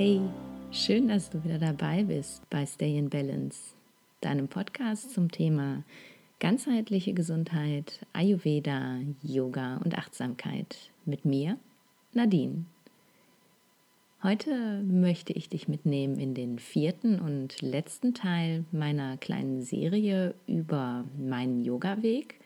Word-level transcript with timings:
Hey, 0.00 0.20
schön, 0.70 1.08
dass 1.08 1.28
du 1.28 1.42
wieder 1.42 1.58
dabei 1.58 2.04
bist 2.04 2.48
bei 2.50 2.64
Stay 2.64 2.96
in 2.96 3.10
Balance, 3.10 3.74
deinem 4.20 4.46
Podcast 4.46 5.12
zum 5.12 5.28
Thema 5.28 5.82
ganzheitliche 6.38 7.14
Gesundheit, 7.14 8.06
Ayurveda, 8.12 9.00
Yoga 9.24 9.78
und 9.78 9.98
Achtsamkeit 9.98 10.92
mit 11.04 11.24
mir, 11.24 11.58
Nadine. 12.12 12.64
Heute 14.22 14.84
möchte 14.84 15.32
ich 15.32 15.48
dich 15.48 15.66
mitnehmen 15.66 16.16
in 16.20 16.32
den 16.32 16.60
vierten 16.60 17.18
und 17.18 17.60
letzten 17.60 18.14
Teil 18.14 18.64
meiner 18.70 19.16
kleinen 19.16 19.62
Serie 19.62 20.36
über 20.46 21.06
meinen 21.18 21.64
Yoga-Weg. 21.64 22.36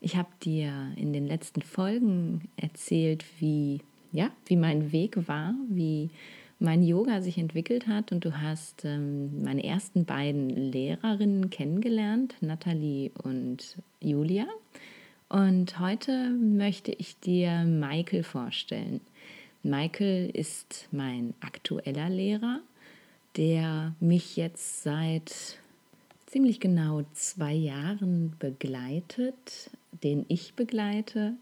Ich 0.00 0.16
habe 0.16 0.30
dir 0.42 0.90
in 0.96 1.12
den 1.12 1.28
letzten 1.28 1.62
Folgen 1.62 2.48
erzählt, 2.56 3.24
wie, 3.38 3.82
ja, 4.10 4.32
wie 4.46 4.56
mein 4.56 4.90
Weg 4.90 5.28
war, 5.28 5.54
wie 5.68 6.10
mein 6.62 6.84
Yoga 6.84 7.20
sich 7.20 7.38
entwickelt 7.38 7.88
hat 7.88 8.12
und 8.12 8.24
du 8.24 8.40
hast 8.40 8.84
ähm, 8.84 9.42
meine 9.42 9.64
ersten 9.64 10.04
beiden 10.04 10.48
Lehrerinnen 10.48 11.50
kennengelernt, 11.50 12.36
Nathalie 12.40 13.10
und 13.22 13.76
Julia. 14.00 14.46
Und 15.28 15.80
heute 15.80 16.30
möchte 16.30 16.92
ich 16.92 17.18
dir 17.18 17.64
Michael 17.64 18.22
vorstellen. 18.22 19.00
Michael 19.64 20.30
ist 20.32 20.88
mein 20.92 21.34
aktueller 21.40 22.08
Lehrer, 22.08 22.60
der 23.36 23.94
mich 23.98 24.36
jetzt 24.36 24.84
seit 24.84 25.58
ziemlich 26.26 26.60
genau 26.60 27.02
zwei 27.12 27.54
Jahren 27.54 28.34
begleitet, 28.38 29.70
den 30.04 30.24
ich 30.28 30.54
begleite 30.54 31.34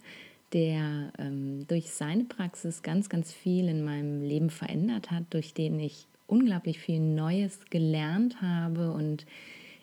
der 0.52 1.12
ähm, 1.18 1.66
durch 1.68 1.90
seine 1.90 2.24
Praxis 2.24 2.82
ganz, 2.82 3.08
ganz 3.08 3.32
viel 3.32 3.68
in 3.68 3.84
meinem 3.84 4.22
Leben 4.22 4.50
verändert 4.50 5.10
hat, 5.10 5.24
durch 5.30 5.54
den 5.54 5.78
ich 5.78 6.06
unglaublich 6.26 6.78
viel 6.78 7.00
Neues 7.00 7.58
gelernt 7.70 8.40
habe 8.40 8.92
und 8.92 9.26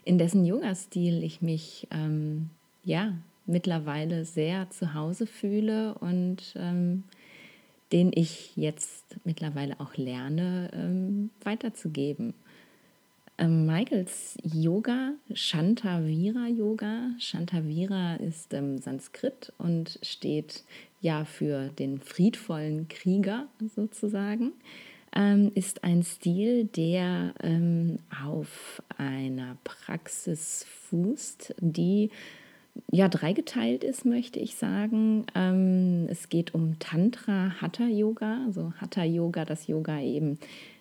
in 0.04 0.18
dessen 0.18 0.46
Yoga-Stil 0.46 1.24
ich 1.24 1.42
mich 1.42 1.88
ähm, 1.92 2.50
ja 2.84 3.14
mittlerweile 3.46 4.26
sehr 4.26 4.70
zu 4.70 4.94
Hause 4.94 5.28
fühle 5.28 5.96
und 5.96 6.54
ähm, 6.56 7.04
den 7.92 8.12
ich 8.14 8.56
jetzt 8.56 9.18
mittlerweile 9.24 9.80
auch 9.80 9.96
lerne 9.96 10.70
ähm, 10.74 11.30
weiterzugeben. 11.44 12.34
Ähm, 13.40 13.66
Michaels 13.66 14.38
Yoga, 14.44 15.14
Shantavira 15.34 16.48
Yoga. 16.48 17.12
Shantavira 17.20 18.16
ist 18.16 18.54
ähm, 18.54 18.80
Sanskrit 18.80 19.54
und 19.60 20.00
steht 20.02 20.64
ja 21.02 21.24
für 21.24 21.70
den 21.70 22.00
friedvollen 22.00 22.88
Krieger 22.88 23.48
sozusagen. 23.76 24.54
Ähm, 25.16 25.52
ist 25.54 25.84
ein 25.84 26.04
Stil, 26.04 26.66
der 26.66 27.34
ähm, 27.42 28.00
auf 28.26 28.82
einer 28.98 29.58
Praxis 29.64 30.66
fußt, 30.90 31.56
die 31.60 32.10
ja 32.92 33.08
dreigeteilt 33.08 33.84
ist, 33.84 34.06
möchte 34.06 34.40
ich 34.40 34.56
sagen. 34.56 35.26
Ähm, 35.36 36.08
es 36.10 36.30
geht 36.30 36.54
um 36.56 36.80
Tantra 36.80 37.56
Hatha 37.62 37.86
Yoga, 37.86 38.44
also 38.46 38.74
Hatha 38.80 39.04
Yoga, 39.04 39.46
das 39.46 39.68
Yoga 39.68 40.00
eben 40.02 40.40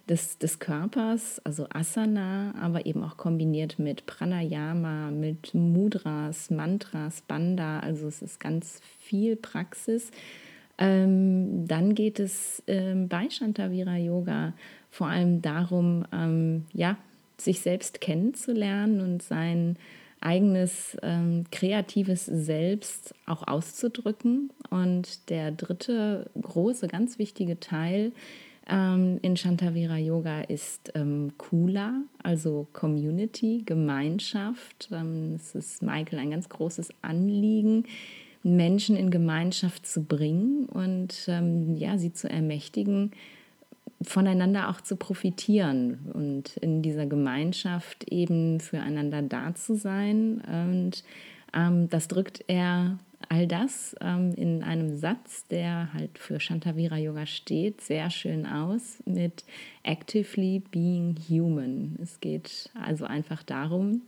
des, 0.08 0.38
des 0.38 0.58
Körpers, 0.58 1.40
also 1.44 1.66
Asana, 1.70 2.54
aber 2.60 2.86
eben 2.86 3.02
auch 3.02 3.16
kombiniert 3.16 3.78
mit 3.78 4.06
Pranayama, 4.06 5.10
mit 5.10 5.54
Mudras, 5.54 6.50
Mantras, 6.50 7.22
Banda, 7.22 7.80
also 7.80 8.06
es 8.06 8.22
ist 8.22 8.38
ganz 8.38 8.80
viel 9.00 9.36
Praxis. 9.36 10.10
Ähm, 10.78 11.66
dann 11.66 11.94
geht 11.94 12.20
es 12.20 12.62
ähm, 12.66 13.08
bei 13.08 13.30
Shantavira 13.30 13.96
Yoga 13.96 14.52
vor 14.90 15.08
allem 15.08 15.42
darum, 15.42 16.04
ähm, 16.12 16.66
ja, 16.72 16.96
sich 17.38 17.60
selbst 17.60 18.00
kennenzulernen 18.00 19.00
und 19.00 19.22
sein 19.22 19.76
eigenes 20.20 20.96
ähm, 21.02 21.44
kreatives 21.50 22.26
Selbst 22.26 23.14
auch 23.26 23.46
auszudrücken. 23.46 24.50
Und 24.70 25.30
der 25.30 25.50
dritte 25.50 26.30
große, 26.40 26.88
ganz 26.88 27.18
wichtige 27.18 27.60
Teil 27.60 28.12
ähm, 28.68 29.18
in 29.22 29.36
Shantavira 29.36 29.96
Yoga 29.96 30.40
ist 30.42 30.92
ähm, 30.94 31.32
Kula, 31.38 32.02
also 32.22 32.66
Community, 32.72 33.62
Gemeinschaft. 33.64 34.88
Ähm, 34.90 35.34
es 35.36 35.54
ist 35.54 35.82
Michael 35.82 36.18
ein 36.18 36.30
ganz 36.30 36.48
großes 36.48 36.90
Anliegen, 37.02 37.84
Menschen 38.42 38.96
in 38.96 39.10
Gemeinschaft 39.10 39.86
zu 39.86 40.02
bringen 40.02 40.66
und 40.66 41.26
ähm, 41.28 41.76
ja, 41.76 41.98
sie 41.98 42.12
zu 42.12 42.28
ermächtigen, 42.28 43.12
voneinander 44.02 44.68
auch 44.68 44.80
zu 44.80 44.96
profitieren 44.96 46.10
und 46.12 46.56
in 46.58 46.82
dieser 46.82 47.06
Gemeinschaft 47.06 48.04
eben 48.10 48.60
füreinander 48.60 49.22
da 49.22 49.54
zu 49.54 49.76
sein. 49.76 50.40
Und 50.40 51.02
ähm, 51.54 51.88
das 51.88 52.08
drückt 52.08 52.44
er 52.48 52.98
all 53.28 53.46
das 53.46 53.94
ähm, 54.00 54.34
in 54.34 54.62
einem 54.62 54.96
Satz, 54.96 55.46
der 55.48 55.92
halt 55.92 56.18
für 56.18 56.40
Shantavira 56.40 56.96
Yoga 56.96 57.26
steht, 57.26 57.80
sehr 57.80 58.10
schön 58.10 58.46
aus 58.46 59.02
mit 59.04 59.44
Actively 59.82 60.62
Being 60.70 61.16
Human. 61.28 61.96
Es 62.02 62.20
geht 62.20 62.70
also 62.74 63.04
einfach 63.04 63.42
darum, 63.42 64.02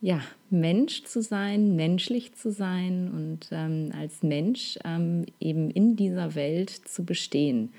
ja, 0.00 0.22
Mensch 0.48 1.04
zu 1.04 1.20
sein, 1.20 1.76
menschlich 1.76 2.34
zu 2.34 2.50
sein 2.50 3.10
und 3.12 3.48
ähm, 3.50 3.92
als 3.94 4.22
Mensch 4.22 4.78
ähm, 4.84 5.26
eben 5.40 5.70
in 5.70 5.96
dieser 5.96 6.34
Welt 6.34 6.70
zu 6.70 7.04
bestehen. 7.04 7.72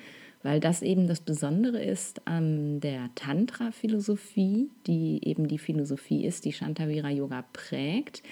Weil 0.43 0.59
das 0.59 0.81
eben 0.81 1.07
das 1.07 1.19
Besondere 1.19 1.83
ist 1.83 2.27
an 2.27 2.79
der 2.79 3.09
Tantra-Philosophie, 3.15 4.69
die 4.87 5.19
eben 5.23 5.47
die 5.47 5.59
Philosophie 5.59 6.25
ist, 6.25 6.45
die 6.45 6.53
Shantavira 6.53 7.09
Yoga 7.09 7.43
prägt 7.53 8.23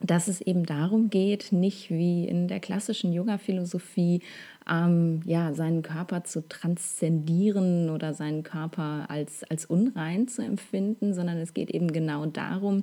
dass 0.00 0.28
es 0.28 0.40
eben 0.40 0.66
darum 0.66 1.08
geht, 1.08 1.52
nicht 1.52 1.90
wie 1.90 2.26
in 2.26 2.48
der 2.48 2.60
klassischen 2.60 3.12
Yoga-Philosophie, 3.12 4.20
ähm, 4.68 5.20
ja, 5.24 5.52
seinen 5.54 5.82
Körper 5.82 6.24
zu 6.24 6.48
transzendieren 6.48 7.90
oder 7.90 8.12
seinen 8.14 8.42
Körper 8.42 9.06
als, 9.08 9.44
als 9.44 9.66
unrein 9.66 10.26
zu 10.26 10.42
empfinden, 10.42 11.14
sondern 11.14 11.38
es 11.38 11.54
geht 11.54 11.70
eben 11.70 11.92
genau 11.92 12.26
darum, 12.26 12.82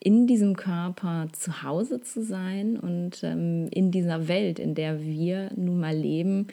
in 0.00 0.26
diesem 0.26 0.56
Körper 0.56 1.28
zu 1.32 1.62
Hause 1.62 2.00
zu 2.00 2.22
sein 2.22 2.78
und 2.78 3.22
ähm, 3.22 3.68
in 3.70 3.90
dieser 3.90 4.28
Welt, 4.28 4.58
in 4.58 4.74
der 4.74 5.02
wir 5.02 5.50
nun 5.56 5.80
mal 5.80 5.96
leben, 5.96 6.46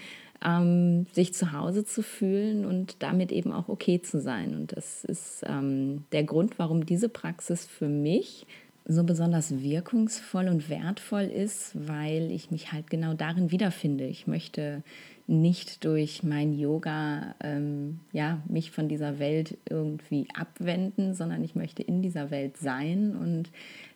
ähm, 0.43 1.05
sich 1.13 1.33
zu 1.33 1.53
Hause 1.53 1.85
zu 1.85 2.01
fühlen 2.03 2.65
und 2.65 3.01
damit 3.01 3.31
eben 3.31 3.53
auch 3.53 3.69
okay 3.69 4.01
zu 4.01 4.19
sein. 4.19 4.53
Und 4.53 4.75
das 4.75 5.05
ist 5.05 5.43
ähm, 5.47 6.03
der 6.11 6.23
Grund, 6.23 6.59
warum 6.59 6.85
diese 6.85 7.09
Praxis 7.09 7.65
für 7.65 7.87
mich 7.87 8.45
so 8.85 9.03
besonders 9.03 9.61
wirkungsvoll 9.61 10.47
und 10.47 10.69
wertvoll 10.69 11.23
ist, 11.23 11.71
weil 11.87 12.31
ich 12.31 12.51
mich 12.51 12.71
halt 12.71 12.89
genau 12.89 13.13
darin 13.13 13.51
wiederfinde. 13.51 14.05
Ich 14.05 14.27
möchte 14.27 14.83
nicht 15.25 15.85
durch 15.85 16.21
mein 16.23 16.53
Yoga 16.53 17.35
ähm, 17.41 18.01
ja, 18.11 18.41
mich 18.49 18.71
von 18.71 18.89
dieser 18.89 19.19
Welt 19.19 19.57
irgendwie 19.69 20.27
abwenden, 20.33 21.13
sondern 21.13 21.43
ich 21.43 21.55
möchte 21.55 21.81
in 21.81 22.01
dieser 22.01 22.29
Welt 22.29 22.57
sein 22.57 23.15
und 23.15 23.49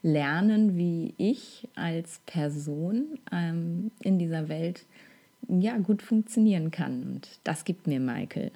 lernen, 0.04 0.78
wie 0.78 1.14
ich 1.18 1.68
als 1.76 2.22
Person 2.26 3.20
ähm, 3.32 3.92
in 4.02 4.20
dieser 4.20 4.48
Welt 4.48 4.86
ja, 5.50 5.78
gut 5.78 6.02
funktionieren 6.02 6.72
kann. 6.72 7.04
Und 7.04 7.40
das 7.44 7.66
gibt 7.66 7.88
mir 7.88 8.00
Michael. 8.00 8.52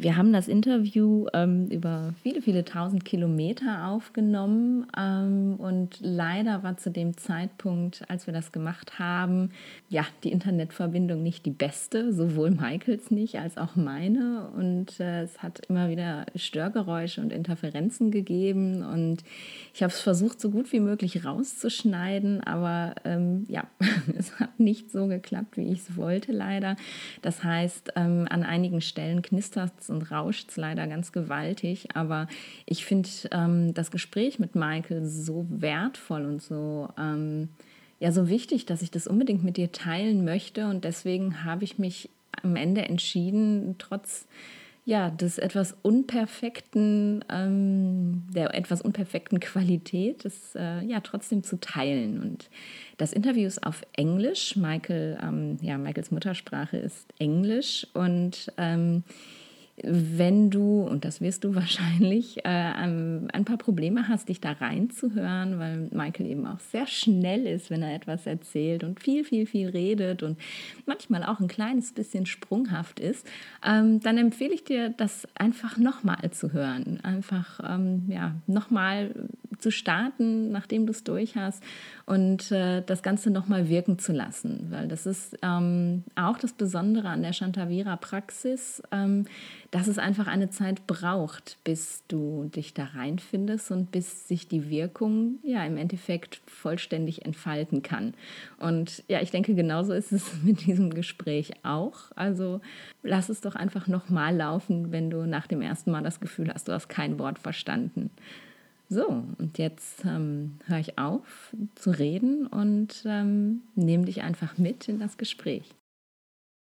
Wir 0.00 0.16
haben 0.16 0.32
das 0.32 0.46
Interview 0.46 1.26
ähm, 1.32 1.66
über 1.72 2.14
viele, 2.22 2.40
viele 2.40 2.64
tausend 2.64 3.04
Kilometer 3.04 3.88
aufgenommen 3.88 4.86
ähm, 4.96 5.56
und 5.58 5.98
leider 6.00 6.62
war 6.62 6.76
zu 6.76 6.92
dem 6.92 7.16
Zeitpunkt, 7.16 8.04
als 8.08 8.28
wir 8.28 8.32
das 8.32 8.52
gemacht 8.52 9.00
haben, 9.00 9.50
ja, 9.88 10.06
die 10.22 10.30
Internetverbindung 10.30 11.24
nicht 11.24 11.44
die 11.46 11.50
beste, 11.50 12.12
sowohl 12.12 12.52
Michaels 12.52 13.10
nicht 13.10 13.40
als 13.40 13.58
auch 13.58 13.74
meine. 13.74 14.48
Und 14.56 15.00
äh, 15.00 15.22
es 15.22 15.42
hat 15.42 15.66
immer 15.68 15.88
wieder 15.88 16.26
Störgeräusche 16.36 17.20
und 17.20 17.32
Interferenzen 17.32 18.12
gegeben. 18.12 18.84
Und 18.84 19.24
ich 19.74 19.82
habe 19.82 19.92
es 19.92 20.00
versucht, 20.00 20.40
so 20.40 20.50
gut 20.50 20.72
wie 20.72 20.78
möglich 20.78 21.24
rauszuschneiden, 21.24 22.40
aber 22.44 22.94
ähm, 23.04 23.46
ja, 23.48 23.64
es 24.16 24.38
hat 24.38 24.60
nicht 24.60 24.92
so 24.92 25.08
geklappt, 25.08 25.56
wie 25.56 25.72
ich 25.72 25.80
es 25.80 25.96
wollte, 25.96 26.30
leider. 26.30 26.76
Das 27.20 27.42
heißt, 27.42 27.94
ähm, 27.96 28.28
an 28.30 28.44
einigen 28.44 28.80
Stellen 28.80 29.22
knistert 29.22 29.72
es 29.80 29.87
und 29.90 30.10
rauscht 30.10 30.50
es 30.50 30.56
leider 30.56 30.86
ganz 30.86 31.12
gewaltig. 31.12 31.88
Aber 31.94 32.28
ich 32.66 32.84
finde 32.84 33.08
ähm, 33.32 33.74
das 33.74 33.90
Gespräch 33.90 34.38
mit 34.38 34.54
Michael 34.54 35.04
so 35.04 35.46
wertvoll 35.48 36.24
und 36.24 36.42
so, 36.42 36.88
ähm, 36.98 37.48
ja, 38.00 38.12
so 38.12 38.28
wichtig, 38.28 38.66
dass 38.66 38.82
ich 38.82 38.90
das 38.90 39.06
unbedingt 39.06 39.44
mit 39.44 39.56
dir 39.56 39.72
teilen 39.72 40.24
möchte. 40.24 40.66
Und 40.66 40.84
deswegen 40.84 41.44
habe 41.44 41.64
ich 41.64 41.78
mich 41.78 42.10
am 42.42 42.56
Ende 42.56 42.82
entschieden, 42.82 43.74
trotz 43.78 44.26
ja, 44.88 45.10
des 45.10 45.36
etwas 45.36 45.76
unperfekten, 45.82 47.22
ähm, 47.28 48.22
der 48.34 48.54
etwas 48.54 48.80
unperfekten 48.80 49.38
Qualität, 49.38 50.24
das 50.24 50.54
äh, 50.54 50.82
ja 50.82 51.00
trotzdem 51.00 51.42
zu 51.42 51.60
teilen. 51.60 52.22
Und 52.22 52.48
das 52.96 53.12
Interview 53.12 53.46
ist 53.46 53.66
auf 53.66 53.82
Englisch. 53.92 54.56
Michael, 54.56 55.18
ähm, 55.22 55.58
ja, 55.60 55.76
Michaels 55.76 56.10
Muttersprache 56.10 56.78
ist 56.78 57.12
Englisch 57.18 57.86
und 57.92 58.50
ähm, 58.56 59.04
wenn 59.82 60.50
du, 60.50 60.82
und 60.82 61.04
das 61.04 61.20
wirst 61.20 61.44
du 61.44 61.54
wahrscheinlich, 61.54 62.44
äh, 62.44 62.48
ein 62.48 63.44
paar 63.44 63.58
Probleme 63.58 64.08
hast, 64.08 64.28
dich 64.28 64.40
da 64.40 64.52
reinzuhören, 64.52 65.58
weil 65.58 65.88
Michael 65.90 66.26
eben 66.26 66.46
auch 66.46 66.60
sehr 66.60 66.86
schnell 66.86 67.46
ist, 67.46 67.70
wenn 67.70 67.82
er 67.82 67.94
etwas 67.94 68.26
erzählt 68.26 68.84
und 68.84 69.00
viel, 69.00 69.24
viel, 69.24 69.46
viel 69.46 69.68
redet 69.68 70.22
und 70.22 70.38
manchmal 70.86 71.24
auch 71.24 71.40
ein 71.40 71.48
kleines 71.48 71.92
bisschen 71.92 72.26
sprunghaft 72.26 73.00
ist, 73.00 73.26
ähm, 73.66 74.00
dann 74.00 74.18
empfehle 74.18 74.54
ich 74.54 74.64
dir, 74.64 74.90
das 74.90 75.26
einfach 75.34 75.76
nochmal 75.78 76.30
zu 76.30 76.52
hören. 76.52 77.00
Einfach 77.02 77.60
ähm, 77.68 78.04
ja, 78.08 78.34
nochmal 78.46 79.14
zu 79.58 79.70
starten, 79.70 80.52
nachdem 80.52 80.86
du 80.86 80.92
es 80.92 81.04
durch 81.04 81.36
hast 81.36 81.62
und 82.08 82.50
äh, 82.52 82.80
das 82.80 83.02
Ganze 83.02 83.30
nochmal 83.30 83.68
wirken 83.68 83.98
zu 83.98 84.12
lassen, 84.12 84.68
weil 84.70 84.88
das 84.88 85.04
ist 85.04 85.36
ähm, 85.42 86.04
auch 86.16 86.38
das 86.38 86.54
Besondere 86.54 87.10
an 87.10 87.20
der 87.20 87.34
Shantavira-Praxis, 87.34 88.82
ähm, 88.90 89.26
dass 89.72 89.88
es 89.88 89.98
einfach 89.98 90.26
eine 90.26 90.48
Zeit 90.48 90.86
braucht, 90.86 91.58
bis 91.64 92.02
du 92.08 92.44
dich 92.44 92.72
da 92.72 92.84
reinfindest 92.84 93.70
und 93.72 93.92
bis 93.92 94.26
sich 94.26 94.48
die 94.48 94.70
Wirkung 94.70 95.38
ja 95.42 95.62
im 95.66 95.76
Endeffekt 95.76 96.40
vollständig 96.46 97.26
entfalten 97.26 97.82
kann. 97.82 98.14
Und 98.56 99.04
ja, 99.08 99.20
ich 99.20 99.30
denke, 99.30 99.54
genauso 99.54 99.92
ist 99.92 100.10
es 100.10 100.32
mit 100.42 100.64
diesem 100.64 100.94
Gespräch 100.94 101.52
auch. 101.62 102.10
Also 102.16 102.62
lass 103.02 103.28
es 103.28 103.42
doch 103.42 103.54
einfach 103.54 103.86
nochmal 103.86 104.34
laufen, 104.34 104.92
wenn 104.92 105.10
du 105.10 105.26
nach 105.26 105.46
dem 105.46 105.60
ersten 105.60 105.90
Mal 105.90 106.04
das 106.04 106.20
Gefühl 106.20 106.50
hast, 106.54 106.68
du 106.68 106.72
hast 106.72 106.88
kein 106.88 107.18
Wort 107.18 107.38
verstanden. 107.38 108.08
So, 108.90 109.22
und 109.38 109.58
jetzt 109.58 110.04
ähm, 110.06 110.58
höre 110.64 110.78
ich 110.78 110.98
auf 110.98 111.54
zu 111.74 111.90
reden 111.90 112.46
und 112.46 113.02
ähm, 113.04 113.62
nehme 113.74 114.06
dich 114.06 114.22
einfach 114.22 114.56
mit 114.56 114.88
in 114.88 114.98
das 114.98 115.18
Gespräch. 115.18 115.77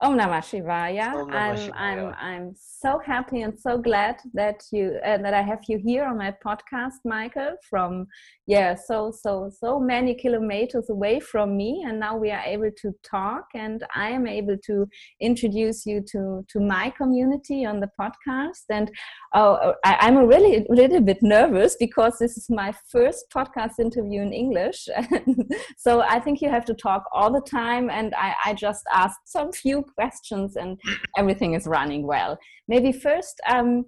Om 0.03 0.17
Namah 0.17 0.43
Shivaya. 0.43 1.13
Om 1.15 1.29
Namah 1.29 1.55
Shivaya. 1.55 1.73
I'm, 1.77 1.99
I'm, 2.07 2.15
I'm 2.19 2.55
so 2.55 2.99
happy 2.99 3.43
and 3.43 3.57
so 3.57 3.77
glad 3.77 4.17
that 4.33 4.61
you 4.69 4.99
uh, 5.05 5.17
that 5.19 5.33
I 5.33 5.41
have 5.41 5.61
you 5.69 5.77
here 5.77 6.03
on 6.03 6.17
my 6.17 6.35
podcast, 6.45 6.99
Michael. 7.05 7.55
From 7.69 8.07
yeah, 8.45 8.75
so 8.75 9.11
so 9.11 9.49
so 9.57 9.79
many 9.79 10.13
kilometers 10.13 10.89
away 10.89 11.21
from 11.21 11.55
me, 11.55 11.85
and 11.87 12.01
now 12.01 12.17
we 12.17 12.31
are 12.31 12.43
able 12.45 12.71
to 12.81 12.91
talk, 13.01 13.45
and 13.55 13.85
I 13.95 14.09
am 14.09 14.27
able 14.27 14.57
to 14.65 14.85
introduce 15.21 15.85
you 15.85 16.03
to 16.11 16.45
to 16.49 16.59
my 16.59 16.89
community 16.89 17.63
on 17.65 17.79
the 17.79 17.89
podcast. 17.97 18.65
And 18.69 18.91
oh, 19.33 19.73
I, 19.85 20.05
am 20.05 20.17
a 20.17 20.27
really 20.27 20.57
a 20.57 20.65
little 20.67 20.99
bit 20.99 21.23
nervous 21.23 21.77
because 21.79 22.17
this 22.19 22.35
is 22.35 22.49
my 22.49 22.73
first 22.91 23.27
podcast 23.33 23.79
interview 23.79 24.21
in 24.21 24.33
English, 24.33 24.89
so 25.77 26.01
I 26.01 26.19
think 26.19 26.41
you 26.41 26.49
have 26.49 26.65
to 26.65 26.73
talk 26.73 27.03
all 27.13 27.31
the 27.31 27.47
time, 27.49 27.89
and 27.89 28.13
I, 28.15 28.35
I 28.47 28.53
just 28.53 28.83
asked 28.93 29.21
some 29.27 29.53
few 29.53 29.85
questions 29.95 30.55
and 30.55 30.79
everything 31.17 31.53
is 31.53 31.67
running 31.67 32.05
well. 32.05 32.37
Maybe 32.67 32.91
first, 32.91 33.39
um, 33.49 33.85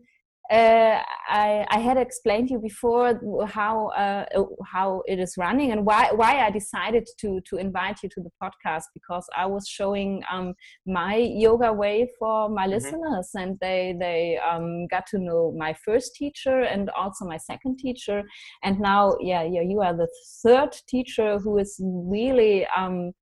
uh, 0.52 1.02
I, 1.28 1.66
I, 1.70 1.80
had 1.80 1.98
explained 1.98 2.50
to 2.50 2.54
you 2.54 2.60
before 2.60 3.20
how 3.48 3.88
uh, 3.88 4.26
how 4.72 5.02
it 5.08 5.18
is 5.20 5.34
running 5.40 5.72
and 5.72 5.84
why 5.84 6.12
why 6.14 6.46
I 6.46 6.52
decided 6.52 7.08
to 7.18 7.42
to 7.50 7.58
invite 7.58 8.04
you 8.04 8.10
to 8.10 8.22
the 8.22 8.30
podcast 8.42 8.84
because 8.94 9.26
I 9.36 9.48
was 9.48 9.68
showing 9.68 10.22
um, 10.32 10.54
my 10.86 11.16
yoga 11.16 11.74
way 11.74 12.12
for 12.20 12.48
my 12.48 12.66
mm-hmm. 12.66 12.74
listeners 12.74 13.32
and 13.34 13.58
they 13.60 13.96
they 14.00 14.38
um, 14.38 14.86
got 14.86 15.08
to 15.08 15.18
know 15.18 15.52
my 15.58 15.74
first 15.84 16.14
teacher 16.14 16.62
and 16.62 16.92
also 16.92 17.26
my 17.26 17.38
second 17.38 17.80
teacher 17.80 18.22
and 18.64 18.80
now 18.80 19.18
yeah 19.22 19.42
yeah 19.42 19.62
you 19.62 19.82
are 19.82 19.98
the 19.98 20.08
third 20.44 20.76
teacher 20.88 21.40
who 21.40 21.58
is 21.58 21.82
really 21.82 22.68
um, 22.78 23.14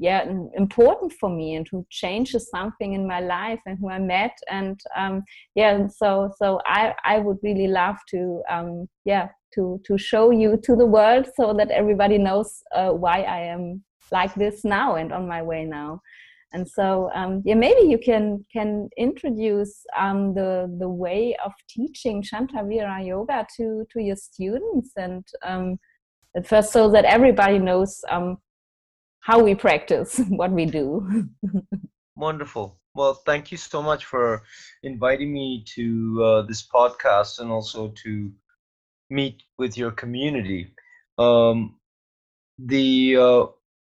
yeah 0.00 0.24
important 0.56 1.12
for 1.12 1.28
me 1.28 1.56
and 1.56 1.68
who 1.70 1.86
changes 1.90 2.48
something 2.48 2.94
in 2.94 3.06
my 3.06 3.20
life 3.20 3.60
and 3.66 3.78
who 3.78 3.90
I 3.90 3.98
met. 3.98 4.36
And 4.50 4.80
um, 4.96 5.22
yeah 5.54 5.86
so 5.88 6.30
so 6.38 6.58
I 6.64 6.94
I 7.04 7.18
would 7.18 7.36
really 7.42 7.68
love 7.68 7.96
to 8.08 8.42
um, 8.48 8.88
yeah 9.04 9.28
to 9.54 9.78
to 9.86 9.98
show 9.98 10.30
you 10.30 10.58
to 10.64 10.74
the 10.74 10.86
world 10.86 11.28
so 11.36 11.52
that 11.52 11.70
everybody 11.70 12.16
knows 12.16 12.62
uh, 12.74 12.90
why 12.90 13.22
I 13.22 13.40
am 13.40 13.84
like 14.10 14.34
this 14.34 14.64
now 14.64 14.96
and 14.96 15.12
on 15.12 15.28
my 15.28 15.42
way 15.42 15.64
now. 15.64 16.00
And 16.52 16.66
so 16.66 17.10
um, 17.14 17.42
yeah 17.44 17.54
maybe 17.54 17.86
you 17.86 17.98
can 17.98 18.44
can 18.50 18.88
introduce 18.96 19.84
um, 19.98 20.32
the 20.32 20.74
the 20.80 20.88
way 20.88 21.36
of 21.44 21.52
teaching 21.68 22.22
Shantavira 22.22 23.06
yoga 23.06 23.46
to 23.56 23.84
to 23.92 24.00
your 24.00 24.16
students 24.16 24.92
and 24.96 25.24
um, 25.42 25.78
at 26.34 26.46
first 26.46 26.72
so 26.72 26.90
that 26.90 27.04
everybody 27.04 27.58
knows 27.58 28.02
um, 28.08 28.38
how 29.20 29.42
we 29.42 29.54
practice 29.54 30.18
what 30.28 30.50
we 30.50 30.66
do. 30.66 31.28
Wonderful. 32.16 32.78
Well, 32.94 33.14
thank 33.14 33.52
you 33.52 33.56
so 33.56 33.82
much 33.82 34.04
for 34.04 34.42
inviting 34.82 35.32
me 35.32 35.64
to 35.74 36.24
uh, 36.24 36.42
this 36.42 36.66
podcast 36.66 37.38
and 37.38 37.50
also 37.50 37.92
to 38.02 38.32
meet 39.10 39.42
with 39.58 39.76
your 39.76 39.92
community. 39.92 40.74
Um, 41.18 41.76
the 42.58 43.16
uh, 43.16 43.42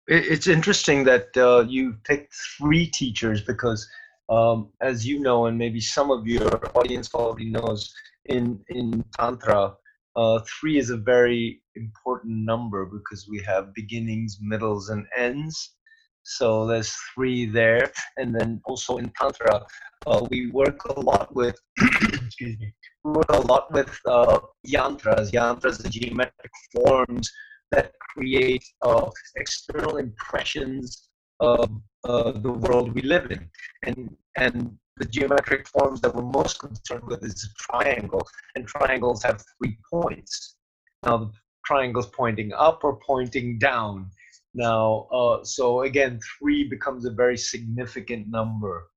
it, 0.07 0.27
it's 0.27 0.47
interesting 0.47 1.05
that 1.05 1.37
uh, 1.37 1.65
you 1.69 1.97
picked 2.05 2.35
three 2.35 2.87
teachers 2.87 3.43
because, 3.43 3.89
um, 4.29 4.69
as 4.81 5.07
you 5.07 5.21
know, 5.21 5.47
and 5.47 5.59
maybe 5.59 5.81
some 5.81 6.11
of 6.11 6.27
your 6.27 6.61
audience 6.77 7.13
already 7.15 7.51
knows, 7.51 7.93
in 8.27 8.61
in 8.69 9.05
tantra, 9.19 9.75
uh, 10.17 10.41
three 10.41 10.79
is 10.79 10.91
a 10.91 10.97
very 10.97 11.61
important 11.77 12.45
number 12.45 12.87
because 12.87 13.29
we 13.29 13.43
have 13.43 13.75
beginnings, 13.75 14.39
middles, 14.41 14.89
and 14.91 15.07
ends. 15.17 15.75
So 16.23 16.67
there's 16.67 16.95
three 17.15 17.47
there. 17.47 17.91
And 18.17 18.35
then 18.35 18.61
also 18.65 18.97
in 18.99 19.11
Tantra, 19.19 19.67
uh, 20.07 20.27
we 20.31 20.51
work 20.51 20.85
a 20.85 21.01
lot 21.01 21.35
with, 21.35 21.59
excuse 21.81 22.59
me, 22.59 22.73
we 23.05 23.13
work 23.13 23.29
a 23.31 23.41
lot 23.41 23.73
with 23.73 23.99
uh, 24.07 24.39
yantras. 24.67 25.33
Yantras 25.33 25.85
are 25.85 25.91
geometric 25.91 26.53
forms 26.73 27.31
that 27.73 27.93
create 28.15 28.65
uh, 28.83 29.11
external 29.37 29.97
impressions 29.97 31.09
of 31.41 31.69
uh, 32.05 32.33
the 32.33 32.53
world 32.53 32.95
we 32.95 33.03
live 33.03 33.31
in. 33.31 33.49
And, 33.83 34.17
and 34.37 34.79
the 34.97 35.05
geometric 35.07 35.67
forms 35.69 36.01
that 36.01 36.15
we're 36.15 36.23
most 36.23 36.59
concerned 36.61 37.05
with 37.05 37.25
is 37.25 37.45
a 37.45 37.73
triangle, 37.73 38.27
and 38.55 38.67
triangles 38.67 39.23
have 39.23 39.43
three 39.59 39.77
points. 39.91 40.57
Now, 41.05 41.17
the 41.19 41.33
triangle's 41.65 42.09
pointing 42.09 42.53
up 42.53 42.85
or 42.85 42.99
pointing 43.01 43.59
down. 43.59 44.11
Now, 44.55 45.09
uh, 45.13 45.45
so 45.45 45.83
again, 45.83 46.21
three 46.39 46.69
becomes 46.69 47.05
a 47.05 47.11
very 47.11 47.37
significant 47.37 48.29
number. 48.29 48.89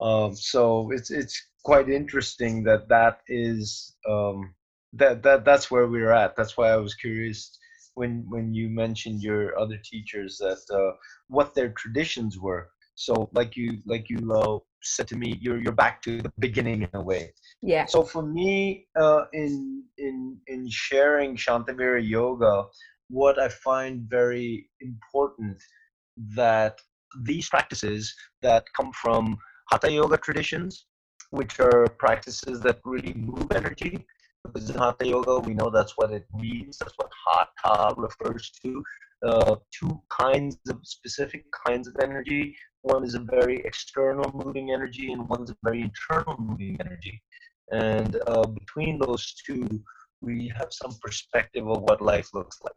Um, 0.00 0.34
so 0.34 0.90
it's 0.90 1.10
it's 1.12 1.40
quite 1.64 1.88
interesting 1.88 2.64
that 2.64 2.88
that 2.88 3.20
is 3.28 3.94
um, 4.08 4.54
that 4.94 5.22
that 5.22 5.44
that's 5.44 5.70
where 5.70 5.86
we're 5.86 6.10
at. 6.10 6.34
That's 6.36 6.56
why 6.56 6.70
I 6.70 6.76
was 6.76 6.94
curious 6.94 7.56
when 7.94 8.24
when 8.28 8.52
you 8.52 8.68
mentioned 8.68 9.22
your 9.22 9.56
other 9.56 9.78
teachers 9.84 10.38
that 10.38 10.62
uh, 10.74 10.96
what 11.28 11.54
their 11.54 11.70
traditions 11.70 12.38
were. 12.38 12.68
So 13.02 13.28
like 13.32 13.56
you 13.56 13.68
like 13.84 14.08
you 14.08 14.20
uh, 14.32 14.58
said 14.80 15.08
to 15.08 15.16
me, 15.16 15.36
you're 15.40 15.60
you're 15.60 15.80
back 15.84 16.02
to 16.02 16.22
the 16.22 16.32
beginning 16.38 16.82
in 16.82 16.90
a 16.94 17.02
way. 17.02 17.32
Yeah. 17.60 17.86
So 17.86 18.04
for 18.04 18.22
me, 18.22 18.86
uh, 19.00 19.24
in 19.32 19.82
in 19.98 20.38
in 20.46 20.68
sharing 20.70 21.36
Shantavira 21.36 22.00
yoga, 22.16 22.66
what 23.08 23.40
I 23.40 23.48
find 23.48 24.08
very 24.08 24.70
important 24.80 25.58
that 26.42 26.78
these 27.22 27.48
practices 27.48 28.14
that 28.40 28.64
come 28.76 28.92
from 28.92 29.36
hatha 29.70 29.90
yoga 29.90 30.16
traditions, 30.16 30.86
which 31.30 31.58
are 31.58 31.88
practices 31.98 32.60
that 32.60 32.78
really 32.84 33.14
move 33.14 33.50
energy. 33.52 34.06
Because 34.44 34.70
in 34.70 34.78
hatha 34.78 35.06
yoga, 35.06 35.40
we 35.40 35.54
know 35.54 35.70
that's 35.70 35.94
what 35.96 36.12
it 36.12 36.26
means. 36.34 36.78
That's 36.78 36.94
what 37.00 37.10
hatha 37.26 37.94
refers 37.96 38.52
to. 38.62 38.84
Uh, 39.24 39.54
two 39.78 40.00
kinds 40.10 40.58
of 40.68 40.78
specific 40.82 41.44
kinds 41.66 41.86
of 41.86 41.94
energy 42.02 42.56
one 42.82 43.04
is 43.04 43.14
a 43.14 43.20
very 43.20 43.62
external 43.64 44.30
moving 44.34 44.72
energy, 44.72 45.12
and 45.12 45.28
one's 45.28 45.50
a 45.50 45.56
very 45.62 45.82
internal 45.82 46.36
moving 46.38 46.76
energy. 46.80 47.22
And 47.70 48.20
uh, 48.26 48.46
between 48.46 48.98
those 48.98 49.34
two, 49.46 49.66
we 50.20 50.52
have 50.56 50.68
some 50.70 50.94
perspective 51.00 51.68
of 51.68 51.82
what 51.82 52.02
life 52.02 52.28
looks 52.34 52.58
like. 52.62 52.74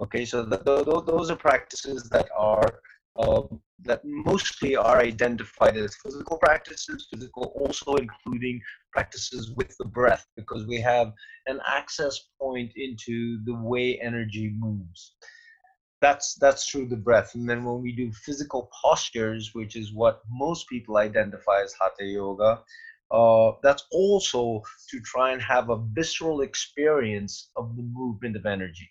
Okay, 0.00 0.24
so 0.24 0.44
the, 0.44 0.58
the, 0.58 1.02
those 1.02 1.30
are 1.30 1.36
practices 1.36 2.08
that 2.10 2.28
are 2.36 2.80
uh, 3.18 3.42
that 3.82 4.02
mostly 4.04 4.76
are 4.76 5.00
identified 5.00 5.76
as 5.76 5.96
physical 5.96 6.38
practices, 6.38 7.08
physical 7.12 7.52
also 7.60 7.94
including 7.96 8.60
practices 8.92 9.52
with 9.56 9.74
the 9.78 9.84
breath, 9.86 10.26
because 10.36 10.66
we 10.66 10.80
have 10.80 11.12
an 11.46 11.60
access 11.66 12.28
point 12.40 12.70
into 12.76 13.42
the 13.44 13.54
way 13.54 13.98
energy 14.00 14.54
moves 14.58 15.16
that's 16.00 16.34
that's 16.34 16.68
through 16.68 16.86
the 16.86 16.96
breath 16.96 17.34
and 17.34 17.48
then 17.48 17.64
when 17.64 17.80
we 17.82 17.92
do 17.92 18.12
physical 18.12 18.70
postures 18.82 19.50
which 19.54 19.76
is 19.76 19.92
what 19.92 20.22
most 20.30 20.68
people 20.68 20.96
identify 20.96 21.60
as 21.62 21.74
hatha 21.80 22.04
yoga 22.04 22.60
uh, 23.10 23.52
that's 23.62 23.86
also 23.90 24.62
to 24.88 25.00
try 25.00 25.32
and 25.32 25.42
have 25.42 25.68
a 25.68 25.82
visceral 25.92 26.42
experience 26.42 27.50
of 27.56 27.76
the 27.76 27.82
movement 27.82 28.36
of 28.36 28.46
energy 28.46 28.88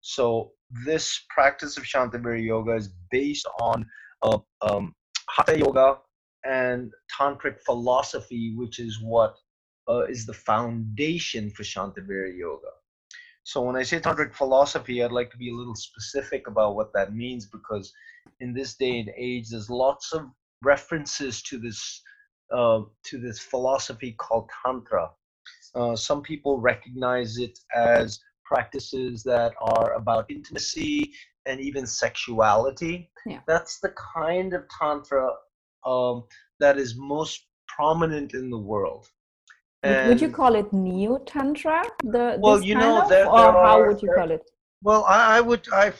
so 0.00 0.52
this 0.84 1.24
practice 1.30 1.78
of 1.78 1.84
Shantavira 1.84 2.42
yoga 2.42 2.74
is 2.74 2.90
based 3.10 3.46
on 3.60 3.86
uh, 4.22 4.38
um, 4.62 4.94
hatha 5.28 5.58
yoga 5.58 5.98
and 6.44 6.92
tantric 7.18 7.60
philosophy, 7.64 8.54
which 8.56 8.78
is 8.78 9.00
what 9.00 9.36
uh, 9.88 10.04
is 10.04 10.26
the 10.26 10.34
foundation 10.34 11.50
for 11.50 11.62
Shantavira 11.62 12.36
Yoga. 12.36 12.68
So 13.44 13.60
when 13.60 13.76
I 13.76 13.82
say 13.82 14.00
tantric 14.00 14.34
philosophy, 14.34 15.02
I'd 15.02 15.12
like 15.12 15.30
to 15.30 15.36
be 15.36 15.50
a 15.50 15.54
little 15.54 15.74
specific 15.74 16.46
about 16.46 16.76
what 16.76 16.92
that 16.94 17.14
means 17.14 17.46
because 17.46 17.92
in 18.40 18.54
this 18.54 18.74
day 18.74 19.00
and 19.00 19.10
age, 19.16 19.50
there's 19.50 19.68
lots 19.68 20.12
of 20.12 20.30
references 20.62 21.42
to 21.42 21.58
this 21.58 22.02
uh, 22.50 22.82
to 23.04 23.18
this 23.18 23.38
philosophy 23.38 24.12
called 24.12 24.50
tantra. 24.64 25.10
Uh, 25.74 25.94
some 25.94 26.22
people 26.22 26.58
recognize 26.58 27.36
it 27.36 27.58
as 27.74 28.20
practices 28.44 29.22
that 29.24 29.52
are 29.60 29.92
about 29.94 30.30
intimacy 30.30 31.12
and 31.46 31.60
even 31.60 31.86
sexuality. 31.86 33.10
Yeah. 33.26 33.40
That's 33.46 33.78
the 33.80 33.92
kind 34.14 34.54
of 34.54 34.64
tantra 34.68 35.30
um, 35.84 36.24
that 36.60 36.78
is 36.78 36.96
most 36.96 37.46
prominent 37.68 38.34
in 38.34 38.50
the 38.50 38.58
world. 38.58 39.06
And 39.84 40.08
would 40.08 40.20
you 40.20 40.30
call 40.30 40.54
it 40.54 40.72
neo 40.72 41.18
tantra? 41.18 41.82
The 42.02 42.38
well, 42.40 42.62
you 42.62 42.74
know, 42.74 43.02
of, 43.02 43.08
there, 43.08 43.28
or 43.28 43.38
there 43.38 43.52
how 43.52 43.86
would 43.86 44.00
you 44.00 44.08
there, 44.08 44.16
call 44.16 44.30
it? 44.30 44.50
Well, 44.82 45.04
I, 45.04 45.38
I 45.38 45.40
would, 45.40 45.66
I, 45.72 45.92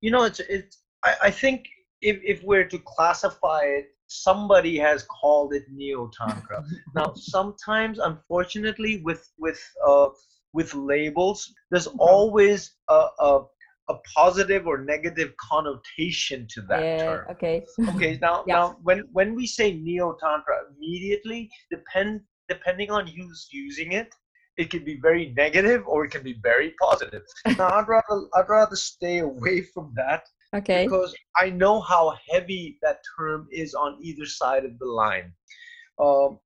you 0.00 0.10
know, 0.10 0.24
it's 0.24 0.40
it's. 0.40 0.78
I, 1.04 1.14
I 1.24 1.30
think 1.30 1.66
if 2.00 2.20
if 2.24 2.42
we're 2.42 2.64
to 2.64 2.78
classify 2.80 3.62
it, 3.62 3.86
somebody 4.08 4.76
has 4.78 5.04
called 5.04 5.54
it 5.54 5.64
neo 5.70 6.10
tantra. 6.18 6.64
now, 6.94 7.12
sometimes, 7.14 7.98
unfortunately, 7.98 9.02
with 9.04 9.30
with 9.38 9.62
uh, 9.86 10.08
with 10.52 10.74
labels, 10.74 11.52
there's 11.70 11.86
mm-hmm. 11.86 12.00
always 12.00 12.72
a, 12.88 13.06
a 13.20 13.42
a 13.88 13.94
positive 14.16 14.66
or 14.66 14.78
negative 14.78 15.32
connotation 15.36 16.46
to 16.48 16.62
that 16.62 16.82
yeah, 16.82 16.98
term. 16.98 17.26
Okay. 17.30 17.64
okay. 17.90 18.18
Now, 18.22 18.44
yeah. 18.46 18.54
now, 18.54 18.76
when 18.82 19.04
when 19.12 19.34
we 19.34 19.46
say 19.46 19.74
neo 19.74 20.16
tantra, 20.20 20.56
immediately 20.76 21.50
depend 21.70 22.20
depending 22.52 22.90
on 22.90 23.06
who's 23.06 23.48
using 23.50 23.92
it, 23.92 24.14
it 24.56 24.70
can 24.70 24.84
be 24.84 24.98
very 25.00 25.32
negative 25.36 25.82
or 25.86 26.04
it 26.04 26.10
can 26.10 26.22
be 26.22 26.36
very 26.42 26.74
positive. 26.80 27.22
now, 27.58 27.70
I'd 27.78 27.88
rather 27.88 28.18
I'd 28.34 28.48
rather 28.48 28.76
stay 28.76 29.18
away 29.18 29.62
from 29.62 29.92
that. 29.96 30.24
Okay. 30.54 30.84
Because 30.84 31.14
I 31.36 31.48
know 31.48 31.80
how 31.80 32.14
heavy 32.28 32.78
that 32.82 32.98
term 33.16 33.48
is 33.50 33.74
on 33.74 33.98
either 34.02 34.26
side 34.26 34.64
of 34.66 34.78
the 34.78 34.86
line. 34.86 35.32
Um, 35.98 36.38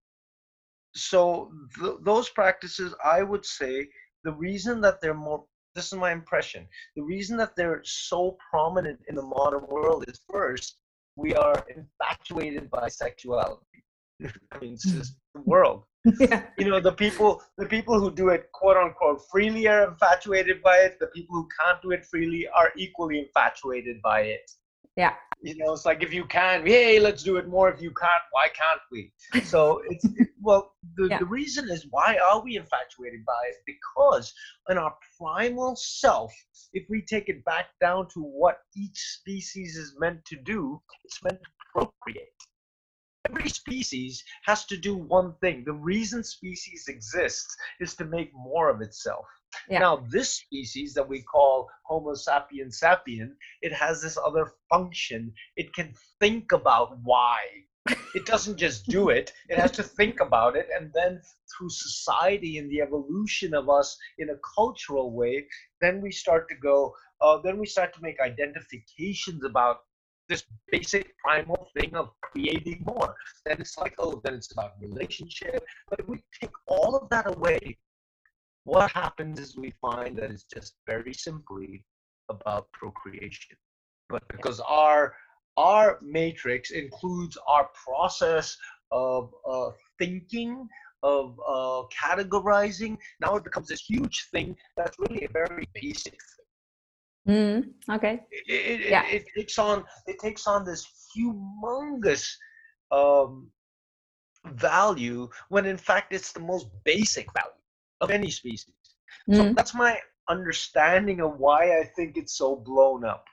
so 0.95 1.51
th- 1.81 1.99
those 2.03 2.29
practices, 2.31 2.95
I 3.05 3.23
would 3.23 3.45
say, 3.45 3.89
the 4.23 4.33
reason 4.33 4.81
that 4.83 5.01
they're 5.01 5.15
more 5.15 5.45
this 5.75 5.93
is 5.93 5.99
my 5.99 6.11
impression. 6.11 6.67
The 6.97 7.03
reason 7.03 7.37
that 7.37 7.55
they're 7.55 7.83
so 7.85 8.39
prominent 8.51 8.99
in 9.09 9.15
the 9.15 9.23
modern 9.23 9.67
world 9.69 10.07
is 10.09 10.21
first, 10.29 10.79
we 11.17 11.35
are 11.35 11.65
infatuated 11.69 12.71
by 12.71 12.89
sexuality. 12.89 13.85
I 14.53 14.59
mean, 14.59 14.73
it's 14.73 14.85
just 14.85 15.17
the 15.35 15.43
world. 15.43 15.85
Yeah. 16.21 16.43
You 16.59 16.67
know, 16.67 16.81
the 16.81 16.93
people 16.93 17.43
the 17.59 17.67
people 17.67 17.99
who 18.01 18.11
do 18.11 18.29
it 18.29 18.51
quote 18.53 18.77
unquote 18.77 19.23
freely 19.31 19.67
are 19.69 19.89
infatuated 19.89 20.63
by 20.63 20.77
it. 20.79 20.99
The 21.01 21.09
people 21.09 21.37
who 21.37 21.49
can't 21.59 21.81
do 21.83 21.91
it 21.91 22.05
freely 22.05 22.47
are 22.49 22.73
equally 22.77 23.19
infatuated 23.19 24.01
by 24.03 24.21
it. 24.21 24.51
Yeah. 24.97 25.15
You 25.43 25.57
know, 25.59 25.75
it's 25.75 25.85
like 25.85 26.03
if 26.03 26.15
you 26.15 26.25
can, 26.25 26.67
hey, 26.67 26.99
let's 26.99 27.23
do 27.23 27.37
it 27.37 27.47
more. 27.47 27.69
If 27.69 27.83
you 27.83 27.91
can't, 27.91 28.23
why 28.31 28.49
can't 28.49 28.81
we? 28.91 29.13
So 29.45 29.83
it's 29.91 30.05
it, 30.05 30.29
well, 30.41 30.73
the, 30.97 31.09
yeah. 31.09 31.19
the 31.19 31.27
reason 31.27 31.69
is 31.71 31.87
why 31.91 32.19
are 32.31 32.43
we 32.43 32.57
infatuated 32.57 33.25
by 33.27 33.43
it? 33.49 33.57
Because 33.67 34.33
in 34.71 34.79
our 34.79 34.95
primal 35.21 35.77
self, 35.77 36.33
if 36.73 36.87
we 36.89 37.03
take 37.03 37.29
it 37.29 37.45
back 37.45 37.67
down 37.81 38.09
to 38.15 38.21
what 38.21 38.61
each 38.75 38.99
species 39.21 39.77
is 39.77 39.95
meant 39.99 40.25
to 40.25 40.37
do, 40.37 40.81
it's 41.05 41.23
meant 41.23 41.41
to 41.43 41.51
procreate 41.75 42.29
every 43.31 43.49
species 43.49 44.23
has 44.45 44.65
to 44.67 44.77
do 44.77 44.97
one 44.97 45.35
thing. 45.41 45.65
The 45.65 45.73
reason 45.73 46.23
species 46.25 46.87
exists 46.89 47.57
is 47.81 47.95
to 47.97 48.05
make 48.05 48.31
more 48.35 48.71
of 48.71 48.81
itself. 48.81 49.27
Yeah. 49.69 49.81
Now, 49.81 50.05
this 50.11 50.31
species 50.31 50.95
that 50.95 51.09
we 51.09 51.23
call 51.23 51.69
Homo 51.85 52.15
sapiens 52.15 52.81
sapien, 52.81 53.31
it 53.63 53.73
has 53.73 54.03
this 54.03 54.19
other 54.19 54.53
function. 54.71 55.33
It 55.57 55.73
can 55.73 55.95
think 56.21 56.53
about 56.53 56.99
why. 57.03 57.39
It 58.15 58.27
doesn't 58.27 58.57
just 58.57 58.87
do 58.87 59.09
it, 59.19 59.33
it 59.49 59.59
has 59.59 59.71
to 59.73 59.83
think 59.83 60.21
about 60.21 60.57
it. 60.57 60.69
And 60.77 60.91
then 60.93 61.21
through 61.57 61.71
society 61.71 62.59
and 62.59 62.71
the 62.71 62.81
evolution 62.81 63.55
of 63.55 63.69
us 63.69 63.97
in 64.19 64.31
a 64.31 64.41
cultural 64.55 65.13
way, 65.13 65.47
then 65.81 66.01
we 66.01 66.11
start 66.11 66.49
to 66.49 66.57
go, 66.57 66.95
uh, 67.21 67.39
then 67.43 67.59
we 67.59 67.67
start 67.67 67.95
to 67.95 68.03
make 68.03 68.21
identifications 68.21 69.45
about 69.45 69.79
this 70.29 70.45
basic 70.71 71.17
primal 71.19 71.69
thing 71.79 71.95
of 71.95 72.11
creating 72.21 72.83
more. 72.87 73.15
Then 73.45 73.57
it's 73.61 73.79
like, 73.79 73.95
oh, 73.99 74.21
then 74.25 74.35
it's 74.35 74.53
about 74.53 74.73
relationship. 74.81 75.65
But 75.89 76.01
if 76.01 76.09
we 76.09 76.23
take 76.41 76.51
all 76.67 76.97
of 76.97 77.09
that 77.11 77.27
away, 77.27 77.77
what 78.65 78.91
happens 78.91 79.39
is 79.39 79.57
we 79.57 79.73
find 79.81 80.17
that 80.19 80.31
it's 80.31 80.45
just 80.45 80.75
very 80.87 81.15
simply 81.15 81.85
about 82.29 82.71
procreation. 82.73 83.57
But 84.09 84.27
because 84.29 84.61
our 84.61 85.15
our 85.57 85.99
matrix 86.03 86.71
includes 86.71 87.39
our 87.49 87.71
process 87.87 88.57
of 88.91 89.33
uh, 89.49 89.71
thinking, 89.99 90.69
of 91.03 91.39
uh, 91.47 91.83
categorizing, 91.95 92.99
now 93.21 93.37
it 93.37 93.45
becomes 93.45 93.69
this 93.69 93.81
huge 93.81 94.29
thing 94.31 94.55
that's 94.77 94.99
really 94.99 95.25
a 95.25 95.33
very 95.33 95.67
basic 95.75 96.13
thing. 96.13 96.46
Mm, 97.29 97.73
okay. 97.91 98.21
It, 98.31 98.81
it, 98.81 98.91
yeah. 98.91 99.05
It, 99.07 99.25
it, 99.35 99.41
takes 99.41 99.59
on 99.59 99.85
it 100.07 100.19
takes 100.21 100.47
on 100.47 100.65
this 100.65 100.87
humongous 101.17 102.29
um, 102.93 103.51
value 104.53 105.29
when 105.49 105.67
in 105.67 105.77
fact 105.77 106.13
it's 106.13 106.33
the 106.33 106.41
most 106.41 106.69
basic 106.85 107.27
value 107.33 107.51
of 108.01 108.11
any 108.11 108.31
species. 108.31 108.75
Mm. 109.29 109.37
So 109.37 109.53
that's 109.55 109.75
my 109.75 109.99
understanding 110.29 111.21
of 111.21 111.39
why 111.39 111.81
I 111.81 111.85
think 111.97 112.17
it's 112.17 112.37
so 112.37 112.57
blown 112.57 113.05
up. 113.05 113.25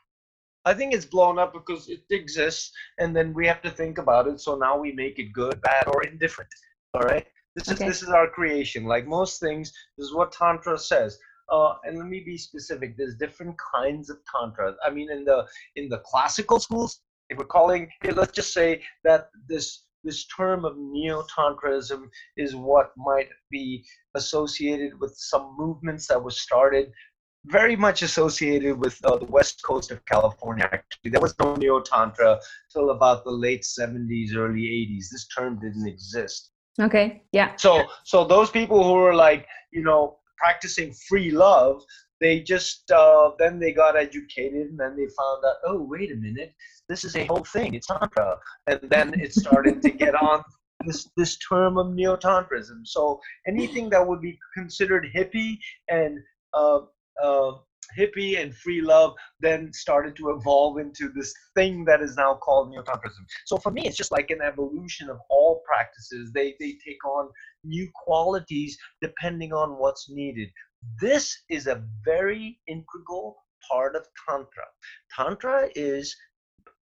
I 0.65 0.73
think 0.73 0.93
it's 0.93 1.05
blown 1.05 1.37
up 1.37 1.53
because 1.53 1.89
it 1.89 2.03
exists 2.09 2.71
and 2.97 3.15
then 3.15 3.33
we 3.33 3.45
have 3.47 3.61
to 3.63 3.69
think 3.69 3.97
about 3.97 4.27
it. 4.27 4.39
So 4.39 4.55
now 4.55 4.77
we 4.77 4.93
make 4.93 5.19
it 5.19 5.33
good, 5.33 5.61
bad, 5.61 5.87
or 5.87 6.03
indifferent. 6.03 6.49
All 6.93 7.01
right. 7.01 7.25
This 7.55 7.69
okay. 7.69 7.85
is 7.85 7.91
this 7.91 8.03
is 8.03 8.09
our 8.09 8.27
creation. 8.29 8.85
Like 8.85 9.05
most 9.05 9.39
things, 9.39 9.71
this 9.97 10.07
is 10.07 10.15
what 10.15 10.31
Tantra 10.31 10.79
says 10.79 11.19
uh, 11.49 11.75
and 11.83 11.97
let 11.97 12.07
me 12.07 12.21
be 12.25 12.37
specific 12.37 12.95
there's 12.97 13.15
different 13.15 13.55
kinds 13.73 14.09
of 14.09 14.17
tantra 14.31 14.73
i 14.85 14.89
mean 14.89 15.09
in 15.11 15.23
the 15.23 15.45
in 15.75 15.89
the 15.89 15.99
classical 15.99 16.59
schools 16.59 17.01
if 17.29 17.37
we're 17.37 17.45
calling 17.45 17.89
let's 18.15 18.31
just 18.31 18.53
say 18.53 18.81
that 19.03 19.29
this 19.47 19.85
this 20.03 20.25
term 20.27 20.65
of 20.65 20.77
neo-tantraism 20.77 22.09
is 22.37 22.55
what 22.55 22.91
might 22.97 23.29
be 23.49 23.85
associated 24.15 24.99
with 24.99 25.15
some 25.17 25.55
movements 25.57 26.07
that 26.07 26.21
were 26.21 26.31
started 26.31 26.91
very 27.45 27.75
much 27.75 28.03
associated 28.03 28.77
with 28.77 29.03
uh, 29.05 29.17
the 29.17 29.25
west 29.25 29.61
coast 29.63 29.91
of 29.91 30.03
california 30.05 30.69
actually. 30.71 31.11
There 31.11 31.21
was 31.21 31.35
no 31.39 31.55
neo-tantra 31.55 32.39
till 32.71 32.91
about 32.91 33.23
the 33.23 33.31
late 33.31 33.63
70s 33.63 34.35
early 34.35 34.61
80s 34.61 35.09
this 35.11 35.27
term 35.27 35.59
didn't 35.59 35.87
exist. 35.87 36.51
Okay 36.79 37.23
yeah. 37.31 37.55
So 37.57 37.83
so 38.03 38.25
those 38.25 38.49
people 38.49 38.83
who 38.83 38.93
were 38.93 39.15
like 39.15 39.45
you 39.71 39.83
know 39.83 40.19
practicing 40.37 40.93
free 41.07 41.31
love 41.31 41.81
they 42.23 42.39
just 42.39 42.89
uh, 42.89 43.31
then 43.37 43.59
they 43.59 43.73
got 43.73 43.97
educated 43.97 44.67
and 44.69 44.79
then 44.79 44.95
they 44.95 45.07
found 45.07 45.43
out 45.45 45.57
oh 45.65 45.85
wait 45.89 46.09
a 46.09 46.15
minute. 46.15 46.53
This 46.87 47.03
is 47.03 47.17
a 47.17 47.25
whole 47.25 47.43
thing. 47.43 47.73
It's 47.73 47.87
tantra. 47.87 48.37
And 48.65 48.79
then 48.83 49.19
it 49.19 49.33
started 49.33 49.81
to 49.81 49.89
get 49.89 50.15
on 50.15 50.41
this 50.85 51.09
this 51.17 51.37
term 51.37 51.77
of 51.77 51.93
neo-tantrism. 51.93 52.85
So 52.85 53.19
anything 53.45 53.89
that 53.89 54.07
would 54.07 54.21
be 54.21 54.39
considered 54.55 55.05
hippie 55.13 55.57
and 55.89 56.19
uh, 56.53 56.79
uh, 57.21 57.51
hippie 57.97 58.41
and 58.41 58.55
free 58.55 58.81
love 58.81 59.13
then 59.39 59.71
started 59.73 60.15
to 60.17 60.31
evolve 60.31 60.77
into 60.77 61.09
this 61.15 61.33
thing 61.55 61.85
that 61.85 62.01
is 62.01 62.15
now 62.15 62.35
called 62.35 62.69
neo-tantrism. 62.69 63.25
So 63.45 63.57
for 63.57 63.71
me, 63.71 63.83
it's 63.85 63.97
just 63.97 64.11
like 64.11 64.29
an 64.29 64.41
evolution 64.41 65.09
of 65.09 65.17
all 65.29 65.61
practices. 65.65 66.31
They 66.33 66.55
they 66.59 66.77
take 66.85 67.03
on 67.05 67.29
new 67.63 67.89
qualities 67.93 68.77
depending 69.01 69.53
on 69.53 69.77
what's 69.77 70.09
needed. 70.09 70.49
This 70.99 71.37
is 71.49 71.67
a 71.67 71.83
very 72.03 72.59
integral 72.67 73.37
part 73.69 73.95
of 73.95 74.05
tantra. 74.27 74.65
Tantra 75.15 75.69
is 75.75 76.15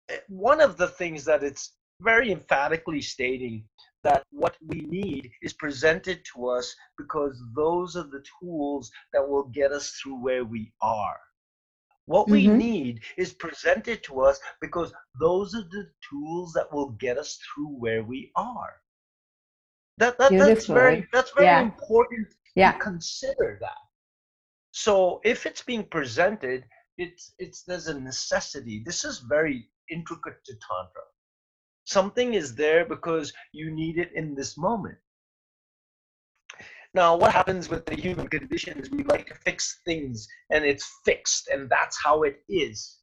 eh, 0.10 0.18
one 0.28 0.62
of 0.62 0.78
the 0.78 0.88
things 0.88 1.26
that 1.26 1.44
it's 1.44 1.74
very 2.02 2.32
emphatically 2.32 3.02
stating 3.02 3.66
that 4.04 4.24
what 4.32 4.56
we 4.68 4.82
need 4.82 5.30
is 5.42 5.54
presented 5.54 6.22
to 6.34 6.48
us 6.48 6.76
because 6.98 7.42
those 7.56 7.96
are 7.96 8.04
the 8.04 8.24
tools 8.42 8.92
that 9.14 9.28
will 9.28 9.46
get 9.46 9.72
us 9.72 9.92
through 10.02 10.22
where 10.22 10.46
we 10.46 10.72
are. 10.82 11.18
What 12.06 12.26
mm-hmm. 12.26 12.34
we 12.34 12.48
need 12.48 13.02
is 13.18 13.34
presented 13.34 14.04
to 14.06 14.22
us 14.22 14.40
because 14.62 14.92
those 15.20 15.54
are 15.54 15.68
the 15.70 15.88
tools 16.10 16.54
that 16.54 16.72
will 16.74 16.92
get 17.00 17.18
us 17.18 17.38
through 17.38 17.76
where 17.78 18.04
we 18.04 18.32
are. 18.36 18.74
That, 20.00 20.18
that 20.18 20.32
that's 20.32 20.66
very 20.66 21.06
that's 21.12 21.32
very 21.36 21.48
yeah. 21.48 21.62
important 21.62 22.28
yeah. 22.56 22.72
to 22.72 22.80
consider 22.80 23.58
that. 23.60 23.78
So 24.72 25.20
if 25.26 25.46
it's 25.46 25.62
being 25.62 25.84
presented, 25.84 26.64
it's 26.98 27.34
it's 27.38 27.64
there's 27.64 27.88
a 27.88 28.00
necessity. 28.00 28.82
This 28.86 29.04
is 29.04 29.20
very 29.20 29.68
intricate 29.92 30.44
to 30.46 30.54
tantra. 30.54 31.04
Something 31.90 32.36
is 32.36 32.56
there 32.56 32.86
because 32.86 33.34
you 33.52 33.72
need 33.72 33.98
it 33.98 34.12
in 34.14 34.36
this 34.36 34.58
moment. 34.58 34.98
Now 36.94 37.16
what 37.16 37.34
happens 37.34 37.70
with 37.70 37.86
the 37.86 37.96
human 37.96 38.28
condition 38.28 38.80
is 38.80 38.90
we 38.90 39.04
like 39.04 39.28
to 39.28 39.36
fix 39.36 39.80
things 39.86 40.28
and 40.50 40.66
it's 40.66 40.88
fixed 41.06 41.48
and 41.50 41.70
that's 41.70 41.98
how 42.04 42.24
it 42.24 42.42
is. 42.48 42.98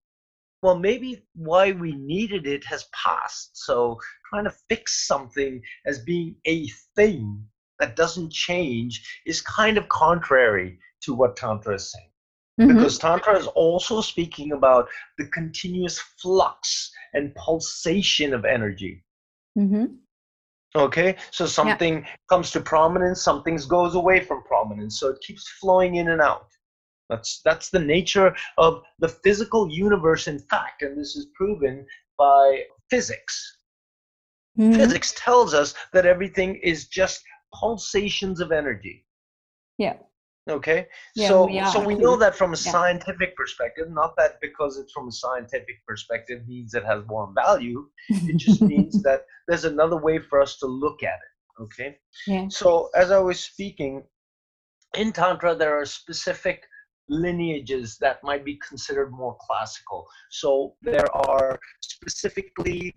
Well 0.62 0.78
maybe 0.78 1.22
why 1.34 1.72
we 1.72 1.94
needed 1.94 2.46
it 2.46 2.64
has 2.64 2.86
passed 3.04 3.50
so 3.56 3.98
trying 4.30 4.44
to 4.44 4.54
fix 4.68 5.06
something 5.06 5.60
as 5.84 6.00
being 6.00 6.36
a 6.46 6.66
thing 6.96 7.44
that 7.78 7.94
doesn't 7.96 8.32
change 8.32 9.20
is 9.26 9.40
kind 9.42 9.76
of 9.78 9.88
contrary 9.88 10.78
to 11.02 11.14
what 11.14 11.36
tantra 11.36 11.74
is 11.74 11.92
saying 11.92 12.10
Mm-hmm. 12.60 12.76
Because 12.76 12.98
Tantra 12.98 13.38
is 13.38 13.46
also 13.48 14.00
speaking 14.00 14.52
about 14.52 14.88
the 15.18 15.26
continuous 15.26 15.98
flux 15.98 16.90
and 17.12 17.34
pulsation 17.34 18.32
of 18.32 18.44
energy. 18.44 19.04
Mm-hmm. 19.58 19.86
Okay, 20.74 21.16
so 21.30 21.46
something 21.46 22.00
yeah. 22.00 22.08
comes 22.28 22.50
to 22.52 22.60
prominence, 22.60 23.22
something 23.22 23.58
goes 23.68 23.94
away 23.94 24.20
from 24.20 24.42
prominence, 24.42 25.00
so 25.00 25.08
it 25.08 25.20
keeps 25.22 25.48
flowing 25.60 25.96
in 25.96 26.08
and 26.08 26.20
out. 26.20 26.48
That's 27.08 27.40
that's 27.44 27.70
the 27.70 27.78
nature 27.78 28.34
of 28.58 28.82
the 28.98 29.08
physical 29.08 29.70
universe, 29.70 30.26
in 30.26 30.38
fact, 30.38 30.82
and 30.82 30.98
this 30.98 31.16
is 31.16 31.28
proven 31.34 31.86
by 32.18 32.62
physics. 32.90 33.58
Mm-hmm. 34.58 34.74
Physics 34.74 35.14
tells 35.16 35.54
us 35.54 35.74
that 35.92 36.06
everything 36.06 36.56
is 36.56 36.88
just 36.88 37.22
pulsations 37.54 38.40
of 38.40 38.52
energy. 38.52 39.06
Yeah. 39.78 39.96
Okay, 40.48 40.86
yeah, 41.16 41.28
so 41.28 41.46
we 41.46 41.64
so 41.72 41.84
we 41.84 41.96
know 41.96 42.16
that 42.16 42.36
from 42.36 42.54
a 42.54 42.56
yeah. 42.56 42.70
scientific 42.70 43.34
perspective, 43.36 43.90
not 43.90 44.14
that 44.16 44.40
because 44.40 44.78
it's 44.78 44.92
from 44.92 45.08
a 45.08 45.12
scientific 45.12 45.84
perspective 45.86 46.46
means 46.46 46.74
it 46.74 46.84
has 46.84 47.02
more 47.06 47.32
value. 47.34 47.88
It 48.08 48.36
just 48.46 48.62
means 48.62 49.02
that 49.02 49.22
there's 49.48 49.64
another 49.64 49.96
way 49.96 50.20
for 50.20 50.40
us 50.40 50.56
to 50.58 50.66
look 50.66 51.02
at 51.02 51.18
it. 51.18 51.62
Okay, 51.62 51.98
yeah. 52.28 52.46
So 52.48 52.90
as 52.94 53.10
I 53.10 53.18
was 53.18 53.40
speaking, 53.40 54.04
in 54.96 55.12
tantra 55.12 55.56
there 55.56 55.76
are 55.80 55.84
specific 55.84 56.62
lineages 57.08 57.98
that 57.98 58.22
might 58.22 58.44
be 58.44 58.58
considered 58.68 59.10
more 59.10 59.36
classical. 59.40 60.06
So 60.30 60.74
there 60.82 61.12
are 61.14 61.58
specifically 61.80 62.94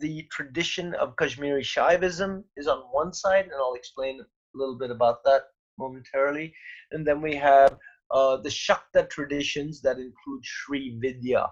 the 0.00 0.26
tradition 0.30 0.94
of 0.96 1.16
Kashmiri 1.16 1.62
Shaivism 1.62 2.44
is 2.58 2.66
on 2.66 2.80
one 2.90 3.14
side, 3.14 3.44
and 3.44 3.54
I'll 3.54 3.74
explain 3.74 4.20
a 4.20 4.58
little 4.58 4.76
bit 4.76 4.90
about 4.90 5.24
that 5.24 5.42
momentarily. 5.78 6.54
And 6.92 7.06
then 7.06 7.20
we 7.20 7.34
have 7.36 7.76
uh, 8.10 8.36
the 8.38 8.48
Shakta 8.48 9.08
traditions 9.08 9.80
that 9.82 9.98
include 9.98 10.44
Sri 10.44 10.98
Vidya. 11.00 11.46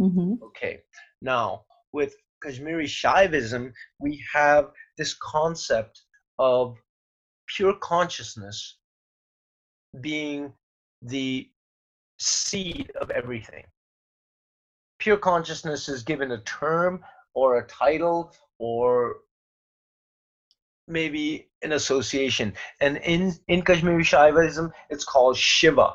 Mm-hmm. 0.00 0.34
Okay, 0.42 0.80
now 1.22 1.64
with 1.92 2.14
Kashmiri 2.42 2.86
Shaivism, 2.86 3.72
we 4.00 4.22
have 4.34 4.70
this 4.98 5.14
concept 5.14 6.02
of 6.38 6.76
pure 7.48 7.74
consciousness 7.74 8.78
being 10.00 10.52
the 11.02 11.48
seed 12.18 12.90
of 13.00 13.10
everything. 13.10 13.64
Pure 14.98 15.18
consciousness 15.18 15.88
is 15.88 16.02
given 16.02 16.32
a 16.32 16.40
term 16.42 17.02
or 17.34 17.58
a 17.58 17.66
title 17.66 18.32
or 18.58 19.16
maybe 20.88 21.48
an 21.62 21.72
association. 21.72 22.52
And 22.80 22.98
in, 22.98 23.34
in 23.48 23.62
Kashmiri 23.62 24.04
Shaivism, 24.04 24.70
it's 24.90 25.04
called 25.04 25.36
Shiva. 25.36 25.94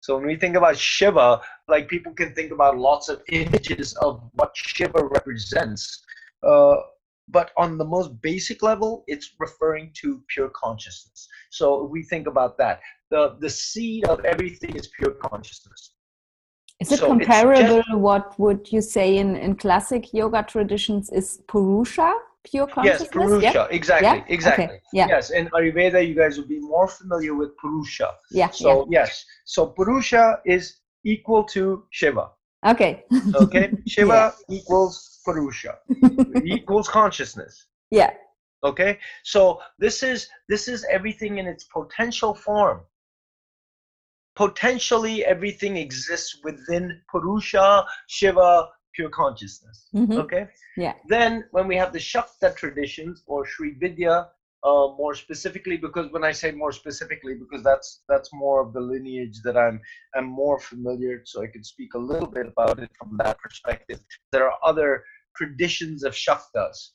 So 0.00 0.16
when 0.16 0.26
we 0.26 0.36
think 0.36 0.56
about 0.56 0.76
Shiva, 0.76 1.40
like 1.68 1.88
people 1.88 2.12
can 2.12 2.32
think 2.34 2.52
about 2.52 2.78
lots 2.78 3.08
of 3.08 3.22
images 3.28 3.94
of 3.94 4.22
what 4.34 4.52
Shiva 4.54 5.04
represents. 5.04 6.02
Uh, 6.42 6.76
but 7.28 7.50
on 7.56 7.76
the 7.76 7.84
most 7.84 8.20
basic 8.22 8.62
level, 8.62 9.02
it's 9.08 9.32
referring 9.40 9.90
to 9.94 10.22
pure 10.28 10.50
consciousness. 10.50 11.28
So 11.50 11.84
we 11.84 12.04
think 12.04 12.28
about 12.28 12.56
that, 12.58 12.80
the, 13.10 13.36
the 13.40 13.50
seed 13.50 14.04
of 14.04 14.24
everything 14.24 14.76
is 14.76 14.88
pure 14.88 15.12
consciousness. 15.12 15.94
Is 16.78 16.92
it 16.92 17.00
so 17.00 17.08
comparable? 17.08 17.78
Just, 17.78 17.98
what 17.98 18.38
would 18.38 18.70
you 18.70 18.80
say 18.80 19.16
in, 19.16 19.34
in 19.34 19.56
classic 19.56 20.12
yoga 20.12 20.44
traditions 20.44 21.10
is 21.10 21.40
Purusha? 21.48 22.14
Pure 22.46 22.66
consciousness? 22.66 23.00
Yes, 23.00 23.10
Purusha. 23.12 23.52
Yeah? 23.52 23.66
Exactly. 23.70 24.06
Yeah? 24.06 24.24
Exactly. 24.28 24.64
Okay. 24.64 24.80
Yeah. 24.92 25.08
Yes. 25.08 25.30
In 25.30 25.48
Ayurveda, 25.48 26.06
you 26.06 26.14
guys 26.14 26.38
would 26.38 26.48
be 26.48 26.60
more 26.60 26.88
familiar 26.88 27.34
with 27.34 27.56
Purusha. 27.56 28.14
Yeah. 28.30 28.50
So 28.50 28.86
yeah. 28.90 29.00
yes. 29.00 29.24
So 29.44 29.66
Purusha 29.66 30.40
is 30.46 30.78
equal 31.04 31.44
to 31.44 31.84
Shiva. 31.90 32.30
Okay. 32.64 33.04
okay. 33.34 33.72
Shiva 33.86 34.34
equals 34.50 35.20
Purusha. 35.24 35.78
equals 36.44 36.88
consciousness. 36.88 37.66
Yeah. 37.90 38.10
Okay. 38.64 38.98
So 39.24 39.60
this 39.78 40.02
is 40.02 40.28
this 40.48 40.68
is 40.68 40.86
everything 40.90 41.38
in 41.38 41.46
its 41.46 41.64
potential 41.64 42.34
form. 42.34 42.80
Potentially 44.34 45.24
everything 45.24 45.76
exists 45.78 46.40
within 46.44 47.00
Purusha, 47.10 47.86
Shiva, 48.06 48.68
pure 48.96 49.10
consciousness. 49.10 49.88
Mm-hmm. 49.94 50.18
Okay. 50.18 50.48
Yeah. 50.76 50.94
Then 51.06 51.44
when 51.52 51.68
we 51.68 51.76
have 51.76 51.92
the 51.92 51.98
Shakta 51.98 52.56
traditions 52.56 53.22
or 53.26 53.46
Sri 53.46 53.74
Vidya, 53.78 54.28
uh, 54.64 54.88
more 54.98 55.14
specifically, 55.14 55.76
because 55.76 56.10
when 56.10 56.24
I 56.24 56.32
say 56.32 56.50
more 56.50 56.72
specifically, 56.72 57.34
because 57.34 57.62
that's 57.62 58.02
that's 58.08 58.30
more 58.32 58.60
of 58.60 58.72
the 58.72 58.80
lineage 58.80 59.40
that 59.44 59.56
I'm 59.56 59.80
I'm 60.16 60.24
more 60.24 60.58
familiar, 60.58 61.22
so 61.24 61.42
I 61.42 61.46
can 61.46 61.62
speak 61.62 61.94
a 61.94 61.98
little 61.98 62.26
bit 62.26 62.46
about 62.46 62.78
it 62.80 62.90
from 62.98 63.16
that 63.18 63.38
perspective. 63.38 64.00
There 64.32 64.50
are 64.50 64.58
other 64.64 65.04
traditions 65.36 66.02
of 66.02 66.14
Shaktas. 66.14 66.90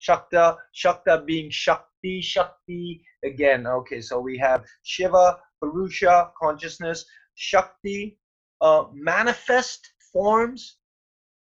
Shakta, 0.00 0.56
Shakta 0.74 1.26
being 1.26 1.50
Shakti, 1.50 2.22
Shakti 2.22 3.02
again. 3.24 3.66
Okay, 3.66 4.00
so 4.00 4.20
we 4.20 4.38
have 4.38 4.64
Shiva, 4.82 5.38
Purusha, 5.60 6.30
consciousness, 6.40 7.04
Shakti, 7.34 8.18
uh, 8.60 8.84
manifest 8.92 9.92
forms 10.12 10.78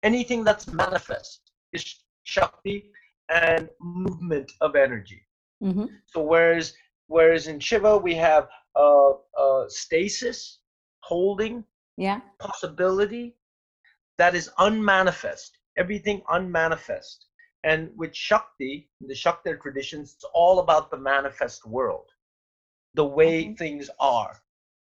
anything 0.03 0.45
that's 0.45 0.67
manifest 0.73 1.53
is 1.73 2.03
Shakti 2.25 2.91
and 3.31 3.69
movement 3.81 4.51
of 4.61 4.77
energy. 4.77 5.23
Mm-hmm. 5.63 5.87
So 6.07 6.23
whereas 6.23 6.75
whereas 7.07 7.47
in 7.47 7.59
Shiva 7.61 7.97
we 7.97 8.15
have 8.15 8.49
uh, 8.77 9.11
uh, 9.39 9.65
stasis, 9.69 10.61
holding, 11.01 11.65
yeah, 11.97 12.21
possibility, 12.39 13.35
that 14.19 14.35
is 14.35 14.51
unmanifest. 14.59 15.59
Everything 15.77 16.23
unmanifest. 16.31 17.27
And 17.65 17.91
with 17.97 18.15
Shakti, 18.15 18.89
in 19.01 19.09
the 19.09 19.15
Shakti 19.15 19.53
traditions, 19.61 20.15
it's 20.15 20.25
all 20.33 20.61
about 20.61 20.91
the 20.91 20.97
manifest 20.97 21.67
world, 21.67 22.07
the 22.95 23.05
way 23.05 23.45
mm-hmm. 23.45 23.55
things 23.55 23.91
are. 23.99 24.41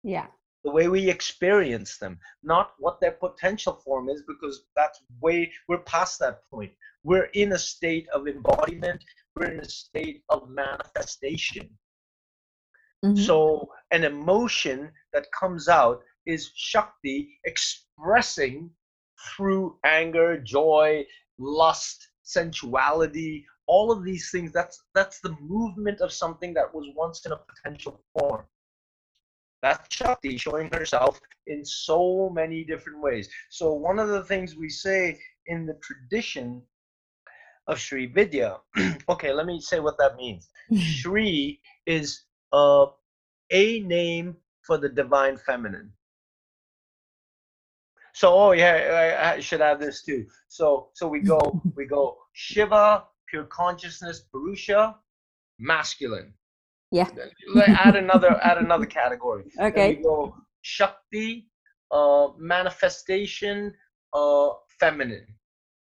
Yeah 0.04 0.28
the 0.64 0.72
way 0.72 0.88
we 0.88 1.10
experience 1.10 1.98
them, 1.98 2.20
not 2.44 2.74
what 2.78 3.00
their 3.00 3.14
potential 3.14 3.82
form 3.84 4.10
is, 4.10 4.24
because 4.28 4.66
that's 4.76 5.02
way, 5.22 5.52
we're 5.68 5.80
past 5.80 6.20
that 6.20 6.42
point. 6.50 6.72
We're 7.04 7.30
in 7.34 7.54
a 7.54 7.58
state 7.58 8.08
of 8.10 8.28
embodiment, 8.28 9.04
we're 9.36 9.52
in 9.52 9.60
a 9.60 9.70
state 9.70 10.24
of 10.30 10.50
manifestation. 10.50 11.70
Mm-hmm. 13.04 13.24
So, 13.24 13.70
an 13.90 14.04
emotion 14.04 14.92
that 15.14 15.26
comes 15.32 15.68
out 15.68 16.02
is 16.28 16.52
Shakti 16.56 17.40
expressing 17.46 18.70
through 19.36 19.78
anger, 19.84 20.38
joy, 20.38 21.06
lust, 21.40 22.08
sensuality, 22.22 23.46
all 23.66 23.92
of 23.92 24.04
these 24.04 24.30
things. 24.32 24.52
That's 24.52 24.84
that's 24.94 25.20
the 25.22 25.36
movement 25.42 26.02
of 26.02 26.12
something 26.12 26.54
that 26.54 26.74
was 26.74 26.88
once 26.96 27.26
in 27.26 27.32
a 27.32 27.38
potential 27.38 28.04
form. 28.14 28.46
That's 29.62 29.96
Shakti 29.96 30.38
showing 30.38 30.70
herself 30.74 31.20
in 31.48 31.64
so 31.64 32.30
many 32.30 32.64
different 32.64 33.02
ways. 33.02 33.30
So 33.50 33.74
one 33.74 34.00
of 34.00 34.10
the 34.10 34.24
things 34.24 34.56
we 34.56 34.70
say 34.70 35.20
in 35.48 35.66
the 35.66 35.78
tradition 35.84 36.64
of 37.68 37.80
Sri 37.80 38.08
Vidya, 38.08 38.58
okay, 39.10 39.32
let 39.34 39.46
me 39.46 39.62
say 39.62 39.80
what 39.80 39.98
that 40.00 40.16
means. 40.16 40.50
Sri 40.78 41.60
is 41.86 42.24
uh, 42.52 42.88
a 43.52 43.80
name 43.82 44.36
for 44.64 44.78
the 44.78 44.90
divine 44.90 45.38
feminine. 45.38 45.92
So, 48.14 48.34
oh 48.34 48.52
yeah, 48.52 49.16
I, 49.24 49.34
I 49.34 49.40
should 49.40 49.62
add 49.62 49.80
this 49.80 50.02
too. 50.04 50.26
So, 50.48 50.90
so 50.94 51.08
we 51.08 51.22
go, 51.22 51.62
we 51.76 51.86
go 51.86 52.18
Shiva, 52.34 53.06
pure 53.28 53.46
consciousness, 53.46 54.22
Purusha, 54.32 54.98
masculine. 55.60 56.34
Yeah. 56.92 57.10
add 57.68 57.96
another 57.96 58.40
add 58.44 58.58
another 58.58 58.86
category. 58.86 59.46
Okay. 59.60 59.96
We 59.96 60.04
go 60.04 60.36
Shakti, 60.62 61.48
uh, 61.92 62.30
manifestation, 62.38 63.74
uh, 64.14 64.50
feminine. 64.80 65.28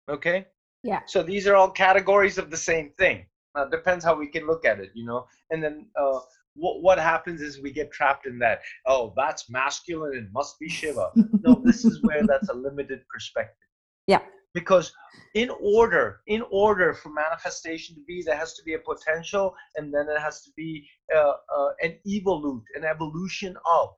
Okay. 0.08 0.46
Yeah. 0.82 1.00
So 1.06 1.22
these 1.22 1.46
are 1.46 1.56
all 1.56 1.70
categories 1.70 2.38
of 2.38 2.50
the 2.50 2.56
same 2.56 2.92
thing. 2.98 3.26
Now, 3.56 3.66
depends 3.66 4.04
how 4.04 4.14
we 4.14 4.26
can 4.28 4.46
look 4.46 4.64
at 4.64 4.80
it, 4.80 4.90
you 4.94 5.06
know. 5.06 5.26
And 5.50 5.62
then 5.62 5.86
uh, 6.00 6.20
what 6.54 6.82
what 6.82 6.98
happens 6.98 7.40
is 7.40 7.60
we 7.60 7.72
get 7.72 7.92
trapped 7.92 8.26
in 8.26 8.38
that. 8.40 8.60
Oh, 8.86 9.12
that's 9.16 9.50
masculine. 9.50 10.16
It 10.16 10.32
must 10.32 10.58
be 10.58 10.68
Shiva. 10.68 11.10
no, 11.42 11.60
this 11.64 11.84
is 11.84 12.02
where 12.02 12.26
that's 12.26 12.48
a 12.48 12.54
limited 12.54 13.00
perspective. 13.12 13.56
Yeah. 14.06 14.20
Because 14.54 14.92
in 15.34 15.50
order 15.60 16.20
in 16.26 16.42
order 16.50 16.94
for 16.94 17.10
manifestation 17.10 17.94
to 17.94 18.02
be 18.06 18.22
there 18.22 18.36
has 18.36 18.54
to 18.54 18.62
be 18.62 18.74
a 18.74 18.78
potential 18.78 19.54
and 19.76 19.92
then 19.92 20.06
it 20.08 20.20
has 20.20 20.42
to 20.42 20.50
be 20.56 20.86
uh, 21.14 21.32
uh, 21.56 21.70
an 21.82 21.98
evolute 22.06 22.62
an 22.76 22.84
evolution 22.84 23.56
of 23.70 23.88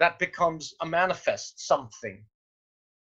that 0.00 0.18
becomes 0.18 0.74
a 0.80 0.86
manifest 0.86 1.66
something. 1.66 2.24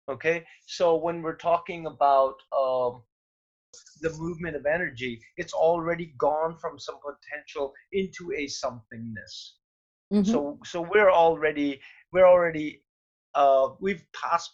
Okay? 0.10 0.46
So 0.66 0.96
when 0.96 1.22
we're 1.22 1.36
talking 1.36 1.86
about 1.86 2.36
um, 2.58 3.04
the 4.02 4.12
movement 4.18 4.56
of 4.56 4.66
energy 4.66 5.20
it's 5.36 5.54
already 5.54 6.14
gone 6.18 6.58
from 6.58 6.80
some 6.80 6.96
potential 7.10 7.74
into 7.92 8.32
a 8.36 8.46
somethingness. 8.46 9.34
Mm-hmm. 10.14 10.32
so 10.32 10.58
so 10.64 10.80
we're 10.82 11.12
already 11.12 11.82
we're 12.14 12.26
already 12.26 12.82
uh, 13.36 13.70
we've 13.82 14.06
passed 14.16 14.52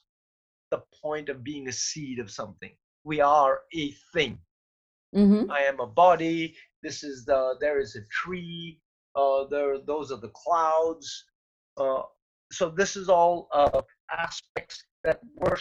the 0.73 0.81
point 1.01 1.29
of 1.29 1.43
being 1.43 1.67
a 1.67 1.71
seed 1.71 2.17
of 2.17 2.31
something. 2.31 2.73
We 3.03 3.21
are 3.21 3.61
a 3.75 3.91
thing. 4.13 4.39
Mm-hmm. 5.15 5.51
I 5.51 5.59
am 5.71 5.79
a 5.79 5.85
body. 5.85 6.55
This 6.81 7.03
is 7.03 7.25
the. 7.25 7.55
There 7.59 7.79
is 7.79 7.95
a 7.95 8.03
tree. 8.21 8.79
Uh, 9.15 9.45
there. 9.51 9.77
Those 9.85 10.11
are 10.11 10.19
the 10.19 10.33
clouds. 10.43 11.07
Uh, 11.77 12.03
so 12.51 12.69
this 12.69 12.95
is 12.95 13.07
all 13.07 13.47
uh, 13.53 13.81
aspects 14.11 14.83
that 15.03 15.19
were 15.35 15.59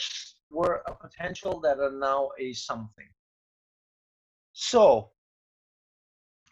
were 0.50 0.82
a 0.86 0.94
potential 0.94 1.60
that 1.60 1.78
are 1.78 1.98
now 2.10 2.30
a 2.40 2.54
something. 2.54 3.10
So 4.54 5.10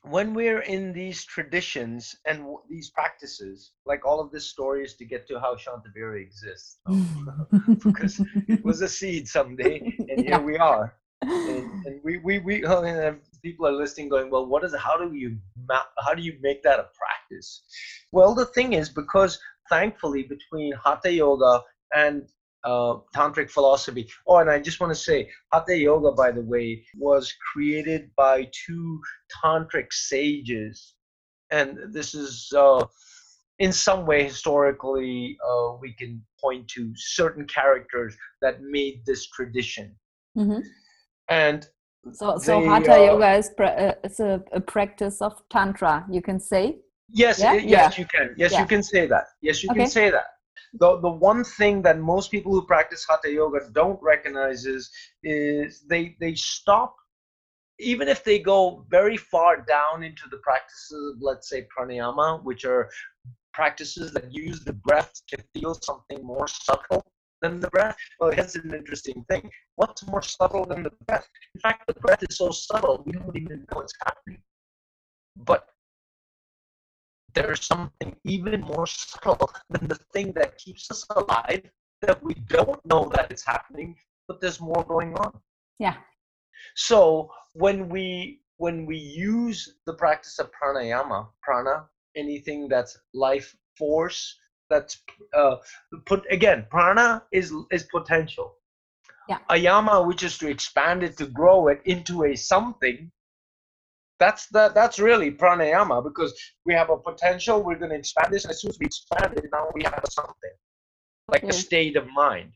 when 0.03 0.35
we're 0.35 0.61
in 0.61 0.93
these 0.93 1.25
traditions 1.25 2.17
and 2.27 2.39
w- 2.39 2.63
these 2.69 2.91
practices, 2.91 3.73
like 3.87 4.07
all 4.07 4.21
of 4.21 4.31
this 4.31 4.47
story 4.47 4.83
is 4.85 4.95
to 4.97 5.05
get 5.05 5.29
to 5.29 5.39
how 5.39 5.57
Shantavira 5.57 6.21
exists, 6.21 6.79
because 7.85 8.21
it 8.49 8.65
was 8.65 8.81
a 8.81 8.89
seed 8.89 9.29
someday, 9.29 9.81
and 9.99 10.09
yeah. 10.25 10.37
here 10.37 10.41
we 10.41 10.57
are. 10.57 10.95
And, 11.23 11.85
and 11.85 12.01
we, 12.03 12.17
we, 12.17 12.39
we 12.39 12.65
oh, 12.65 13.15
people 13.43 13.67
are 13.67 13.73
listening, 13.73 14.09
going, 14.09 14.31
well, 14.31 14.47
what 14.47 14.65
is? 14.65 14.75
How 14.75 14.97
do 14.97 15.15
you 15.15 15.37
map 15.69 15.85
how 15.99 16.15
do 16.15 16.23
you 16.23 16.39
make 16.41 16.63
that 16.63 16.79
a 16.79 16.89
practice? 16.97 17.63
Well, 18.11 18.35
the 18.35 18.47
thing 18.47 18.73
is, 18.73 18.89
because 18.89 19.39
thankfully, 19.69 20.23
between 20.23 20.73
Hatha 20.83 21.13
Yoga 21.13 21.63
and 21.95 22.27
uh, 22.65 22.97
tantric 23.15 23.51
philosophy. 23.51 24.09
Oh, 24.27 24.39
and 24.39 24.51
I 24.51 24.61
just 24.61 24.81
want 24.81 24.93
to 24.93 24.99
say, 24.99 25.29
Hatha 25.53 25.77
Yoga, 25.77 26.13
by 26.13 26.31
the 26.31 26.43
way, 26.43 26.85
was 26.97 27.33
created 27.53 28.11
by 28.17 28.49
two 28.67 29.01
tantric 29.43 29.93
sages, 29.93 30.95
and 31.51 31.79
this 31.93 32.15
is 32.15 32.53
uh, 32.57 32.85
in 33.59 33.73
some 33.73 34.07
way 34.07 34.25
historically 34.25 35.39
uh, 35.47 35.75
we 35.81 35.93
can 35.95 36.23
point 36.41 36.69
to 36.69 36.93
certain 36.97 37.47
characters 37.47 38.17
that 38.43 38.63
made 38.63 39.03
this 39.07 39.27
tradition. 39.29 39.95
Mm-hmm. 40.37 40.61
And 41.29 41.69
so, 42.13 42.39
so 42.39 42.61
they, 42.61 42.67
Hatha 42.67 42.93
uh, 42.93 43.05
Yoga 43.05 43.33
is 43.35 43.51
pra- 43.57 43.97
it's 44.05 44.21
a, 44.21 44.43
a 44.53 44.61
practice 44.61 45.21
of 45.21 45.43
tantra. 45.51 46.07
You 46.11 46.23
can 46.23 46.41
say. 46.41 46.79
Yes, 47.13 47.41
yeah? 47.41 47.55
yes, 47.55 47.65
yeah. 47.65 48.01
you 48.01 48.07
can. 48.07 48.35
Yes, 48.37 48.53
yeah. 48.53 48.61
you 48.61 48.67
can 48.67 48.83
say 48.83 49.07
that. 49.07 49.25
Yes, 49.43 49.63
you 49.63 49.71
okay. 49.71 49.81
can 49.81 49.91
say 49.91 50.11
that 50.11 50.27
the, 50.75 51.01
the 51.01 51.11
one 51.11 51.45
thing 51.45 51.83
that 51.83 51.99
most 51.99 52.31
people 52.31 52.53
who 52.53 52.63
practice 52.65 53.05
hatha 53.09 53.31
yoga 53.31 53.61
don't 53.73 54.01
recognize 54.03 54.67
is, 54.67 54.91
is 55.23 55.83
they 55.89 56.17
they 56.21 56.35
stop 56.35 56.97
even 57.81 58.09
if 58.09 58.23
they 58.23 58.39
go 58.39 58.85
very 58.91 59.17
far 59.17 59.63
down 59.63 60.03
into 60.03 60.25
the 60.31 60.37
practices 60.39 61.15
of 61.15 61.23
let's 61.23 61.49
say 61.49 61.67
pranayama 61.77 62.43
which 62.45 62.65
are 62.65 62.91
practices 63.53 64.13
that 64.13 64.33
use 64.33 64.61
the 64.65 64.73
breath 64.73 65.13
to 65.27 65.37
feel 65.55 65.75
something 65.75 66.23
more 66.23 66.47
subtle 66.47 67.05
than 67.43 67.59
the 67.59 67.69
breath. 67.71 67.97
Well 68.21 68.31
here's 68.31 68.55
an 68.55 68.75
interesting 68.75 69.25
thing. 69.29 69.51
What's 69.77 70.07
more 70.07 70.23
subtle 70.23 70.67
than 70.67 70.83
the 70.83 70.93
breath? 71.07 71.27
In 71.55 71.61
fact 71.61 71.87
the 71.87 71.95
breath 71.95 72.23
is 72.23 72.37
so 72.37 72.51
subtle 72.51 73.03
we 73.05 73.13
don't 73.13 73.37
even 73.37 73.61
know 73.61 73.79
what's 73.79 73.95
happening. 74.05 74.43
But 75.37 75.67
there's 77.35 77.65
something 77.67 78.17
even 78.25 78.61
more 78.61 78.87
subtle 78.87 79.51
than 79.71 79.89
the 79.89 79.99
thing 80.13 80.33
that 80.33 80.59
keeps 80.59 80.91
us 80.91 81.05
alive 81.11 81.63
that 82.03 82.23
we 82.23 82.35
don't 82.49 82.85
know 82.87 83.11
that 83.15 83.31
it's 83.31 83.45
happening 83.45 83.97
but 84.31 84.41
there's 84.41 84.61
more 84.61 84.85
going 84.85 85.13
on. 85.15 85.33
Yeah. 85.81 85.97
So 86.77 87.33
when 87.55 87.89
we 87.89 88.43
when 88.59 88.87
we 88.87 88.97
use 88.97 89.77
the 89.87 89.95
practice 89.95 90.39
of 90.39 90.51
pranayama 90.53 91.27
prana 91.43 91.87
anything 92.17 92.69
that's 92.69 92.97
life 93.13 93.57
force 93.77 94.39
that's 94.69 95.03
uh, 95.37 95.57
put 96.07 96.23
again 96.31 96.65
prana 96.71 97.25
is 97.33 97.53
is 97.73 97.83
potential. 97.85 98.55
Yeah. 99.29 99.39
Ayama 99.51 100.07
which 100.07 100.23
is 100.23 100.39
to 100.39 100.49
expand 100.49 101.03
it 101.03 101.17
to 101.19 101.27
grow 101.27 101.67
it 101.69 101.81
into 101.87 102.25
a 102.25 102.37
something 102.37 103.11
that's 104.21 104.47
that 104.49 104.75
that's 104.75 104.99
really 105.01 105.31
pranayama 105.31 106.05
because 106.05 106.33
we 106.67 106.75
have 106.75 106.91
a 106.91 106.97
potential 106.97 107.63
we're 107.63 107.79
going 107.79 107.91
to 107.91 107.97
expand 107.97 108.33
this 108.33 108.45
and 108.45 108.53
as 108.53 108.61
soon 108.61 108.69
as 108.69 108.79
we 108.79 108.87
expand 108.87 109.33
it 109.37 109.45
now 109.53 109.67
we 109.75 109.83
have 109.83 110.01
a 110.05 110.11
something 110.11 110.55
like 111.29 111.43
a 111.43 111.53
state 111.53 111.97
of 111.97 112.07
mind 112.15 112.53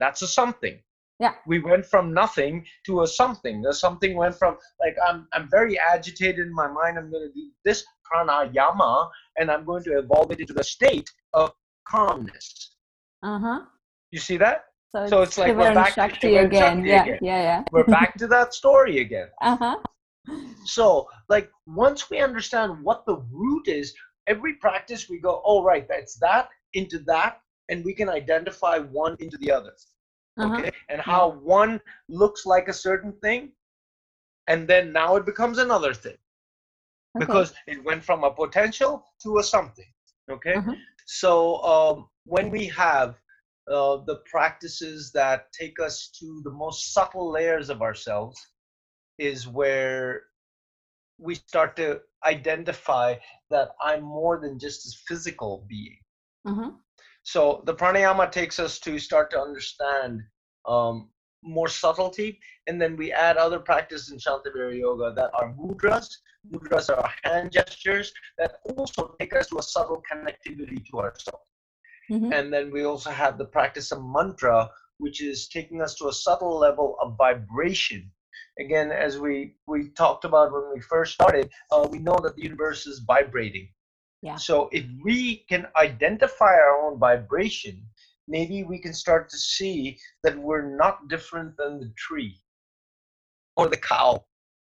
that's 0.00 0.20
a 0.20 0.26
something 0.26 0.78
yeah 1.20 1.34
we 1.46 1.60
went 1.60 1.86
from 1.86 2.12
nothing 2.12 2.66
to 2.84 3.02
a 3.02 3.06
something 3.06 3.62
the 3.62 3.72
something 3.72 4.16
went 4.16 4.34
from 4.34 4.56
like 4.80 4.96
i'm 5.08 5.26
i'm 5.32 5.48
very 5.48 5.78
agitated 5.78 6.46
in 6.46 6.54
my 6.54 6.66
mind 6.66 6.98
i'm 6.98 7.10
going 7.10 7.26
to 7.26 7.32
do 7.32 7.48
this 7.64 7.84
pranayama 8.06 9.08
and 9.38 9.50
i'm 9.50 9.64
going 9.64 9.82
to 9.82 9.96
evolve 9.98 10.30
it 10.30 10.40
into 10.40 10.52
the 10.52 10.64
state 10.64 11.08
of 11.32 11.52
calmness 11.88 12.76
uh-huh 13.22 13.60
you 14.10 14.18
see 14.18 14.36
that 14.36 14.64
so, 14.94 15.06
so 15.08 15.22
it's, 15.22 15.36
like 15.36 15.54
we're 15.54 15.74
back 15.74 15.94
to 15.94 16.36
again. 16.36 16.84
Yeah, 16.84 17.02
again. 17.02 17.18
yeah, 17.20 17.42
yeah. 17.42 17.62
we're 17.70 17.84
back 17.98 18.16
to 18.18 18.26
that 18.28 18.54
story 18.54 19.00
again. 19.00 19.28
Uh-huh. 19.42 19.76
So, 20.64 21.08
like, 21.28 21.50
once 21.66 22.10
we 22.10 22.18
understand 22.18 22.82
what 22.82 23.06
the 23.06 23.16
root 23.30 23.68
is, 23.68 23.94
every 24.26 24.54
practice 24.54 25.08
we 25.08 25.20
go, 25.20 25.42
oh, 25.44 25.62
right, 25.62 25.86
that's 25.88 26.16
that 26.18 26.48
into 26.74 26.98
that, 27.06 27.40
and 27.68 27.84
we 27.84 27.94
can 27.94 28.08
identify 28.08 28.78
one 28.78 29.16
into 29.20 29.36
the 29.38 29.50
other. 29.50 29.72
Uh-huh. 30.38 30.56
Okay. 30.58 30.72
And 30.88 31.00
how 31.00 31.30
one 31.42 31.80
looks 32.08 32.44
like 32.44 32.68
a 32.68 32.72
certain 32.72 33.12
thing, 33.22 33.52
and 34.48 34.68
then 34.68 34.92
now 34.92 35.16
it 35.16 35.26
becomes 35.26 35.58
another 35.58 35.94
thing. 35.94 36.16
Okay. 37.16 37.26
Because 37.26 37.54
it 37.66 37.82
went 37.84 38.04
from 38.04 38.24
a 38.24 38.30
potential 38.30 39.04
to 39.22 39.38
a 39.38 39.42
something. 39.42 39.90
Okay. 40.30 40.54
Uh-huh. 40.54 40.74
So, 41.06 41.62
um, 41.62 42.08
when 42.24 42.50
we 42.50 42.66
have 42.66 43.14
uh, 43.70 43.98
the 44.06 44.20
practices 44.30 45.12
that 45.12 45.52
take 45.52 45.80
us 45.80 46.08
to 46.18 46.40
the 46.44 46.50
most 46.50 46.92
subtle 46.92 47.30
layers 47.30 47.70
of 47.70 47.80
ourselves, 47.80 48.38
is 49.18 49.46
where 49.48 50.22
we 51.18 51.34
start 51.34 51.76
to 51.76 52.00
identify 52.24 53.14
that 53.50 53.70
I'm 53.80 54.02
more 54.02 54.38
than 54.40 54.58
just 54.58 54.86
a 54.86 54.98
physical 55.06 55.64
being. 55.68 55.98
Mm-hmm. 56.46 56.70
So 57.22 57.62
the 57.66 57.74
pranayama 57.74 58.30
takes 58.30 58.58
us 58.58 58.78
to 58.80 58.98
start 58.98 59.30
to 59.32 59.40
understand 59.40 60.22
um, 60.66 61.10
more 61.42 61.68
subtlety, 61.68 62.38
and 62.66 62.80
then 62.80 62.96
we 62.96 63.12
add 63.12 63.36
other 63.36 63.58
practices 63.58 64.10
in 64.10 64.18
Shantavira 64.18 64.76
Yoga 64.78 65.12
that 65.14 65.30
are 65.34 65.54
mudras. 65.54 66.08
Mudras 66.52 66.88
are 66.96 67.10
hand 67.24 67.52
gestures 67.52 68.12
that 68.38 68.56
also 68.76 69.14
take 69.18 69.34
us 69.34 69.48
to 69.48 69.58
a 69.58 69.62
subtle 69.62 70.02
connectivity 70.10 70.84
to 70.90 71.00
ourselves. 71.00 71.44
Mm-hmm. 72.10 72.32
And 72.32 72.52
then 72.52 72.70
we 72.70 72.84
also 72.84 73.10
have 73.10 73.38
the 73.38 73.46
practice 73.46 73.90
of 73.90 74.04
mantra, 74.04 74.70
which 74.98 75.22
is 75.22 75.48
taking 75.48 75.82
us 75.82 75.94
to 75.96 76.08
a 76.08 76.12
subtle 76.12 76.56
level 76.56 76.96
of 77.02 77.16
vibration 77.16 78.10
again, 78.58 78.90
as 78.90 79.18
we 79.18 79.56
we 79.66 79.90
talked 79.90 80.24
about 80.24 80.52
when 80.52 80.72
we 80.74 80.80
first 80.80 81.14
started, 81.14 81.50
uh, 81.70 81.86
we 81.90 81.98
know 81.98 82.18
that 82.22 82.36
the 82.36 82.42
universe 82.42 82.86
is 82.86 83.00
vibrating. 83.00 83.68
Yeah. 84.22 84.36
So 84.36 84.68
if 84.72 84.84
we 85.04 85.44
can 85.48 85.66
identify 85.76 86.54
our 86.54 86.86
own 86.86 86.98
vibration, 86.98 87.82
maybe 88.26 88.64
we 88.64 88.78
can 88.78 88.94
start 88.94 89.28
to 89.30 89.38
see 89.38 89.98
that 90.22 90.36
we're 90.36 90.76
not 90.76 91.08
different 91.08 91.56
than 91.56 91.80
the 91.80 91.92
tree, 91.96 92.40
or 93.56 93.68
the 93.68 93.76
cow, 93.76 94.24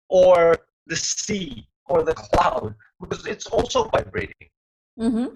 or 0.09 0.57
the 0.87 0.97
sea, 0.97 1.69
or 1.87 2.03
the 2.03 2.15
cloud, 2.15 2.75
because 3.01 3.27
it's 3.27 3.47
also 3.47 3.89
vibrating. 3.89 4.49
Mm-hmm. 4.99 5.35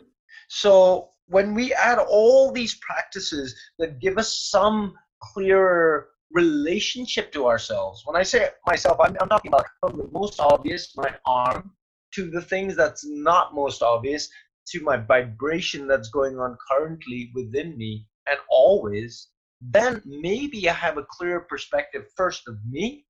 So 0.48 1.10
when 1.26 1.54
we 1.54 1.74
add 1.74 1.98
all 1.98 2.52
these 2.52 2.76
practices 2.76 3.54
that 3.78 4.00
give 4.00 4.16
us 4.16 4.48
some 4.50 4.94
clearer 5.20 6.08
relationship 6.32 7.32
to 7.32 7.46
ourselves. 7.46 8.02
When 8.04 8.16
I 8.16 8.22
say 8.22 8.50
myself, 8.66 8.98
I'm, 9.00 9.16
I'm 9.20 9.28
talking 9.28 9.50
about 9.50 9.66
from 9.80 9.96
the 9.96 10.08
most 10.12 10.40
obvious, 10.40 10.96
my 10.96 11.14
arm, 11.24 11.72
to 12.14 12.30
the 12.30 12.42
things 12.42 12.76
that's 12.76 13.04
not 13.06 13.54
most 13.54 13.82
obvious, 13.82 14.28
to 14.68 14.82
my 14.82 14.96
vibration 14.96 15.86
that's 15.86 16.08
going 16.08 16.38
on 16.38 16.56
currently 16.70 17.30
within 17.34 17.76
me 17.76 18.06
and 18.28 18.38
always, 18.50 19.28
then 19.60 20.02
maybe 20.04 20.68
I 20.68 20.72
have 20.72 20.98
a 20.98 21.06
clearer 21.08 21.40
perspective 21.40 22.06
first 22.16 22.48
of 22.48 22.58
me 22.68 23.06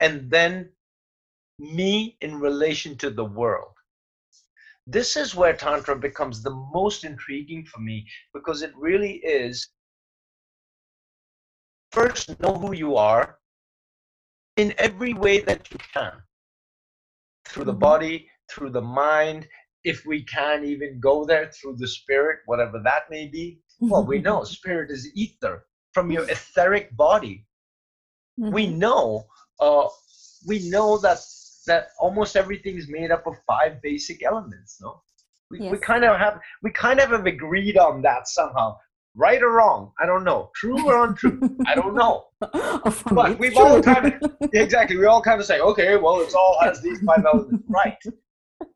and 0.00 0.30
then 0.30 0.70
me 1.58 2.16
in 2.20 2.38
relation 2.38 2.96
to 2.98 3.10
the 3.10 3.24
world. 3.24 3.72
This 4.86 5.16
is 5.16 5.34
where 5.34 5.54
Tantra 5.54 5.96
becomes 5.96 6.42
the 6.42 6.54
most 6.72 7.04
intriguing 7.04 7.64
for 7.66 7.80
me 7.80 8.06
because 8.32 8.62
it 8.62 8.72
really 8.76 9.16
is 9.16 9.68
first 11.92 12.38
know 12.40 12.54
who 12.54 12.74
you 12.74 12.96
are 12.96 13.38
in 14.56 14.74
every 14.78 15.14
way 15.14 15.40
that 15.40 15.70
you 15.70 15.78
can 15.92 16.12
through 17.46 17.64
the 17.64 17.72
mm-hmm. 17.72 17.80
body, 17.80 18.28
through 18.50 18.70
the 18.70 18.82
mind, 18.82 19.46
if 19.84 20.04
we 20.06 20.24
can 20.24 20.64
even 20.64 21.00
go 21.00 21.24
there 21.24 21.50
through 21.52 21.76
the 21.76 21.88
spirit, 21.88 22.40
whatever 22.46 22.80
that 22.84 23.04
may 23.10 23.26
be. 23.26 23.60
Well, 23.80 24.04
we 24.04 24.18
know 24.18 24.44
spirit 24.58 24.90
is 24.90 25.10
ether 25.14 25.64
from 25.92 26.10
your 26.10 26.24
etheric 26.24 26.94
body. 26.96 27.46
Mm-hmm. 28.38 28.52
We 28.52 28.66
know, 28.66 29.24
uh, 29.60 29.88
we 30.46 30.68
know 30.68 30.98
that 30.98 31.18
that 31.66 31.88
almost 32.00 32.34
everything 32.34 32.76
is 32.78 32.88
made 32.88 33.10
up 33.10 33.26
of 33.26 33.34
five 33.46 33.80
basic 33.82 34.22
elements. 34.24 34.78
No, 34.80 35.02
we, 35.50 35.60
yes. 35.60 35.72
we 35.72 35.78
kind 35.78 36.04
of 36.04 36.16
have 36.18 36.40
we 36.62 36.70
kind 36.70 36.98
of 37.00 37.10
have 37.10 37.26
agreed 37.26 37.76
on 37.76 38.02
that 38.02 38.26
somehow 38.28 38.76
right 39.14 39.42
or 39.42 39.52
wrong 39.52 39.92
i 40.00 40.06
don't 40.06 40.24
know. 40.24 40.50
True 40.54 40.86
or 40.86 41.04
untrue 41.04 41.56
i 41.66 41.74
don't 41.74 41.94
know. 41.94 42.24
But 43.12 43.38
we've 43.38 43.52
true. 43.52 43.62
all 43.62 43.82
kind 43.82 44.14
of 44.14 44.36
exactly 44.52 44.96
we 44.96 45.06
all 45.06 45.22
kind 45.22 45.40
of 45.40 45.46
say 45.46 45.60
okay 45.60 45.96
well 45.96 46.20
it's 46.20 46.34
all 46.34 46.58
has 46.62 46.80
these 46.80 47.00
five 47.00 47.24
elements. 47.24 47.64
Right. 47.68 47.98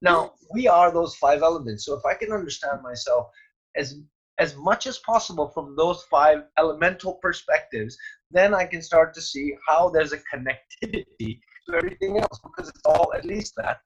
Now 0.00 0.32
we 0.52 0.68
are 0.68 0.92
those 0.92 1.14
five 1.16 1.42
elements 1.42 1.86
so 1.86 1.94
if 1.94 2.04
i 2.04 2.14
can 2.14 2.32
understand 2.32 2.82
myself 2.82 3.28
as 3.76 3.96
as 4.38 4.56
much 4.56 4.86
as 4.86 4.98
possible 4.98 5.48
from 5.48 5.76
those 5.76 6.02
five 6.10 6.44
elemental 6.58 7.14
perspectives 7.22 7.96
then 8.30 8.54
i 8.54 8.64
can 8.64 8.82
start 8.82 9.14
to 9.14 9.20
see 9.20 9.54
how 9.66 9.88
there's 9.88 10.12
a 10.12 10.22
connectivity 10.32 11.38
to 11.66 11.76
everything 11.76 12.18
else 12.18 12.40
because 12.44 12.68
it's 12.68 12.80
all 12.84 13.12
at 13.14 13.24
least 13.24 13.54
that 13.56 13.78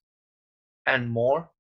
and 0.87 1.11
more. 1.11 1.51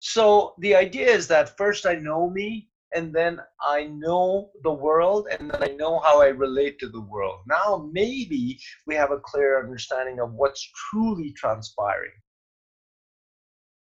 So 0.00 0.54
the 0.58 0.74
idea 0.74 1.06
is 1.06 1.28
that 1.28 1.56
first 1.56 1.86
i 1.86 1.94
know 1.94 2.28
me 2.28 2.68
and 2.94 3.12
then 3.14 3.40
I 3.60 3.84
know 3.84 4.50
the 4.62 4.72
world 4.72 5.28
and 5.30 5.50
then 5.50 5.62
I 5.62 5.74
know 5.74 6.00
how 6.00 6.20
I 6.20 6.28
relate 6.28 6.78
to 6.80 6.88
the 6.88 7.00
world. 7.00 7.40
Now 7.46 7.88
maybe 7.92 8.58
we 8.86 8.94
have 8.94 9.10
a 9.10 9.18
clear 9.18 9.60
understanding 9.62 10.20
of 10.20 10.32
what's 10.32 10.70
truly 10.90 11.32
transpiring. 11.32 12.12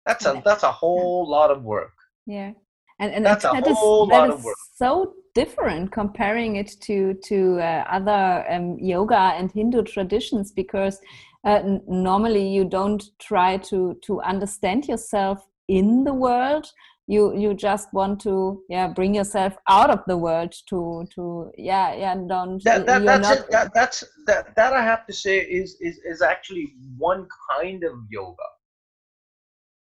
That's 0.05 0.25
a 0.27 0.41
that's 0.45 0.63
a 0.63 0.71
whole 0.71 1.29
lot 1.29 1.51
of 1.51 1.63
work. 1.65 1.93
Yeah. 2.27 2.53
And, 2.99 3.13
and 3.13 3.27
that's 3.27 3.43
that, 3.43 3.67
a 3.67 3.75
whole 3.75 4.05
is, 4.05 4.11
lot 4.11 4.31
of 4.31 4.43
work. 4.43 4.57
so 4.75 5.15
different 5.35 5.93
comparing 5.93 6.57
it 6.57 6.81
to 6.81 7.15
to 7.25 7.59
uh, 7.61 7.85
other 7.91 8.45
um, 8.51 8.79
yoga 8.79 9.35
and 9.37 9.53
Hindu 9.53 9.83
traditions 9.83 10.51
because 10.51 10.99
uh, 11.45 11.61
normally 11.87 12.49
you 12.49 12.65
don't 12.65 13.05
try 13.19 13.59
to 13.59 13.95
to 14.03 14.21
understand 14.23 14.89
yourself 14.89 15.47
in 15.69 16.05
the 16.05 16.15
world 16.15 16.67
you 17.07 17.37
you 17.37 17.55
just 17.55 17.93
want 17.93 18.21
to 18.21 18.63
yeah 18.69 18.89
bring 18.89 19.15
yourself 19.15 19.57
out 19.69 19.91
of 19.91 20.03
the 20.07 20.17
world 20.17 20.53
to 20.69 21.07
to 21.15 21.51
yeah 21.57 21.95
yeah 21.95 22.15
don't 22.15 22.63
that, 22.65 22.85
that 22.87 23.05
that's 23.05 23.29
not, 23.29 23.39
it. 23.39 23.51
That, 23.51 23.75
that's 23.75 24.05
that 24.27 24.55
that 24.57 24.73
i 24.73 24.83
have 24.83 25.07
to 25.07 25.13
say 25.13 25.39
is 25.39 25.77
is 25.81 25.99
is 25.99 26.21
actually 26.21 26.75
one 26.99 27.29
kind 27.51 27.85
of 27.85 27.93
yoga 28.11 28.49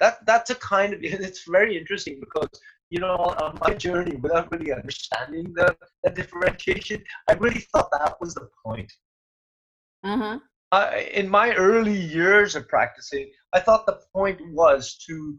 that 0.01 0.25
that's 0.27 0.51
a 0.51 0.55
kind 0.57 0.93
of 0.93 1.01
it's 1.03 1.45
very 1.49 1.79
interesting 1.79 2.21
because 2.21 2.49
you 2.91 3.01
know 3.01 3.17
on 3.17 3.59
my 3.67 3.73
journey 3.73 4.17
without 4.17 4.51
really 4.53 4.73
understanding 4.73 5.53
the, 5.55 5.75
the 6.03 6.11
differentiation 6.11 7.03
i 7.29 7.33
really 7.35 7.67
thought 7.73 7.91
that 7.91 8.21
was 8.21 8.35
the 8.35 8.49
point 8.65 8.93
uh-huh. 10.05 10.39
I, 10.73 11.09
in 11.15 11.29
my 11.31 11.55
early 11.55 11.97
years 11.97 12.55
of 12.55 12.69
practicing 12.69 13.31
i 13.55 13.61
thought 13.61 13.87
the 13.87 14.01
point 14.13 14.39
was 14.53 14.99
to 15.07 15.39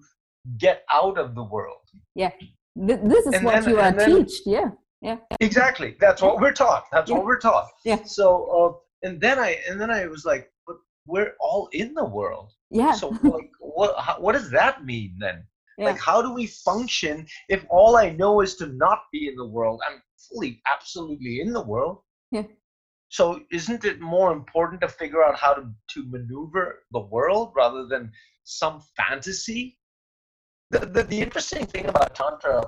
get 0.58 0.84
out 0.92 1.18
of 1.18 1.36
the 1.36 1.44
world. 1.44 1.82
Yeah, 2.16 2.32
this 2.76 3.26
is 3.26 3.34
and 3.34 3.46
what 3.46 3.64
then, 3.64 3.70
you 3.70 3.80
are 3.80 3.92
taught. 3.92 4.32
Yeah, 4.46 4.70
yeah. 5.02 5.18
Exactly. 5.40 5.96
That's 6.00 6.22
what 6.22 6.40
we're 6.40 6.54
taught. 6.54 6.86
That's 6.92 7.10
yeah. 7.10 7.18
what 7.18 7.26
we're 7.26 7.40
taught. 7.40 7.70
Yeah. 7.84 8.04
So, 8.06 8.82
uh, 9.04 9.08
and 9.08 9.20
then 9.20 9.40
I 9.40 9.60
and 9.70 9.80
then 9.80 9.92
I 9.92 10.08
was 10.08 10.26
like, 10.26 10.52
but 10.68 10.78
we're 11.06 11.34
all 11.40 11.70
in 11.74 11.94
the 11.94 12.06
world. 12.06 12.52
Yeah. 12.70 12.94
So 12.94 13.10
like, 13.24 13.52
what 13.60 13.96
how, 14.00 14.20
what 14.20 14.34
does 14.34 14.50
that 14.52 14.86
mean 14.86 15.16
then? 15.20 15.46
Yeah. 15.78 15.88
Like, 15.88 16.00
how 16.00 16.22
do 16.22 16.34
we 16.34 16.48
function 16.48 17.28
if 17.50 17.66
all 17.70 17.98
I 17.98 18.12
know 18.12 18.42
is 18.42 18.56
to 18.58 18.68
not 18.68 19.00
be 19.12 19.28
in 19.28 19.36
the 19.36 19.48
world? 19.48 19.82
I'm 19.90 20.02
fully, 20.30 20.62
absolutely 20.72 21.42
in 21.42 21.52
the 21.52 21.62
world. 21.62 22.00
Yeah. 22.32 22.44
So, 23.10 23.42
isn't 23.52 23.86
it 23.86 24.00
more 24.02 24.32
important 24.32 24.82
to 24.82 24.88
figure 24.88 25.24
out 25.24 25.38
how 25.38 25.54
to, 25.54 25.70
to 25.90 26.10
maneuver 26.10 26.84
the 26.92 27.02
world 27.02 27.54
rather 27.56 27.86
than 27.88 28.12
some 28.44 28.82
fantasy 28.98 29.78
the, 30.72 30.80
the, 30.80 31.04
the 31.04 31.20
interesting 31.20 31.66
thing 31.66 31.86
about 31.86 32.16
tantra 32.16 32.64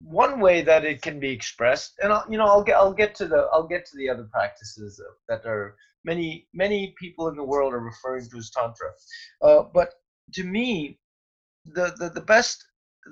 one 0.00 0.40
way 0.40 0.60
that 0.60 0.84
it 0.84 1.00
can 1.00 1.18
be 1.18 1.30
expressed 1.30 1.94
and 2.02 2.12
I'll, 2.12 2.24
you 2.28 2.36
know 2.36 2.44
i'll 2.44 2.62
get 2.62 2.76
i'll 2.76 2.92
get 2.92 3.14
to 3.16 3.26
the 3.26 3.48
i'll 3.52 3.66
get 3.66 3.86
to 3.86 3.96
the 3.96 4.08
other 4.10 4.28
practices 4.30 5.00
that 5.28 5.46
are 5.46 5.76
many 6.06 6.46
many 6.54 6.94
people 6.98 7.28
in 7.28 7.36
the 7.36 7.42
world 7.42 7.74
are 7.74 7.80
referring 7.80 8.28
to 8.30 8.38
as 8.38 8.50
tantra. 8.50 8.90
Uh, 9.42 9.64
but 9.74 9.94
to 10.32 10.44
me 10.44 10.98
the, 11.66 11.94
the 11.98 12.08
the 12.10 12.20
best 12.20 12.64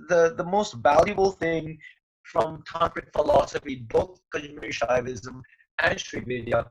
the 0.08 0.34
the 0.36 0.44
most 0.44 0.74
valuable 0.74 1.32
thing 1.32 1.78
from 2.22 2.62
tantric 2.72 3.12
philosophy 3.12 3.76
both 3.96 4.20
kashmiri 4.32 4.72
shaivism 4.80 5.40
and 5.82 6.00
sri 6.00 6.20
vidya 6.20 6.66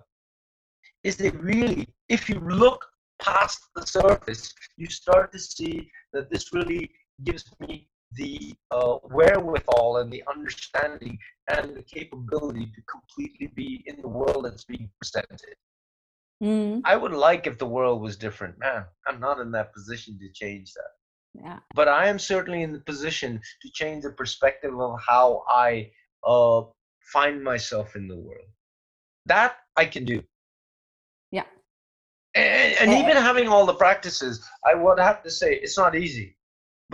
is 1.04 1.18
that 1.18 1.36
really 1.52 1.88
if 2.10 2.30
you 2.30 2.40
look 2.40 2.86
past 3.22 3.60
the 3.76 3.86
surface 3.86 4.54
you 4.78 4.88
start 4.88 5.32
to 5.32 5.40
see 5.40 5.90
that 6.14 6.30
this 6.32 6.54
really 6.54 6.90
gives 7.24 7.46
me 7.60 7.88
the 8.16 8.54
uh, 8.72 8.98
wherewithal 9.04 9.98
and 9.98 10.12
the 10.12 10.24
understanding 10.30 11.18
and 11.48 11.76
the 11.76 11.84
capability 11.84 12.66
to 12.68 12.82
completely 12.84 13.48
be 13.48 13.84
in 13.88 14.02
the 14.02 14.08
world 14.08 14.46
that's 14.46 14.66
being 14.66 14.90
presented. 15.00 15.56
Mm. 16.42 16.82
I 16.84 16.96
would 16.96 17.14
like 17.14 17.48
if 17.48 17.58
the 17.58 17.66
world 17.66 18.02
was 18.02 18.18
different. 18.18 18.60
Man, 18.60 18.86
I'm 19.08 19.20
not 19.20 19.40
in 19.40 19.52
that 19.52 19.74
position 19.74 20.20
to 20.20 20.30
change 20.34 20.74
that. 20.74 21.42
Yeah. 21.42 21.60
But 21.74 21.88
I 21.88 22.08
am 22.08 22.20
certainly 22.20 22.62
in 22.62 22.74
the 22.74 22.80
position 22.80 23.42
to 23.62 23.70
change 23.72 24.04
the 24.04 24.12
perspective 24.12 24.80
of 24.80 25.00
how 25.08 25.44
I 25.50 25.92
uh, 26.26 26.64
find 27.12 27.44
myself 27.44 27.96
in 27.96 28.08
the 28.08 28.18
world. 28.18 28.46
That 29.26 29.56
I 29.76 29.86
can 29.86 30.06
do. 30.06 30.22
Yeah. 31.32 31.46
And, 32.36 32.76
and 32.82 32.92
even 32.92 33.16
having 33.18 33.48
all 33.48 33.66
the 33.66 33.74
practices, 33.74 34.48
I 34.66 34.76
would 34.76 35.00
have 35.00 35.24
to 35.24 35.32
say 35.32 35.56
it's 35.56 35.78
not 35.78 35.96
easy. 35.96 36.36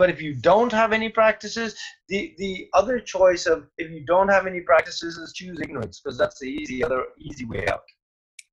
But 0.00 0.08
if 0.08 0.22
you 0.22 0.32
don't 0.32 0.72
have 0.72 0.94
any 0.94 1.10
practices, 1.10 1.78
the 2.08 2.34
the 2.38 2.52
other 2.72 2.98
choice 2.98 3.44
of 3.44 3.66
if 3.76 3.90
you 3.90 4.02
don't 4.12 4.30
have 4.36 4.46
any 4.46 4.62
practices 4.70 5.18
is 5.18 5.34
choose 5.34 5.60
ignorance 5.60 6.00
because 6.00 6.16
that's 6.16 6.38
the 6.40 6.48
easy 6.60 6.82
other 6.82 7.02
easy 7.18 7.44
way 7.44 7.66
out. 7.68 7.84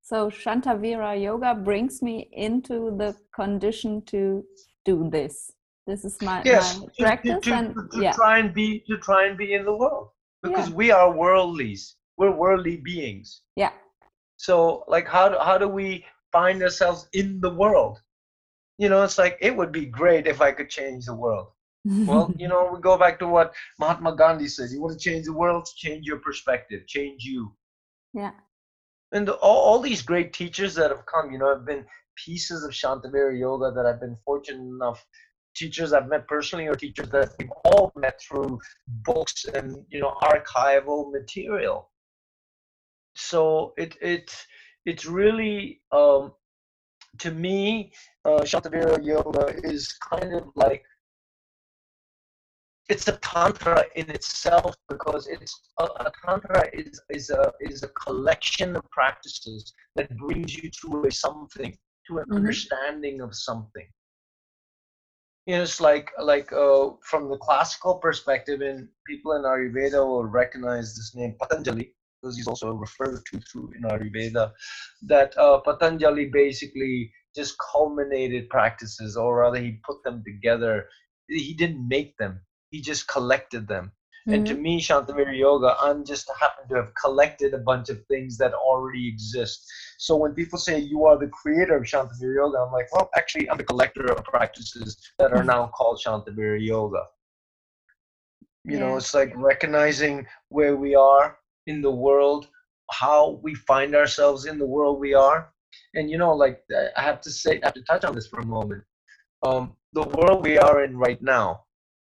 So 0.01 0.29
Shantavira 0.29 1.13
yoga 1.27 1.55
brings 1.55 2.01
me 2.01 2.15
into 2.33 2.75
the 3.01 3.15
condition 3.33 4.01
to 4.13 4.43
do 4.83 5.09
this. 5.09 5.53
This 5.89 6.03
is 6.03 6.21
my, 6.21 6.41
yes, 6.43 6.81
my 6.81 6.87
practice 6.99 7.39
to, 7.43 7.49
to, 7.49 7.55
and 7.55 7.75
to 7.93 8.01
yeah. 8.01 8.11
try 8.11 8.39
and 8.39 8.53
be 8.53 8.83
to 8.89 8.97
try 8.97 9.21
and 9.27 9.37
be 9.37 9.53
in 9.53 9.63
the 9.63 9.77
world 9.81 10.09
because 10.43 10.67
yeah. 10.67 10.75
we 10.75 10.91
are 10.91 11.07
worldlies. 11.13 11.93
We're 12.17 12.35
worldly 12.43 12.75
beings. 12.75 13.43
Yeah. 13.55 13.71
So 14.35 14.83
like 14.89 15.07
how 15.07 15.29
do, 15.29 15.37
how 15.39 15.57
do 15.57 15.69
we 15.69 16.03
find 16.33 16.61
ourselves 16.61 17.07
in 17.13 17.39
the 17.39 17.53
world? 17.63 18.01
You 18.77 18.89
know, 18.89 19.03
it's 19.03 19.17
like 19.17 19.37
it 19.41 19.55
would 19.55 19.71
be 19.71 19.85
great 19.85 20.27
if 20.27 20.41
I 20.41 20.51
could 20.51 20.69
change 20.69 21.05
the 21.05 21.15
world. 21.15 21.47
well, 21.85 22.33
you 22.37 22.47
know, 22.47 22.69
we 22.73 22.79
go 22.79 22.97
back 22.97 23.19
to 23.19 23.27
what 23.27 23.53
Mahatma 23.79 24.15
Gandhi 24.15 24.47
says: 24.47 24.73
you 24.73 24.81
want 24.81 24.99
to 24.99 25.09
change 25.09 25.25
the 25.25 25.33
world, 25.33 25.67
change 25.75 26.05
your 26.05 26.19
perspective, 26.19 26.87
change 26.87 27.23
you. 27.23 27.53
Yeah. 28.13 28.31
And 29.13 29.27
the, 29.27 29.35
all, 29.35 29.59
all 29.59 29.79
these 29.79 30.01
great 30.01 30.33
teachers 30.33 30.75
that 30.75 30.91
have 30.91 31.05
come, 31.05 31.31
you 31.31 31.37
know, 31.37 31.53
have 31.55 31.65
been 31.65 31.85
pieces 32.25 32.63
of 32.63 32.71
Shantavira 32.71 33.39
Yoga 33.39 33.71
that 33.71 33.85
I've 33.85 34.01
been 34.01 34.17
fortunate 34.25 34.61
enough 34.61 35.05
teachers 35.57 35.91
I've 35.91 36.07
met 36.07 36.27
personally 36.27 36.67
or 36.67 36.75
teachers 36.75 37.09
that 37.09 37.33
we've 37.39 37.51
all 37.65 37.91
met 37.95 38.21
through 38.21 38.59
books 38.87 39.45
and 39.45 39.83
you 39.89 39.99
know 39.99 40.13
archival 40.21 41.11
material. 41.11 41.89
So 43.15 43.73
it 43.77 43.97
it 44.01 44.31
it's 44.85 45.05
really 45.05 45.81
um, 45.91 46.33
to 47.19 47.31
me, 47.31 47.91
uh, 48.25 48.41
Shantavira 48.41 49.03
Yoga 49.03 49.55
is 49.63 49.93
kind 49.93 50.33
of 50.33 50.49
like 50.55 50.83
it's 52.89 53.07
a 53.07 53.17
tantra 53.17 53.83
in 53.95 54.09
itself 54.09 54.75
because 54.87 55.27
it's 55.27 55.61
a, 55.79 55.83
a, 55.83 56.11
tantra 56.25 56.69
is 56.73 57.01
is 57.09 57.29
a 57.29 57.51
is 57.59 57.83
a 57.83 57.89
collection 57.89 58.75
of 58.75 58.89
practices 58.91 59.73
that 59.95 60.15
brings 60.17 60.55
you 60.55 60.69
to 60.81 61.03
a 61.05 61.11
something 61.11 61.77
to 62.07 62.19
an 62.19 62.25
mm-hmm. 62.25 62.37
understanding 62.37 63.21
of 63.21 63.35
something 63.35 63.87
you 65.45 65.55
know 65.55 65.63
it's 65.63 65.81
like 65.81 66.11
like 66.21 66.51
uh, 66.53 66.89
from 67.03 67.29
the 67.29 67.37
classical 67.37 67.95
perspective 67.95 68.61
and 68.61 68.87
people 69.05 69.33
in 69.33 69.43
ayurveda 69.43 70.05
will 70.05 70.25
recognize 70.25 70.95
this 70.95 71.13
name 71.13 71.35
patanjali 71.41 71.93
because 72.21 72.37
he's 72.37 72.47
also 72.47 72.71
referred 72.71 73.21
to 73.31 73.39
through 73.39 73.71
in 73.75 73.83
Ayurveda, 73.83 74.51
that 75.03 75.37
uh, 75.37 75.59
Patanjali 75.59 76.25
basically 76.25 77.11
just 77.35 77.55
culminated 77.59 78.49
practices, 78.49 79.15
or 79.17 79.37
rather, 79.37 79.59
he 79.59 79.79
put 79.85 80.03
them 80.03 80.23
together. 80.25 80.87
He 81.27 81.53
didn't 81.53 81.87
make 81.87 82.17
them; 82.17 82.41
he 82.71 82.81
just 82.81 83.07
collected 83.07 83.67
them. 83.67 83.91
Mm-hmm. 84.27 84.33
And 84.33 84.47
to 84.47 84.53
mm-hmm. 84.53 84.61
me, 84.61 84.81
Shantavira 84.81 85.37
Yoga, 85.37 85.77
I'm 85.79 86.03
just 86.03 86.29
happen 86.39 86.67
to 86.69 86.75
have 86.75 86.91
collected 87.01 87.53
a 87.53 87.59
bunch 87.59 87.89
of 87.89 88.05
things 88.07 88.37
that 88.39 88.53
already 88.53 89.07
exist. 89.07 89.65
So 89.99 90.17
when 90.17 90.33
people 90.33 90.59
say 90.59 90.79
you 90.79 91.05
are 91.05 91.17
the 91.17 91.27
creator 91.29 91.77
of 91.77 91.83
Shantavira 91.83 92.35
Yoga, 92.35 92.57
I'm 92.57 92.73
like, 92.73 92.91
well, 92.91 93.09
actually, 93.15 93.49
I'm 93.49 93.57
the 93.57 93.63
collector 93.63 94.11
of 94.11 94.23
practices 94.25 94.97
that 95.19 95.31
are 95.31 95.43
now 95.43 95.67
called 95.67 96.01
Shantavira 96.05 96.63
Yoga. 96.63 97.03
You 98.65 98.73
yeah. 98.73 98.79
know, 98.79 98.97
it's 98.97 99.13
like 99.13 99.31
recognizing 99.37 100.25
where 100.49 100.75
we 100.75 100.93
are 100.93 101.37
in 101.67 101.81
the 101.81 101.91
world, 101.91 102.47
how 102.91 103.39
we 103.43 103.53
find 103.53 103.95
ourselves 103.95 104.45
in 104.45 104.57
the 104.57 104.65
world 104.65 104.99
we 104.99 105.13
are. 105.13 105.53
And 105.93 106.09
you 106.09 106.17
know, 106.17 106.33
like 106.33 106.63
I 106.95 107.01
have 107.01 107.21
to 107.21 107.31
say, 107.31 107.59
I 107.61 107.67
have 107.67 107.73
to 107.75 107.83
touch 107.83 108.03
on 108.03 108.15
this 108.15 108.27
for 108.27 108.39
a 108.39 108.45
moment. 108.45 108.83
Um, 109.43 109.75
the 109.93 110.07
world 110.07 110.43
we 110.43 110.57
are 110.57 110.83
in 110.83 110.97
right 110.97 111.21
now, 111.21 111.63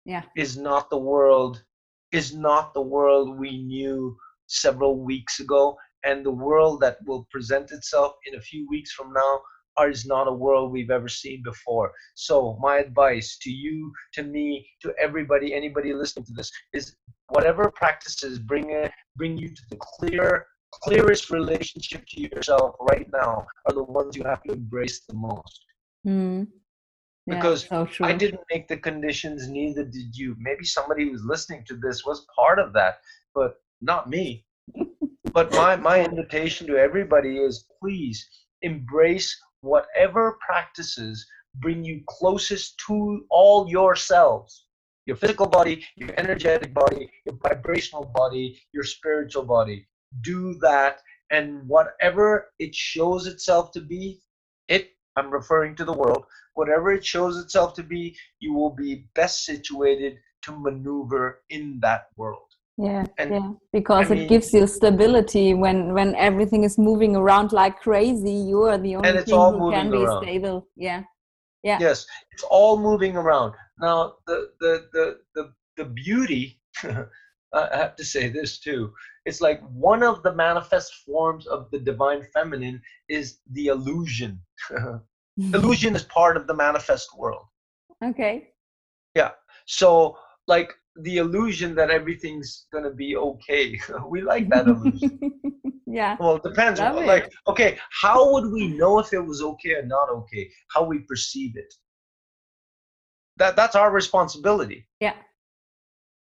yeah, 0.04 0.22
is 0.36 0.56
not 0.56 0.90
the 0.90 0.98
world 0.98 1.62
is 2.12 2.34
not 2.34 2.72
the 2.72 2.80
world 2.80 3.38
we 3.38 3.62
knew 3.64 4.16
several 4.46 5.04
weeks 5.04 5.40
ago, 5.40 5.76
and 6.04 6.24
the 6.24 6.30
world 6.30 6.80
that 6.80 6.98
will 7.06 7.26
present 7.30 7.72
itself 7.72 8.12
in 8.26 8.36
a 8.36 8.40
few 8.40 8.66
weeks 8.68 8.92
from 8.92 9.12
now 9.12 9.40
is 9.84 10.06
not 10.06 10.28
a 10.28 10.32
world 10.32 10.72
we've 10.72 10.90
ever 10.90 11.08
seen 11.08 11.42
before. 11.44 11.92
So 12.14 12.56
my 12.60 12.78
advice 12.78 13.36
to 13.42 13.50
you, 13.50 13.92
to 14.14 14.22
me, 14.22 14.66
to 14.82 14.94
everybody, 14.98 15.52
anybody 15.52 15.92
listening 15.92 16.24
to 16.26 16.32
this 16.32 16.50
is 16.72 16.96
whatever 17.28 17.70
practices 17.70 18.38
bring 18.38 18.70
it, 18.70 18.92
bring 19.16 19.36
you 19.36 19.48
to 19.48 19.62
the 19.70 19.76
clear, 19.80 20.46
clearest 20.72 21.30
relationship 21.30 22.06
to 22.06 22.20
yourself 22.20 22.76
right 22.90 23.08
now 23.12 23.46
are 23.66 23.74
the 23.74 23.82
ones 23.82 24.16
you 24.16 24.24
have 24.24 24.42
to 24.44 24.52
embrace 24.52 25.02
the 25.08 25.14
most. 25.14 25.64
Mm. 26.06 26.46
Yeah, 27.26 27.34
because 27.34 27.66
so 27.66 27.88
I 28.02 28.12
didn't 28.12 28.42
make 28.52 28.68
the 28.68 28.76
conditions, 28.76 29.48
neither 29.48 29.84
did 29.84 30.16
you. 30.16 30.36
Maybe 30.38 30.64
somebody 30.64 31.08
who's 31.08 31.24
listening 31.24 31.64
to 31.66 31.76
this 31.76 32.04
was 32.04 32.26
part 32.36 32.60
of 32.60 32.72
that, 32.74 32.98
but 33.34 33.56
not 33.80 34.08
me. 34.08 34.44
but 35.32 35.50
my, 35.52 35.74
my 35.76 36.04
invitation 36.04 36.66
to 36.68 36.76
everybody 36.76 37.38
is 37.38 37.66
please 37.80 38.28
embrace 38.62 39.36
whatever 39.60 40.38
practices 40.46 41.26
bring 41.56 41.84
you 41.84 42.02
closest 42.08 42.78
to 42.86 43.24
all 43.30 43.68
yourselves 43.68 44.65
your 45.06 45.16
physical 45.16 45.46
body, 45.46 45.84
your 45.96 46.10
energetic 46.18 46.74
body, 46.74 47.08
your 47.24 47.36
vibrational 47.42 48.10
body, 48.14 48.60
your 48.72 48.84
spiritual 48.84 49.44
body. 49.44 49.86
Do 50.20 50.54
that, 50.60 51.00
and 51.30 51.66
whatever 51.68 52.52
it 52.58 52.74
shows 52.74 53.26
itself 53.26 53.72
to 53.72 53.80
be, 53.80 54.20
it, 54.68 54.90
I'm 55.16 55.30
referring 55.30 55.74
to 55.76 55.84
the 55.84 55.92
world, 55.92 56.24
whatever 56.54 56.92
it 56.92 57.04
shows 57.04 57.38
itself 57.38 57.74
to 57.74 57.82
be, 57.82 58.16
you 58.40 58.52
will 58.52 58.70
be 58.74 59.06
best 59.14 59.44
situated 59.44 60.18
to 60.42 60.58
maneuver 60.58 61.42
in 61.50 61.78
that 61.80 62.06
world. 62.16 62.42
Yeah, 62.78 63.06
and, 63.18 63.30
yeah, 63.30 63.50
because 63.72 64.10
I 64.10 64.14
it 64.14 64.18
mean, 64.18 64.28
gives 64.28 64.52
you 64.52 64.66
stability 64.66 65.54
when 65.54 65.94
when 65.94 66.14
everything 66.16 66.62
is 66.62 66.76
moving 66.76 67.16
around 67.16 67.52
like 67.52 67.80
crazy. 67.80 68.32
You 68.32 68.64
are 68.64 68.76
the 68.76 68.96
only 68.96 69.22
thing 69.22 69.34
who 69.34 69.70
can 69.70 69.90
be 69.90 70.04
around. 70.04 70.22
stable. 70.22 70.68
Yeah, 70.76 71.04
yeah. 71.66 71.78
Yes, 71.80 72.06
it's 72.30 72.44
all 72.44 72.78
moving 72.78 73.16
around. 73.16 73.54
Now, 73.80 74.14
the 74.26 74.50
the 74.60 74.88
the 74.92 75.18
the, 75.34 75.52
the 75.76 75.84
beauty. 75.84 76.60
I 77.52 77.76
have 77.76 77.96
to 77.96 78.04
say 78.04 78.28
this 78.28 78.58
too. 78.58 78.92
It's 79.24 79.40
like 79.40 79.60
one 79.70 80.02
of 80.02 80.22
the 80.22 80.34
manifest 80.34 80.92
forms 81.06 81.46
of 81.46 81.70
the 81.70 81.78
divine 81.78 82.22
feminine 82.34 82.82
is 83.08 83.38
the 83.52 83.66
illusion. 83.66 84.40
illusion 85.38 85.96
is 85.96 86.02
part 86.02 86.36
of 86.36 86.46
the 86.46 86.54
manifest 86.54 87.08
world. 87.16 87.46
Okay. 88.04 88.50
Yeah. 89.14 89.30
So 89.64 90.18
like 90.46 90.74
the 91.02 91.18
illusion 91.18 91.74
that 91.74 91.90
everything's 91.90 92.66
gonna 92.72 92.90
be 92.90 93.16
okay. 93.16 93.78
we 94.08 94.22
like 94.22 94.48
that 94.50 94.66
illusion. 94.66 95.18
yeah. 95.86 96.16
Well, 96.18 96.36
it 96.36 96.42
depends. 96.42 96.80
Love 96.80 97.04
like, 97.04 97.24
it. 97.24 97.34
okay, 97.46 97.78
how 97.90 98.32
would 98.32 98.50
we 98.52 98.68
know 98.68 98.98
if 98.98 99.12
it 99.12 99.20
was 99.20 99.42
okay 99.42 99.74
or 99.74 99.86
not 99.86 100.08
okay? 100.10 100.50
How 100.74 100.84
we 100.84 101.00
perceive 101.00 101.56
it. 101.56 101.72
That 103.36 103.56
that's 103.56 103.76
our 103.76 103.90
responsibility. 103.90 104.86
Yeah. 105.00 105.14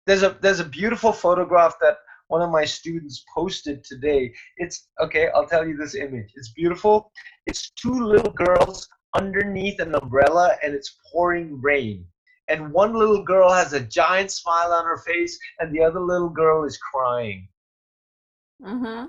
There's 0.06 0.24
a 0.24 0.38
there's 0.41 0.60
a 0.60 0.65
beautiful 0.65 1.12
photograph 1.12 1.76
that 1.82 1.98
one 2.28 2.41
of 2.41 2.50
my 2.50 2.65
students 2.65 3.24
posted 3.34 3.84
today. 3.84 4.34
It's 4.58 4.88
okay, 5.02 5.30
I'll 5.34 5.48
tell 5.48 5.67
you 5.67 5.78
this 5.78 5.96
image. 5.96 6.32
It's 6.36 6.52
beautiful. 6.54 7.12
It's 7.46 7.70
two 7.72 8.06
little 8.06 8.34
girls 8.34 8.88
underneath 9.15 9.80
an 9.80 9.96
umbrella 9.96 10.58
and 10.63 10.74
it's 10.74 10.98
pouring 11.12 11.60
rain 11.62 12.06
and 12.48 12.72
one 12.72 12.94
little 12.94 13.24
girl 13.24 13.52
has 13.52 13.74
a 13.74 13.80
giant 13.80 14.32
smile 14.32 14.72
on 14.72 14.86
her 14.86 14.98
face 14.98 15.38
and 15.60 15.74
the 15.74 15.82
other 15.84 16.00
little 16.00 16.30
girl 16.30 16.64
is 16.64 16.78
crying. 16.78 17.48
Uh-huh. 18.66 19.06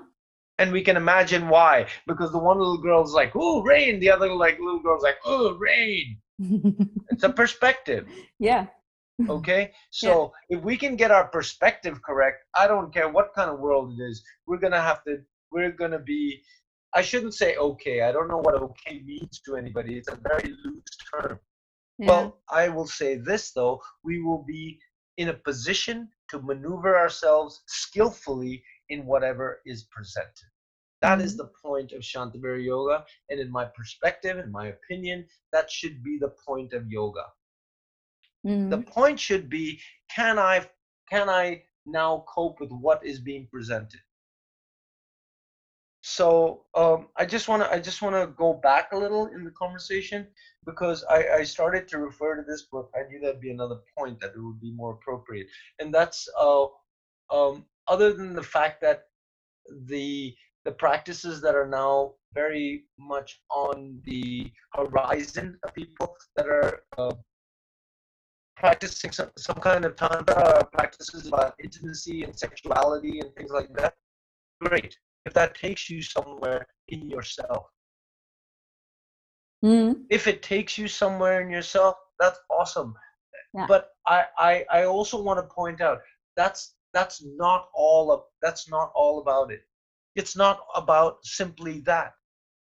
and 0.59 0.71
we 0.71 0.83
can 0.83 0.95
imagine 0.95 1.49
why 1.49 1.87
because 2.05 2.31
the 2.31 2.37
one 2.37 2.59
little 2.59 2.77
girl's 2.77 3.15
like 3.15 3.31
oh 3.35 3.63
rain 3.63 3.99
the 3.99 4.11
other 4.11 4.31
like 4.31 4.59
little 4.59 4.79
girl's 4.79 5.03
like 5.03 5.17
oh 5.25 5.53
rain. 5.57 6.17
It's 7.09 7.23
a 7.23 7.29
perspective. 7.29 8.07
Yeah. 8.37 8.67
Okay? 9.27 9.71
So 9.91 10.33
yeah. 10.49 10.57
if 10.57 10.63
we 10.63 10.77
can 10.77 10.95
get 10.95 11.09
our 11.11 11.27
perspective 11.27 11.99
correct 12.03 12.45
i 12.55 12.67
don't 12.67 12.93
care 12.93 13.09
what 13.09 13.33
kind 13.33 13.49
of 13.49 13.59
world 13.59 13.97
it 13.97 14.03
is 14.03 14.23
we're 14.45 14.59
gonna 14.65 14.81
have 14.81 15.03
to 15.05 15.17
we're 15.51 15.71
gonna 15.71 15.99
be 15.99 16.41
i 16.93 17.01
shouldn't 17.01 17.33
say 17.33 17.55
okay 17.57 18.01
i 18.01 18.11
don't 18.11 18.27
know 18.27 18.37
what 18.37 18.55
okay 18.55 19.01
means 19.05 19.41
to 19.45 19.55
anybody 19.55 19.97
it's 19.97 20.09
a 20.09 20.19
very 20.29 20.49
loose 20.63 20.95
term 21.11 21.39
well, 22.07 22.39
I 22.49 22.69
will 22.69 22.87
say 22.87 23.15
this 23.15 23.51
though, 23.51 23.81
we 24.03 24.21
will 24.21 24.43
be 24.43 24.79
in 25.17 25.29
a 25.29 25.33
position 25.33 26.09
to 26.29 26.41
maneuver 26.41 26.97
ourselves 26.97 27.61
skillfully 27.67 28.63
in 28.89 29.05
whatever 29.05 29.61
is 29.65 29.83
presented. 29.91 30.49
That 31.01 31.17
mm-hmm. 31.17 31.25
is 31.25 31.37
the 31.37 31.51
point 31.63 31.91
of 31.91 32.01
Shantavira 32.01 32.63
Yoga, 32.63 33.05
and 33.29 33.39
in 33.39 33.51
my 33.51 33.65
perspective, 33.65 34.37
in 34.37 34.51
my 34.51 34.67
opinion, 34.67 35.25
that 35.51 35.69
should 35.71 36.03
be 36.03 36.17
the 36.19 36.33
point 36.45 36.73
of 36.73 36.89
yoga. 36.91 37.25
Mm-hmm. 38.45 38.69
The 38.69 38.79
point 38.79 39.19
should 39.19 39.49
be: 39.49 39.79
Can 40.13 40.39
I 40.39 40.67
can 41.09 41.29
I 41.29 41.63
now 41.85 42.25
cope 42.33 42.59
with 42.59 42.71
what 42.71 43.05
is 43.05 43.19
being 43.19 43.47
presented? 43.51 43.99
So 46.09 46.65
um, 46.73 47.09
I 47.17 47.25
just 47.25 47.47
want 47.47 47.61
to 47.61 47.71
I 47.71 47.79
just 47.79 48.01
want 48.01 48.15
to 48.15 48.33
go 48.35 48.53
back 48.53 48.93
a 48.93 48.97
little 48.97 49.27
in 49.27 49.43
the 49.43 49.51
conversation 49.51 50.25
because 50.65 51.05
I, 51.07 51.23
I 51.39 51.43
started 51.43 51.87
to 51.89 51.99
refer 51.99 52.35
to 52.35 52.41
this 52.41 52.63
book. 52.63 52.89
I 52.95 53.07
knew 53.07 53.19
that'd 53.19 53.39
be 53.39 53.51
another 53.51 53.77
point 53.95 54.19
that 54.21 54.31
it 54.35 54.41
would 54.41 54.59
be 54.59 54.71
more 54.71 54.93
appropriate, 54.93 55.45
and 55.77 55.93
that's 55.93 56.27
uh, 56.35 56.65
um, 57.29 57.65
other 57.87 58.11
than 58.11 58.33
the 58.33 58.41
fact 58.41 58.81
that 58.81 59.03
the 59.85 60.35
the 60.65 60.71
practices 60.71 61.41
that 61.41 61.53
are 61.53 61.67
now 61.67 62.15
very 62.33 62.85
much 62.97 63.41
on 63.51 64.01
the 64.05 64.51
horizon 64.73 65.59
of 65.63 65.75
people 65.75 66.15
that 66.35 66.47
are 66.47 66.81
uh, 66.97 67.13
practicing 68.57 69.11
some, 69.11 69.29
some 69.37 69.57
kind 69.57 69.85
of 69.85 69.95
tantra 69.95 70.67
practices 70.73 71.27
about 71.27 71.53
intimacy 71.63 72.23
and 72.23 72.37
sexuality 72.37 73.19
and 73.19 73.31
things 73.35 73.51
like 73.51 73.71
that. 73.75 73.93
Great 74.59 74.97
if 75.25 75.33
that 75.33 75.55
takes 75.55 75.89
you 75.89 76.01
somewhere 76.01 76.65
in 76.87 77.09
yourself. 77.09 77.65
Mm. 79.63 80.05
If 80.09 80.27
it 80.27 80.41
takes 80.41 80.77
you 80.77 80.87
somewhere 80.87 81.41
in 81.41 81.49
yourself, 81.49 81.95
that's 82.19 82.39
awesome. 82.49 82.95
Yeah. 83.53 83.65
But 83.67 83.89
I, 84.07 84.25
I, 84.37 84.65
I 84.71 84.83
also 84.83 85.21
want 85.21 85.39
to 85.39 85.53
point 85.53 85.81
out 85.81 85.99
that's 86.35 86.75
that's 86.93 87.23
not 87.23 87.69
all 87.73 88.11
of 88.11 88.23
that's 88.41 88.69
not 88.69 88.91
all 88.95 89.19
about 89.21 89.51
it. 89.51 89.61
It's 90.15 90.35
not 90.35 90.61
about 90.75 91.17
simply 91.23 91.81
that. 91.81 92.13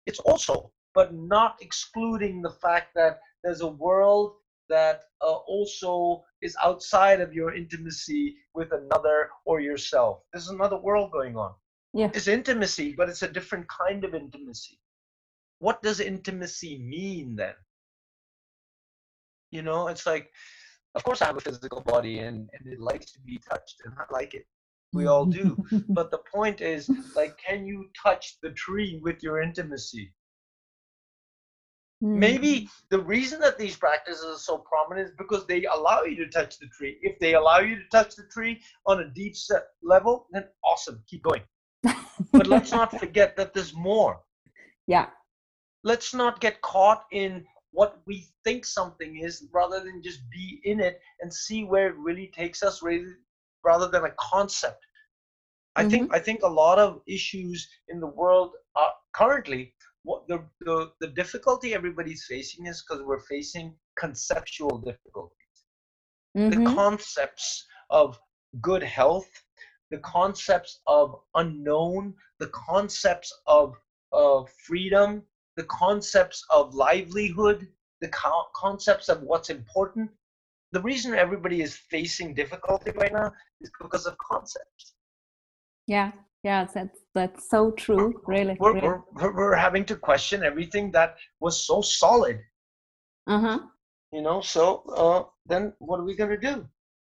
It's 0.07 0.19
also, 0.21 0.73
but 0.95 1.15
not 1.15 1.57
excluding 1.61 2.43
the 2.43 2.51
fact 2.51 2.89
that 2.95 3.21
there's 3.43 3.61
a 3.61 3.67
world 3.69 4.35
that 4.69 5.03
uh, 5.23 5.33
also 5.47 6.25
is 6.43 6.57
outside 6.63 7.21
of 7.21 7.33
your 7.33 7.55
intimacy 7.55 8.37
with 8.55 8.73
another 8.73 9.31
or 9.47 9.61
yourself. 9.61 10.21
There's 10.33 10.49
another 10.49 10.77
world 10.79 11.11
going 11.13 11.37
on 11.37 11.55
yeah. 11.99 12.11
it's 12.15 12.29
intimacy 12.29 12.95
but 12.97 13.09
it's 13.09 13.23
a 13.23 13.29
different 13.29 13.67
kind 13.69 14.05
of 14.05 14.15
intimacy. 14.15 14.79
What 15.59 15.83
does 15.83 15.99
intimacy 15.99 16.79
mean 16.79 17.35
then? 17.37 17.55
You 19.51 19.63
know 19.63 19.89
it's 19.89 20.07
like 20.07 20.31
of 20.95 21.03
course 21.05 21.21
i 21.23 21.27
have 21.27 21.37
a 21.37 21.41
physical 21.41 21.81
body 21.81 22.21
and, 22.21 22.49
and 22.53 22.73
it 22.73 22.81
likes 22.81 23.13
to 23.13 23.21
be 23.21 23.41
touched 23.51 23.83
and 23.85 23.95
i 23.99 24.05
like 24.13 24.35
it. 24.35 24.47
We 24.95 25.07
all 25.07 25.27
do. 25.27 25.57
But 25.89 26.11
the 26.11 26.23
point 26.35 26.61
is 26.61 26.89
like 27.17 27.37
can 27.39 27.67
you 27.67 27.91
touch 28.01 28.39
the 28.43 28.51
tree 28.51 29.01
with 29.03 29.23
your 29.23 29.43
intimacy? 29.43 30.13
Maybe 32.01 32.61
hmm. 32.61 32.67
the 32.91 33.01
reason 33.01 33.41
that 33.41 33.59
these 33.59 33.77
practices 33.77 34.25
are 34.25 34.39
so 34.39 34.59
prominent 34.59 35.09
is 35.09 35.15
because 35.19 35.47
they 35.47 35.65
allow 35.65 36.03
you 36.05 36.15
to 36.25 36.29
touch 36.29 36.61
the 36.61 36.69
tree. 36.69 36.97
If 37.03 37.19
they 37.19 37.35
allow 37.35 37.59
you 37.59 37.75
to 37.75 37.89
touch 37.91 38.15
the 38.15 38.29
tree 38.33 38.63
on 38.87 39.01
a 39.01 39.11
deep 39.11 39.35
set 39.35 39.65
level 39.83 40.27
then 40.31 40.45
awesome 40.65 41.03
keep 41.09 41.25
going 41.25 41.43
but 41.83 42.47
let's 42.47 42.73
not 42.73 42.99
forget 43.01 43.37
that 43.37 43.55
there's 43.55 43.75
more. 43.75 44.21
Yeah. 44.87 45.07
Let's 45.85 46.15
not 46.15 46.41
get 46.41 46.61
caught 46.63 47.05
in 47.13 47.45
what 47.73 48.01
we 48.07 48.27
think 48.45 48.65
something 48.65 49.19
is 49.19 49.47
rather 49.53 49.81
than 49.81 50.03
just 50.03 50.21
be 50.31 50.61
in 50.65 50.81
it 50.81 51.01
and 51.21 51.33
see 51.33 51.65
where 51.65 51.89
it 51.89 51.97
really 51.97 52.29
takes 52.35 52.63
us 52.63 52.83
rather 53.65 53.89
than 53.89 54.05
a 54.05 54.15
concept. 54.19 54.85
I 55.77 55.83
mm-hmm. 55.83 55.91
think 55.91 56.15
I 56.15 56.19
think 56.19 56.43
a 56.43 56.49
lot 56.49 56.79
of 56.79 57.03
issues 57.07 57.69
in 57.89 58.01
the 58.01 58.07
world 58.07 58.53
are 58.75 58.93
currently 59.15 59.75
what 60.03 60.27
the, 60.27 60.43
the, 60.61 60.91
the 61.01 61.09
difficulty 61.09 61.75
everybody's 61.75 62.25
facing 62.27 62.67
is 62.67 62.83
because 62.83 63.05
we're 63.05 63.21
facing 63.29 63.75
conceptual 63.99 64.79
difficulties. 64.79 65.37
Mm-hmm. 66.37 66.65
The 66.65 66.75
concepts 66.75 67.67
of 67.91 68.19
good 68.63 68.83
health, 68.83 69.29
the 69.91 69.99
concepts 69.99 70.81
of 70.87 71.17
unknown, 71.35 72.15
the 72.39 72.49
concepts 72.49 73.33
of 73.47 73.77
uh, 74.13 74.43
freedom, 74.67 75.23
the 75.57 75.65
concepts 75.65 76.45
of 76.51 76.75
livelihood, 76.75 77.69
the 78.01 78.09
co- 78.09 78.47
concepts 78.55 79.09
of 79.09 79.23
what's 79.23 79.51
important. 79.51 80.11
The 80.73 80.83
reason 80.83 81.15
everybody 81.15 81.63
is 81.63 81.77
facing 81.77 82.35
difficulty 82.35 82.91
right 82.93 83.13
now 83.13 83.33
is 83.61 83.71
because 83.81 84.07
of 84.07 84.17
concepts. 84.19 84.95
Yeah, 85.87 86.13
yeah, 86.45 86.67
that's 86.73 87.01
that's 87.15 87.49
so 87.49 87.73
true. 87.73 88.21
Really, 88.27 88.57
we're, 88.61 88.75
really. 88.75 88.89
We're, 89.15 89.35
we're 89.35 89.55
having 89.55 89.85
to 89.87 89.97
question 89.97 90.45
everything 90.45 90.93
that 90.93 91.17
was 91.41 91.67
so 91.67 91.81
solid. 91.81 92.39
Uh 93.27 93.41
huh. 93.41 93.59
You 94.13 94.23
know, 94.23 94.41
so 94.41 94.83
uh, 94.95 95.25
then 95.47 95.73
what 95.79 95.99
are 96.01 96.05
we 96.05 96.15
gonna 96.15 96.39
do? 96.39 96.69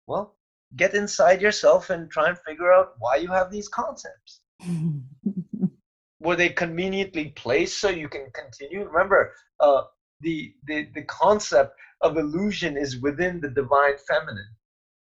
Well, 0.07 0.35
get 0.77 0.95
inside 0.95 1.43
yourself 1.43 1.91
and 1.91 2.11
try 2.11 2.29
and 2.29 2.39
figure 2.39 2.73
out 2.73 2.95
why 2.99 3.17
you 3.17 3.29
have 3.29 3.51
these 3.51 3.69
concepts. 3.69 4.41
Were 6.21 6.37
they 6.37 6.51
conveniently 6.51 7.31
placed 7.31 7.81
so 7.81 7.89
you 7.89 8.09
can 8.09 8.31
continue? 8.33 8.87
Remember, 8.87 9.33
uh, 9.61 9.83
the, 10.21 10.55
the, 10.67 10.89
the 10.95 11.03
concept 11.03 11.75
of 12.01 12.17
illusion 12.17 12.77
is 12.77 13.01
within 13.01 13.41
the 13.41 13.51
divine 13.51 13.97
feminine. 14.09 14.49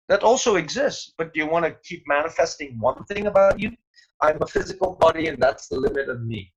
That 0.08 0.22
also 0.22 0.56
exists, 0.56 1.12
but 1.16 1.32
do 1.32 1.40
you 1.40 1.46
want 1.46 1.64
to 1.64 1.76
keep 1.82 2.04
manifesting 2.06 2.78
one 2.78 3.04
thing 3.04 3.26
about 3.26 3.58
you? 3.60 3.72
I'm 4.20 4.40
a 4.40 4.46
physical 4.46 4.96
body 5.00 5.28
and 5.28 5.40
that's 5.42 5.68
the 5.68 5.76
limit 5.76 6.08
of 6.08 6.22
me. 6.22 6.52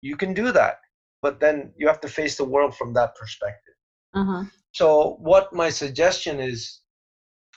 You 0.00 0.16
can 0.16 0.34
do 0.34 0.52
that, 0.52 0.78
but 1.20 1.40
then 1.40 1.72
you 1.76 1.86
have 1.86 2.00
to 2.00 2.08
face 2.08 2.36
the 2.36 2.44
world 2.44 2.76
from 2.76 2.92
that 2.94 3.14
perspective. 3.16 3.74
Uh-huh. 4.14 4.44
So, 4.72 5.16
what 5.20 5.52
my 5.52 5.68
suggestion 5.68 6.40
is 6.40 6.81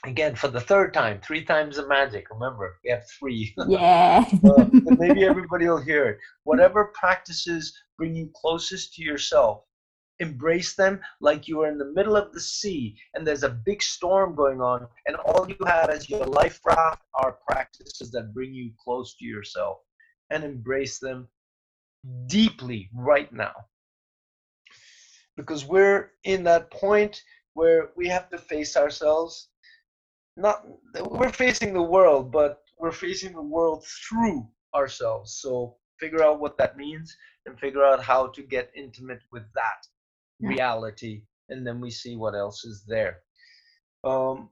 again 0.06 0.34
for 0.34 0.48
the 0.48 0.60
third 0.60 0.94
time 0.94 1.20
three 1.20 1.44
times 1.44 1.76
the 1.76 1.86
magic. 1.86 2.26
Remember 2.30 2.76
we 2.84 2.90
have 2.90 3.04
three. 3.18 3.54
Yeah. 3.68 4.24
Uh, 4.44 4.66
maybe 4.98 5.24
everybody 5.24 5.66
will 5.68 5.80
hear 5.80 6.06
it. 6.06 6.18
Whatever 6.44 6.92
practices 6.94 7.76
bring 7.98 8.14
you 8.14 8.30
closest 8.34 8.94
to 8.94 9.02
yourself 9.02 9.62
embrace 10.20 10.74
them 10.74 11.00
like 11.20 11.46
you 11.46 11.60
are 11.62 11.70
in 11.70 11.78
the 11.78 11.92
middle 11.92 12.16
of 12.16 12.32
the 12.32 12.40
sea 12.40 12.96
and 13.14 13.26
there's 13.26 13.42
a 13.42 13.60
big 13.66 13.82
storm 13.82 14.34
going 14.34 14.60
on 14.60 14.86
and 15.06 15.16
all 15.16 15.48
you 15.48 15.56
have 15.66 15.90
as 15.90 16.08
your 16.08 16.24
life 16.24 16.60
raft 16.64 17.02
are 17.14 17.38
practices 17.48 18.10
that 18.10 18.32
bring 18.32 18.54
you 18.54 18.70
close 18.82 19.14
to 19.16 19.24
yourself 19.24 19.78
and 20.30 20.42
embrace 20.42 20.98
them 20.98 21.28
deeply 22.26 22.88
right 22.94 23.32
now. 23.32 23.52
Because 25.36 25.66
we're 25.66 26.12
in 26.24 26.44
that 26.44 26.70
point 26.70 27.20
where 27.52 27.90
we 27.96 28.08
have 28.08 28.30
to 28.30 28.38
face 28.38 28.76
ourselves 28.76 29.48
not 30.36 30.66
we're 31.10 31.32
facing 31.32 31.72
the 31.72 31.82
world 31.82 32.30
but 32.30 32.62
we're 32.78 32.92
facing 32.92 33.32
the 33.32 33.42
world 33.42 33.84
through 33.86 34.46
ourselves. 34.74 35.38
So 35.40 35.76
figure 35.98 36.22
out 36.22 36.40
what 36.40 36.58
that 36.58 36.76
means 36.76 37.16
and 37.46 37.58
figure 37.58 37.84
out 37.84 38.02
how 38.02 38.28
to 38.28 38.42
get 38.42 38.70
intimate 38.76 39.22
with 39.32 39.44
that 39.54 39.80
yeah. 40.40 40.48
reality 40.50 41.22
and 41.48 41.66
then 41.66 41.80
we 41.80 41.90
see 41.90 42.16
what 42.16 42.34
else 42.34 42.64
is 42.64 42.84
there. 42.86 43.18
Um 44.04 44.50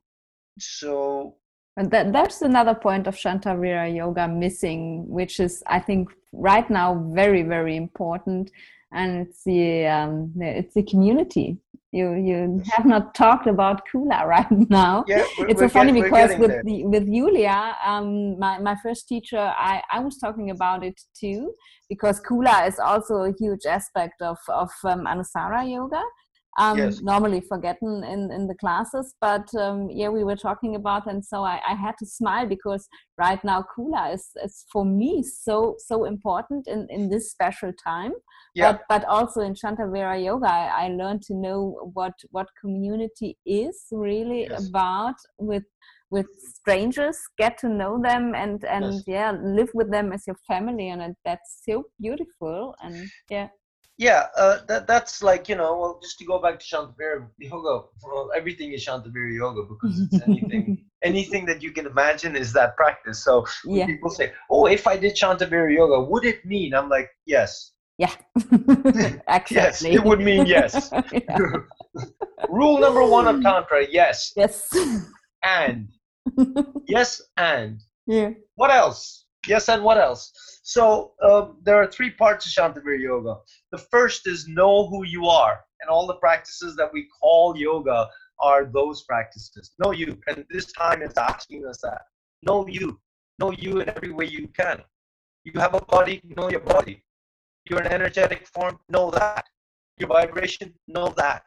so 0.59 1.37
and 1.77 1.91
that 1.91 2.13
that's 2.13 2.43
another 2.43 2.75
point 2.75 3.07
of 3.07 3.17
shantavira 3.17 3.95
yoga 3.95 4.29
missing 4.29 5.05
which 5.09 5.41
is 5.41 5.63
i 5.67 5.79
think 5.79 6.09
right 6.33 6.69
now 6.71 6.95
very 7.13 7.43
very 7.43 7.77
important 7.77 8.51
and 8.95 9.27
it's 9.27 9.43
the 9.45 9.87
um, 9.87 10.33
it's 10.41 10.75
the 10.75 10.83
community. 10.83 11.59
You 11.93 12.15
you 12.15 12.63
have 12.73 12.87
not 12.87 13.15
talked 13.15 13.47
about 13.47 13.83
kula 13.89 14.25
right 14.35 14.51
now. 14.71 15.05
Yeah, 15.07 15.25
it's 15.51 15.61
so 15.61 15.69
funny 15.69 15.93
because 15.93 16.37
with 16.39 16.65
the, 16.65 16.85
with 16.87 17.07
Julia 17.07 17.77
um, 17.85 18.39
my, 18.39 18.59
my 18.59 18.77
first 18.83 19.07
teacher 19.07 19.39
I, 19.39 19.83
I 19.93 20.01
was 20.01 20.19
talking 20.19 20.51
about 20.51 20.83
it 20.85 21.01
too 21.19 21.53
because 21.89 22.21
kula 22.21 22.67
is 22.67 22.79
also 22.79 23.15
a 23.25 23.33
huge 23.39 23.65
aspect 23.67 24.23
of 24.23 24.39
of 24.49 24.71
um, 24.85 25.05
anusara 25.07 25.71
yoga 25.71 26.03
um, 26.59 26.79
yes. 26.79 27.01
normally 27.01 27.41
forgotten 27.41 28.05
in, 28.05 28.31
in 28.31 28.47
the 28.47 28.55
classes. 28.55 29.15
But 29.21 29.53
um, 29.55 29.89
yeah, 29.91 30.09
we 30.09 30.25
were 30.25 30.37
talking 30.37 30.77
about, 30.77 31.07
and 31.07 31.25
so 31.25 31.43
I, 31.43 31.61
I 31.69 31.75
had 31.75 31.95
to 31.99 32.07
smile 32.07 32.47
because 32.47 32.89
right 33.19 33.43
now 33.45 33.65
Kula 33.77 34.15
is, 34.15 34.31
is 34.43 34.65
for 34.73 34.85
me 34.85 35.23
so 35.23 35.77
so 35.79 36.05
important 36.05 36.67
in, 36.69 36.87
in 36.91 37.09
this 37.09 37.31
special 37.31 37.73
time. 37.73 38.13
Yeah. 38.55 38.73
But 38.73 38.83
but 38.89 39.05
also 39.07 39.41
in 39.41 39.55
Shantavira 39.55 40.23
Yoga, 40.23 40.47
I, 40.47 40.85
I 40.85 40.89
learned 40.89 41.23
to 41.23 41.35
know 41.35 41.91
what 41.95 42.15
what 42.31 42.49
community 42.61 43.37
is 43.45 43.87
really 43.91 44.43
yes. 44.43 44.69
about 44.69 45.17
with 45.39 45.65
with 46.11 46.27
strangers 46.39 47.19
get 47.39 47.59
to 47.59 47.69
know 47.69 48.01
them 48.01 48.35
and 48.35 48.65
and 48.65 48.95
yes. 48.95 49.03
yeah 49.07 49.33
live 49.43 49.71
with 49.75 49.91
them 49.91 50.13
as 50.13 50.23
your 50.27 50.37
family 50.47 50.91
and 50.91 51.17
that's 51.25 51.63
so 51.67 51.85
beautiful 52.01 52.75
and 52.83 53.09
yeah 53.31 53.49
yeah, 53.97 54.27
uh, 54.37 54.59
that 54.67 54.87
that's 54.87 55.23
like 55.23 55.49
you 55.49 55.55
know, 55.55 55.79
well, 55.79 56.01
just 56.03 56.19
to 56.19 56.25
go 56.25 56.41
back 56.41 56.59
to 56.59 56.67
Shantavira 56.67 57.29
yoga. 57.39 57.87
Well, 58.03 58.31
everything 58.35 58.73
is 58.73 58.85
Shantavira 58.85 59.35
yoga 59.35 59.63
because 59.63 60.01
it's 60.01 60.23
anything 60.27 60.85
anything 61.03 61.47
that 61.47 61.63
you 61.63 61.71
can 61.71 61.87
imagine 61.87 62.35
is 62.35 62.53
that 62.55 62.77
practice. 62.77 63.23
So 63.23 63.47
yeah. 63.65 63.87
people 63.87 64.11
say, 64.11 64.33
"Oh, 64.51 64.67
if 64.67 64.89
I 64.89 64.97
did 64.97 65.15
Shantavira 65.15 65.73
yoga, 65.73 66.03
would 66.03 66.25
it 66.25 66.45
mean?" 66.45 66.75
I'm 66.75 66.89
like, 66.89 67.09
"Yes." 67.25 67.73
Yeah. 67.99 68.11
yes, 69.51 69.85
it 69.85 70.03
would 70.03 70.21
mean 70.21 70.47
yes. 70.47 70.91
Rule 72.49 72.81
number 72.81 73.05
one 73.07 73.29
of 73.29 73.43
tantra: 73.43 73.87
yes. 73.89 74.33
Yes. 74.37 74.69
And 75.45 75.89
yes, 76.89 77.23
and 77.37 77.81
yeah. 78.07 78.31
What 78.57 78.71
else? 78.71 79.24
Yes, 79.47 79.69
and 79.69 79.83
what 79.83 79.99
else? 79.99 80.33
So 80.63 81.13
uh, 81.23 81.49
there 81.63 81.77
are 81.77 81.87
three 81.87 82.11
parts 82.11 82.47
of 82.47 82.53
Shantavira 82.53 83.01
Yoga. 83.01 83.37
The 83.73 83.79
first 83.79 84.27
is 84.27 84.49
know 84.49 84.89
who 84.89 85.05
you 85.05 85.27
are, 85.27 85.61
and 85.81 85.91
all 85.91 86.07
the 86.07 86.15
practices 86.17 86.77
that 86.77 86.91
we 86.93 87.09
call 87.21 87.57
yoga 87.57 88.09
are 88.41 88.65
those 88.65 89.03
practices. 89.03 89.73
Know 89.79 89.93
you, 89.93 90.19
and 90.27 90.45
this 90.51 90.73
time 90.73 91.03
is 91.03 91.13
asking 91.19 91.67
us 91.67 91.81
that. 91.83 92.03
Know 92.43 92.67
you, 92.67 92.99
know 93.39 93.53
you 93.53 93.81
in 93.81 93.89
every 93.89 94.13
way 94.13 94.27
you 94.27 94.49
can. 94.49 94.81
You 95.45 95.61
have 95.61 95.75
a 95.75 95.81
body, 95.85 96.23
know 96.37 96.51
your 96.51 96.61
body. 96.61 97.03
You're 97.69 97.81
an 97.81 97.93
energetic 97.93 98.47
form, 98.47 98.79
know 98.89 99.11
that. 99.11 99.45
Your 99.99 100.09
vibration, 100.09 100.75
know 100.89 101.09
that. 101.17 101.45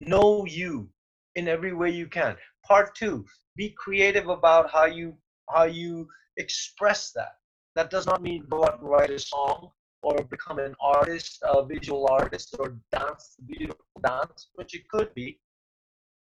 Know 0.00 0.44
you 0.46 0.88
in 1.36 1.48
every 1.48 1.72
way 1.72 1.90
you 1.90 2.06
can. 2.06 2.36
Part 2.66 2.94
two, 2.94 3.24
be 3.56 3.70
creative 3.70 4.28
about 4.28 4.70
how 4.70 4.86
you 4.86 5.16
how 5.50 5.64
you 5.64 6.08
express 6.36 7.12
that. 7.12 7.36
That 7.74 7.90
does 7.90 8.06
not 8.06 8.22
mean 8.22 8.46
go 8.48 8.64
out 8.64 8.80
and 8.80 8.88
write 8.88 9.10
a 9.10 9.18
song 9.18 9.70
or 10.02 10.22
become 10.24 10.58
an 10.58 10.74
artist, 10.80 11.42
a 11.42 11.64
visual 11.64 12.06
artist, 12.08 12.54
or 12.58 12.76
dance 12.92 13.36
beautiful 13.46 13.84
dance, 14.02 14.48
which 14.54 14.74
it 14.74 14.88
could 14.88 15.12
be. 15.14 15.40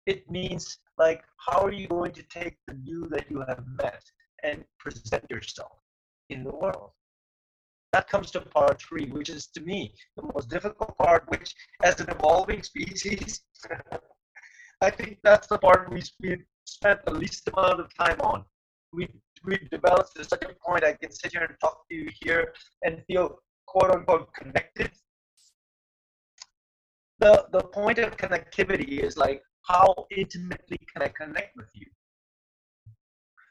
It 0.05 0.29
means 0.29 0.79
like 0.97 1.23
how 1.37 1.61
are 1.61 1.71
you 1.71 1.87
going 1.87 2.11
to 2.13 2.23
take 2.23 2.57
the 2.67 2.75
you 2.83 3.07
that 3.09 3.29
you 3.29 3.43
have 3.47 3.63
met 3.81 4.03
and 4.43 4.63
present 4.79 5.23
yourself 5.29 5.79
in 6.29 6.43
the 6.43 6.51
world? 6.51 6.91
That 7.91 8.09
comes 8.09 8.31
to 8.31 8.41
part 8.41 8.81
three, 8.81 9.05
which 9.11 9.29
is 9.29 9.47
to 9.47 9.61
me 9.61 9.93
the 10.17 10.23
most 10.33 10.49
difficult 10.49 10.97
part, 10.97 11.29
which 11.29 11.53
as 11.83 11.99
an 11.99 12.09
evolving 12.09 12.63
species, 12.63 13.41
I 14.81 14.89
think 14.89 15.19
that's 15.23 15.47
the 15.47 15.59
part 15.59 15.91
we 15.91 16.01
spent 16.65 17.05
the 17.05 17.13
least 17.13 17.47
amount 17.49 17.79
of 17.79 17.93
time 17.93 18.19
on. 18.21 18.43
We 18.91 19.07
we've 19.43 19.69
developed 19.69 20.15
to 20.15 20.23
such 20.23 20.43
a 20.43 20.53
point 20.65 20.83
I 20.83 20.93
can 20.93 21.11
sit 21.11 21.31
here 21.31 21.43
and 21.43 21.55
talk 21.59 21.87
to 21.89 21.95
you 21.95 22.09
here 22.21 22.53
and 22.83 23.01
feel 23.07 23.39
quote 23.67 23.91
unquote 23.91 24.33
connected. 24.33 24.91
The 27.19 27.47
the 27.51 27.63
point 27.63 27.99
of 27.99 28.17
connectivity 28.17 28.99
is 28.99 29.17
like 29.17 29.43
how 29.63 30.07
intimately 30.11 30.79
can 30.91 31.01
I 31.03 31.07
connect 31.09 31.55
with 31.55 31.69
you? 31.73 31.87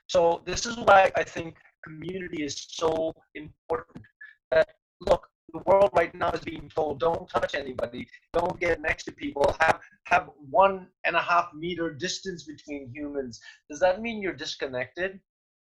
So 0.08 0.42
this 0.44 0.66
is 0.66 0.76
why 0.76 1.10
I 1.16 1.24
think 1.24 1.56
community 1.84 2.44
is 2.44 2.66
so 2.70 3.14
important. 3.34 4.04
That 4.50 4.68
look, 5.00 5.26
the 5.52 5.60
world 5.66 5.90
right 5.94 6.14
now 6.14 6.30
is 6.30 6.40
being 6.40 6.70
told 6.74 7.00
don't 7.00 7.28
touch 7.28 7.54
anybody, 7.54 8.06
don't 8.32 8.58
get 8.60 8.80
next 8.80 9.04
to 9.04 9.12
people, 9.12 9.56
have 9.60 9.80
have 10.04 10.30
one 10.50 10.88
and 11.04 11.16
a 11.16 11.22
half 11.22 11.48
meter 11.54 11.94
distance 11.94 12.44
between 12.44 12.90
humans. 12.94 13.40
Does 13.70 13.80
that 13.80 14.02
mean 14.02 14.20
you're 14.20 14.34
disconnected? 14.34 15.20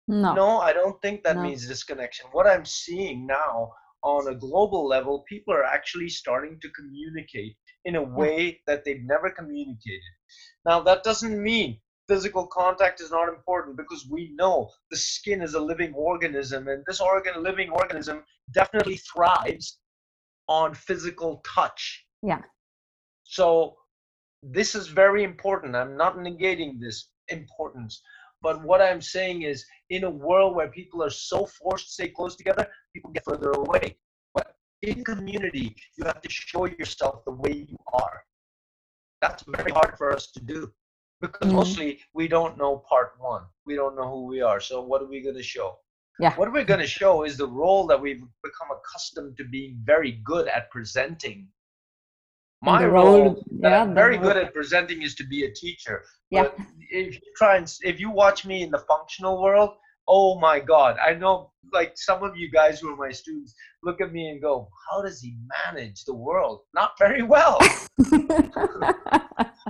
No. 0.07 0.33
No, 0.33 0.59
I 0.59 0.73
don't 0.73 1.01
think 1.01 1.23
that 1.23 1.37
no. 1.37 1.43
means 1.43 1.67
disconnection. 1.67 2.27
What 2.31 2.47
I'm 2.47 2.65
seeing 2.65 3.25
now 3.25 3.71
on 4.03 4.27
a 4.27 4.35
global 4.35 4.85
level, 4.85 5.23
people 5.29 5.53
are 5.53 5.63
actually 5.63 6.09
starting 6.09 6.59
to 6.61 6.69
communicate 6.69 7.55
in 7.85 7.95
a 7.95 8.03
way 8.03 8.61
that 8.67 8.83
they've 8.83 9.03
never 9.03 9.29
communicated. 9.29 10.01
Now, 10.65 10.81
that 10.81 11.03
doesn't 11.03 11.41
mean 11.41 11.79
physical 12.07 12.47
contact 12.47 13.01
is 13.01 13.11
not 13.11 13.29
important 13.29 13.77
because 13.77 14.07
we 14.09 14.33
know 14.35 14.69
the 14.91 14.97
skin 14.97 15.41
is 15.41 15.53
a 15.53 15.59
living 15.59 15.93
organism 15.93 16.67
and 16.67 16.83
this 16.85 16.99
organ 16.99 17.41
living 17.41 17.69
organism 17.69 18.23
definitely 18.53 18.97
thrives 18.97 19.79
on 20.49 20.73
physical 20.73 21.41
touch 21.45 22.05
yeah 22.21 22.41
so 23.23 23.75
this 24.41 24.75
is 24.75 24.87
very 24.87 25.23
important 25.23 25.75
i'm 25.75 25.95
not 25.95 26.17
negating 26.17 26.79
this 26.79 27.09
importance 27.29 28.01
but 28.43 28.63
what 28.63 28.81
i'm 28.81 29.01
saying 29.01 29.41
is 29.41 29.65
in 29.89 30.03
a 30.03 30.09
world 30.09 30.55
where 30.55 30.67
people 30.67 31.01
are 31.03 31.09
so 31.09 31.45
forced 31.45 31.87
to 31.87 31.93
stay 31.93 32.07
close 32.09 32.35
together 32.35 32.67
people 32.93 33.11
get 33.11 33.25
further 33.25 33.51
away 33.51 33.97
but 34.35 34.55
in 34.83 35.03
community 35.03 35.75
you 35.97 36.05
have 36.05 36.21
to 36.21 36.29
show 36.29 36.65
yourself 36.65 37.25
the 37.25 37.31
way 37.31 37.65
you 37.69 37.77
are 37.93 38.23
that's 39.23 39.43
very 39.55 39.71
hard 39.71 39.97
for 39.97 40.11
us 40.11 40.31
to 40.31 40.41
do 40.41 40.71
because 41.23 41.47
mm-hmm. 41.47 41.55
mostly 41.55 41.99
we 42.13 42.27
don't 42.27 42.57
know 42.57 42.83
part 42.89 43.13
one. 43.17 43.43
We 43.65 43.75
don't 43.75 43.95
know 43.95 44.09
who 44.09 44.25
we 44.25 44.41
are. 44.41 44.59
So 44.59 44.81
what 44.81 45.01
are 45.01 45.07
we 45.07 45.21
going 45.21 45.37
to 45.37 45.43
show? 45.43 45.77
Yeah. 46.19 46.35
What 46.35 46.51
we're 46.51 46.65
going 46.65 46.81
to 46.81 46.87
show 46.87 47.23
is 47.23 47.37
the 47.37 47.47
role 47.47 47.87
that 47.87 47.99
we've 47.99 48.21
become 48.43 48.67
accustomed 48.77 49.37
to 49.37 49.45
being 49.45 49.79
very 49.83 50.21
good 50.23 50.47
at 50.47 50.69
presenting. 50.69 51.47
My 52.63 52.85
role, 52.85 53.23
role 53.23 53.43
yeah, 53.59 53.81
I'm 53.81 53.93
very 53.93 54.17
role. 54.17 54.27
good 54.27 54.37
at 54.37 54.53
presenting 54.53 55.01
is 55.01 55.15
to 55.15 55.25
be 55.25 55.43
a 55.43 55.53
teacher. 55.53 56.05
Yeah. 56.29 56.43
But 56.43 56.57
if 56.89 57.15
you 57.15 57.21
try 57.35 57.57
and 57.57 57.71
if 57.81 57.99
you 57.99 58.09
watch 58.09 58.45
me 58.45 58.63
in 58.63 58.71
the 58.71 58.79
functional 58.79 59.41
world, 59.41 59.71
oh 60.07 60.39
my 60.39 60.59
god, 60.59 60.97
I 61.05 61.13
know 61.13 61.51
like 61.73 61.93
some 61.95 62.23
of 62.23 62.37
you 62.37 62.49
guys 62.49 62.79
who 62.79 62.93
are 62.93 62.95
my 62.95 63.11
students 63.11 63.53
look 63.83 63.99
at 63.99 64.13
me 64.13 64.29
and 64.29 64.41
go, 64.41 64.69
how 64.89 65.01
does 65.01 65.19
he 65.19 65.35
manage 65.65 66.05
the 66.05 66.13
world? 66.13 66.61
Not 66.73 66.91
very 66.97 67.21
well. 67.21 67.57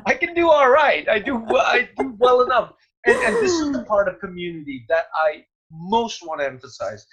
I 0.05 0.13
can 0.13 0.35
do 0.35 0.49
all 0.49 0.69
right. 0.69 1.07
I 1.09 1.17
do 1.17 1.43
I 1.57 1.89
do 1.97 2.15
well 2.19 2.41
enough. 2.41 2.73
And, 3.05 3.17
and 3.17 3.35
this 3.37 3.53
is 3.53 3.71
the 3.71 3.83
part 3.87 4.07
of 4.07 4.19
community 4.19 4.85
that 4.89 5.05
I 5.15 5.45
most 5.71 6.25
want 6.25 6.41
to 6.41 6.45
emphasize. 6.45 7.05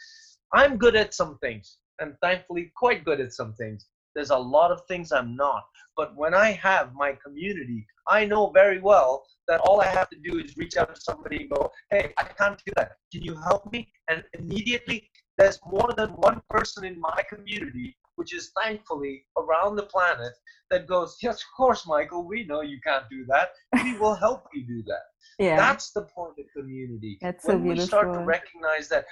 I'm 0.52 0.76
good 0.76 0.96
at 0.96 1.14
some 1.14 1.38
things, 1.38 1.78
and 2.00 2.14
thankfully 2.22 2.70
quite 2.76 3.04
good 3.04 3.20
at 3.20 3.32
some 3.32 3.54
things. 3.54 3.86
There's 4.14 4.30
a 4.30 4.36
lot 4.36 4.70
of 4.70 4.82
things 4.86 5.12
I'm 5.12 5.36
not. 5.36 5.64
But 5.96 6.16
when 6.16 6.34
I 6.34 6.52
have 6.52 6.94
my 6.94 7.12
community, 7.24 7.86
I 8.08 8.24
know 8.24 8.50
very 8.50 8.80
well 8.80 9.24
that 9.48 9.60
all 9.60 9.80
I 9.80 9.86
have 9.86 10.08
to 10.10 10.18
do 10.18 10.38
is 10.38 10.56
reach 10.56 10.76
out 10.76 10.94
to 10.94 11.00
somebody 11.00 11.42
and 11.42 11.50
go, 11.50 11.70
hey, 11.90 12.12
I 12.16 12.24
can't 12.24 12.60
do 12.64 12.72
that. 12.76 12.92
Can 13.12 13.22
you 13.22 13.34
help 13.34 13.70
me? 13.72 13.92
And 14.08 14.24
immediately 14.38 15.10
there's 15.38 15.58
more 15.66 15.92
than 15.96 16.10
one 16.10 16.40
person 16.48 16.84
in 16.84 17.00
my 17.00 17.22
community 17.28 17.96
which 18.20 18.34
is 18.34 18.52
thankfully 18.62 19.24
around 19.38 19.76
the 19.76 19.84
planet 19.84 20.34
that 20.70 20.86
goes, 20.86 21.16
yes, 21.22 21.36
of 21.36 21.56
course, 21.56 21.86
Michael, 21.86 22.22
we 22.22 22.44
know 22.44 22.60
you 22.60 22.78
can't 22.86 23.08
do 23.10 23.24
that. 23.24 23.52
We 23.82 23.98
will 23.98 24.14
help 24.14 24.44
you 24.52 24.62
do 24.66 24.82
that. 24.88 25.04
Yeah. 25.38 25.56
That's 25.56 25.90
the 25.92 26.02
point 26.02 26.34
of 26.38 26.44
community. 26.54 27.16
That's 27.22 27.46
when 27.46 27.56
so 27.56 27.62
beautiful. 27.62 27.82
we 27.82 27.86
start 27.86 28.12
to 28.12 28.20
recognize 28.20 28.90
that 28.90 29.06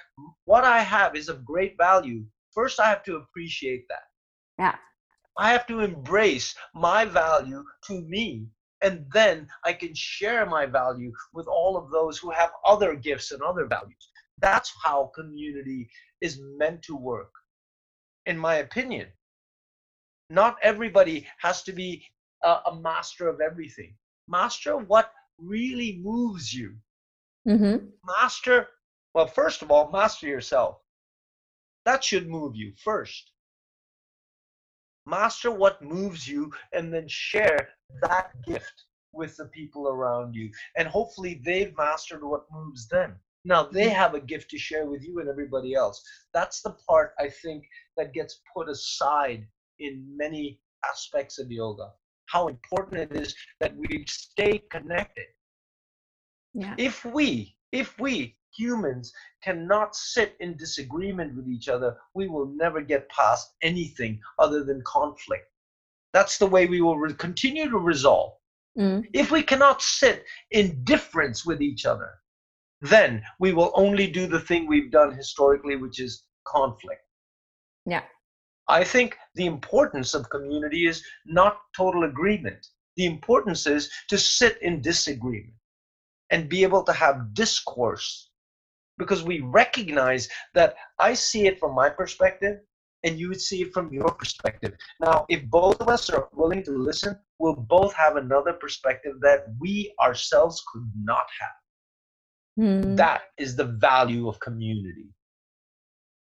what 0.44 0.64
I 0.64 0.80
have 0.80 1.16
is 1.16 1.30
of 1.30 1.42
great 1.42 1.78
value, 1.78 2.22
first 2.53 2.80
I 2.80 2.90
have 2.90 3.03
to 3.05 3.16
appreciate 3.16 3.86
that. 3.88 4.07
Yeah. 4.59 4.76
I 5.38 5.50
have 5.50 5.66
to 5.68 5.80
embrace 5.80 6.54
my 6.74 7.04
value 7.04 7.64
to 7.86 8.00
me. 8.02 8.46
And 8.82 9.06
then 9.12 9.48
I 9.64 9.72
can 9.72 9.94
share 9.94 10.46
my 10.46 10.66
value 10.66 11.12
with 11.32 11.46
all 11.46 11.76
of 11.76 11.90
those 11.90 12.18
who 12.18 12.30
have 12.30 12.50
other 12.64 12.94
gifts 12.94 13.32
and 13.32 13.42
other 13.42 13.66
values. 13.66 14.11
That's 14.40 14.72
how 14.82 15.11
community 15.14 15.88
is 16.20 16.40
meant 16.59 16.82
to 16.82 16.96
work 16.96 17.32
in 18.26 18.38
my 18.38 18.56
opinion. 18.56 19.09
Not 20.30 20.56
everybody 20.62 21.26
has 21.40 21.62
to 21.62 21.72
be 21.72 22.04
a, 22.44 22.59
a 22.66 22.80
master 22.80 23.26
of 23.28 23.40
everything. 23.40 23.94
Master 24.28 24.76
what 24.76 25.12
really 25.38 26.00
moves 26.02 26.52
you. 26.52 26.76
Mm-hmm. 27.48 27.86
Master, 28.04 28.68
well, 29.14 29.26
first 29.26 29.62
of 29.62 29.70
all, 29.70 29.90
master 29.90 30.26
yourself. 30.26 30.76
That 31.86 32.04
should 32.04 32.28
move 32.28 32.54
you 32.54 32.74
first. 32.84 33.32
Master 35.09 35.50
what 35.50 35.82
moves 35.82 36.28
you 36.28 36.52
and 36.72 36.92
then 36.92 37.09
share 37.09 37.68
that 38.02 38.30
gift 38.46 38.84
with 39.12 39.36
the 39.36 39.46
people 39.46 39.88
around 39.88 40.34
you. 40.34 40.50
And 40.76 40.86
hopefully 40.86 41.40
they've 41.44 41.76
mastered 41.76 42.22
what 42.22 42.44
moves 42.52 42.88
them. 42.88 43.16
Now 43.44 43.64
they 43.64 43.86
mm-hmm. 43.86 43.94
have 43.94 44.14
a 44.14 44.20
gift 44.20 44.50
to 44.50 44.59
share 44.59 44.86
with 44.86 45.02
you 45.02 45.20
and 45.20 45.28
everybody 45.28 45.74
else. 45.74 46.02
That's 46.34 46.61
the 46.61 46.76
part 46.88 47.14
I 47.18 47.28
think 47.28 47.64
that 47.96 48.12
gets 48.12 48.40
put 48.54 48.68
aside 48.68 49.46
in 49.78 50.04
many 50.16 50.61
aspects 50.88 51.38
of 51.38 51.50
yoga. 51.50 51.90
How 52.26 52.48
important 52.48 53.00
it 53.00 53.16
is 53.16 53.34
that 53.61 53.74
we 53.76 54.04
stay 54.06 54.62
connected. 54.70 55.26
Yeah. 56.52 56.74
If 56.76 57.04
we, 57.04 57.56
if 57.72 57.98
we 57.98 58.36
humans 58.57 59.12
cannot 59.42 59.94
sit 59.94 60.36
in 60.40 60.57
disagreement 60.57 61.34
with 61.36 61.49
each 61.49 61.68
other, 61.68 61.96
we 62.14 62.28
will 62.28 62.46
never 62.46 62.80
get 62.80 63.09
past 63.09 63.55
anything 63.62 64.20
other 64.38 64.64
than 64.64 64.82
conflict. 64.84 65.46
That's 66.12 66.38
the 66.38 66.46
way 66.46 66.66
we 66.66 66.80
will 66.80 66.99
re- 66.99 67.14
continue 67.14 67.68
to 67.70 67.78
resolve. 67.78 68.32
Mm. 68.78 69.07
If 69.12 69.30
we 69.30 69.42
cannot 69.42 69.82
sit 69.82 70.24
in 70.51 70.82
difference 70.84 71.44
with 71.44 71.61
each 71.61 71.84
other, 71.84 72.14
then 72.80 73.22
we 73.40 73.53
will 73.53 73.72
only 73.74 74.07
do 74.07 74.26
the 74.26 74.40
thing 74.40 74.66
we've 74.66 74.90
done 74.90 75.12
historically, 75.12 75.76
which 75.76 76.01
is 76.01 76.24
conflict. 76.46 77.03
Yeah. 77.86 78.05
I 78.68 78.84
think 78.84 79.16
the 79.34 79.46
importance 79.46 80.14
of 80.14 80.28
community 80.30 80.86
is 80.86 81.03
not 81.26 81.61
total 81.76 82.05
agreement. 82.05 82.66
The 82.96 83.07
importance 83.07 83.66
is 83.66 83.90
to 84.09 84.18
sit 84.18 84.61
in 84.62 84.82
disagreement 84.82 85.55
and 86.30 86.49
be 86.49 86.62
able 86.62 86.82
to 86.84 86.92
have 86.92 87.32
discourse 87.34 88.30
because 88.99 89.22
we 89.22 89.40
recognize 89.40 90.28
that 90.55 90.76
I 90.99 91.14
see 91.14 91.46
it 91.46 91.59
from 91.59 91.74
my 91.74 91.88
perspective 91.88 92.59
and 93.05 93.18
you 93.18 93.28
would 93.28 93.40
see 93.40 93.62
it 93.62 93.72
from 93.72 93.92
your 93.92 94.11
perspective. 94.11 94.74
Now, 95.01 95.24
if 95.28 95.44
both 95.46 95.80
of 95.80 95.88
us 95.88 96.11
are 96.11 96.28
willing 96.34 96.64
to 96.64 96.72
listen, 96.72 97.16
we'll 97.38 97.55
both 97.55 97.94
have 97.94 98.16
another 98.16 98.53
perspective 98.53 99.14
that 99.20 99.46
we 99.61 99.94
ourselves 100.01 100.62
could 100.72 100.90
not 101.01 101.26
have. 101.40 102.64
Mm. 102.64 102.96
That 102.96 103.22
is 103.38 103.55
the 103.55 103.64
value 103.64 104.28
of 104.28 104.40
community. 104.40 105.07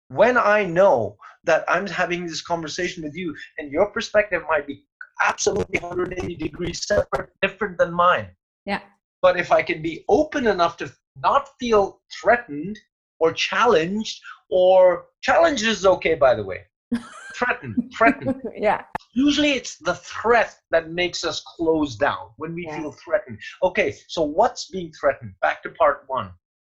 When 0.08 0.38
I 0.38 0.66
know 0.66 1.18
that 1.44 1.66
I'm 1.68 1.88
having 1.88 2.26
this 2.26 2.42
conversation 2.42 3.04
with 3.04 3.16
you 3.16 3.36
and 3.58 3.72
your 3.72 3.92
perspective 3.92 4.44
might 4.50 4.68
be 4.68 4.86
absolutely 5.24 5.80
180 5.80 6.36
degrees 6.36 6.86
separate, 6.86 7.30
different 7.42 7.78
than 7.78 7.94
mine. 7.94 8.28
Yeah. 8.66 8.82
But 9.22 9.38
if 9.38 9.52
I 9.52 9.62
can 9.62 9.82
be 9.82 10.04
open 10.10 10.48
enough 10.48 10.78
to 10.78 10.92
not 11.18 11.50
feel 11.60 12.02
threatened 12.22 12.80
or 13.20 13.32
challenged, 13.32 14.20
or 14.50 15.06
challenged 15.22 15.64
is 15.64 15.86
okay, 15.86 16.16
by 16.16 16.34
the 16.34 16.44
way. 16.44 16.66
threatened, 17.36 17.92
threatened. 17.98 18.42
yeah. 18.58 18.84
Usually 19.14 19.52
it's 19.52 19.78
the 19.78 19.96
threat 19.96 20.58
that 20.72 20.92
makes 20.92 21.24
us 21.24 21.44
close 21.56 21.96
down 21.96 22.30
when 22.38 22.54
we 22.54 22.66
yeah. 22.66 22.80
feel 22.80 22.92
threatened. 22.94 23.40
Okay, 23.64 23.96
so 24.08 24.24
what's 24.24 24.70
being 24.70 24.92
threatened? 25.00 25.34
Back 25.42 25.62
to 25.64 25.70
part 25.72 26.04
one. 26.08 26.32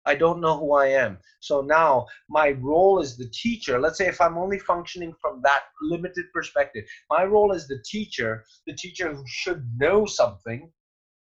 I 0.07 0.15
don't 0.15 0.41
know 0.41 0.59
who 0.59 0.75
I 0.75 0.89
am. 0.89 1.19
So 1.41 1.63
now 1.63 2.07
my 2.29 2.51
role 2.51 3.01
as 3.01 3.17
the 3.17 3.29
teacher, 3.31 3.81
let's 3.81 3.97
say 3.99 4.07
if 4.07 4.21
I'm 4.21 4.37
only 4.37 4.59
functioning 4.59 5.15
from 5.21 5.41
that 5.45 5.63
limited 5.81 6.27
perspective, 6.33 6.85
my 7.11 7.25
role 7.25 7.55
as 7.55 7.67
the 7.67 7.83
teacher, 7.87 8.45
the 8.67 8.75
teacher 8.75 9.15
who 9.15 9.25
should 9.27 9.67
know 9.79 10.05
something, 10.05 10.71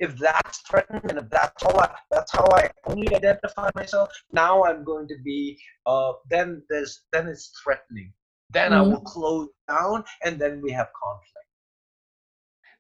if 0.02 0.18
that's 0.18 0.58
threatened 0.70 1.04
and 1.10 1.20
if 1.20 1.30
that's 1.30 1.64
all 1.64 1.80
I, 1.80 1.90
that's 2.10 2.32
how 2.32 2.46
I 2.54 2.70
only 2.88 3.16
identify 3.16 3.70
myself, 3.76 4.10
now 4.34 4.64
I'm 4.66 4.84
going 4.84 5.08
to 5.08 5.16
be 5.24 5.58
uh, 5.86 6.14
then 6.30 6.64
there's 6.70 7.04
then 7.14 7.28
it's 7.28 7.54
threatening. 7.64 8.12
Then 8.50 8.72
mm-hmm. 8.72 8.82
I 8.82 8.82
will 8.82 9.02
close 9.02 9.50
down 9.70 10.04
and 10.26 10.40
then 10.40 10.60
we 10.62 10.72
have 10.72 10.90
conflict. 11.02 11.32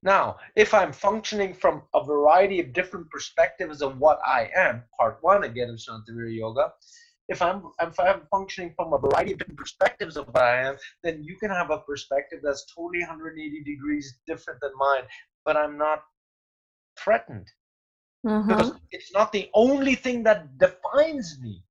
Now, 0.04 0.38
if 0.56 0.74
I'm 0.74 0.92
functioning 0.92 1.54
from 1.54 1.84
a 1.94 2.04
variety 2.04 2.60
of 2.60 2.74
different 2.74 3.08
perspectives 3.12 3.84
of 3.84 4.00
what 4.00 4.20
I 4.26 4.50
am, 4.56 4.84
part 4.98 5.20
one 5.22 5.44
again 5.44 5.70
of 5.70 5.76
Shantavira 5.76 6.36
Yoga, 6.36 6.74
if 7.30 7.40
I'm 7.40 7.62
if 7.80 8.00
I'm 8.00 8.22
functioning 8.32 8.74
from 8.76 8.94
a 8.94 8.98
variety 8.98 9.34
of 9.34 9.38
different 9.38 9.60
perspectives 9.60 10.18
of 10.18 10.26
what 10.28 10.42
I 10.42 10.68
am, 10.68 10.76
then 11.04 11.24
you 11.24 11.38
can 11.38 11.52
have 11.52 11.70
a 11.70 11.78
perspective 11.78 12.40
that's 12.44 12.66
totally 12.76 13.02
180 13.02 13.64
degrees 13.64 14.18
different 14.26 14.60
than 14.60 14.72
mine, 14.76 15.04
but 15.46 15.56
I'm 15.56 15.78
not 15.78 16.04
threatened. 17.04 17.47
Mm-hmm. 18.26 18.47
Because 18.47 18.74
it's 18.91 19.12
not 19.14 19.32
the 19.32 19.49
only 19.54 19.95
thing 19.95 20.24
that 20.24 20.58
defines 20.58 21.38
me. 21.41 21.64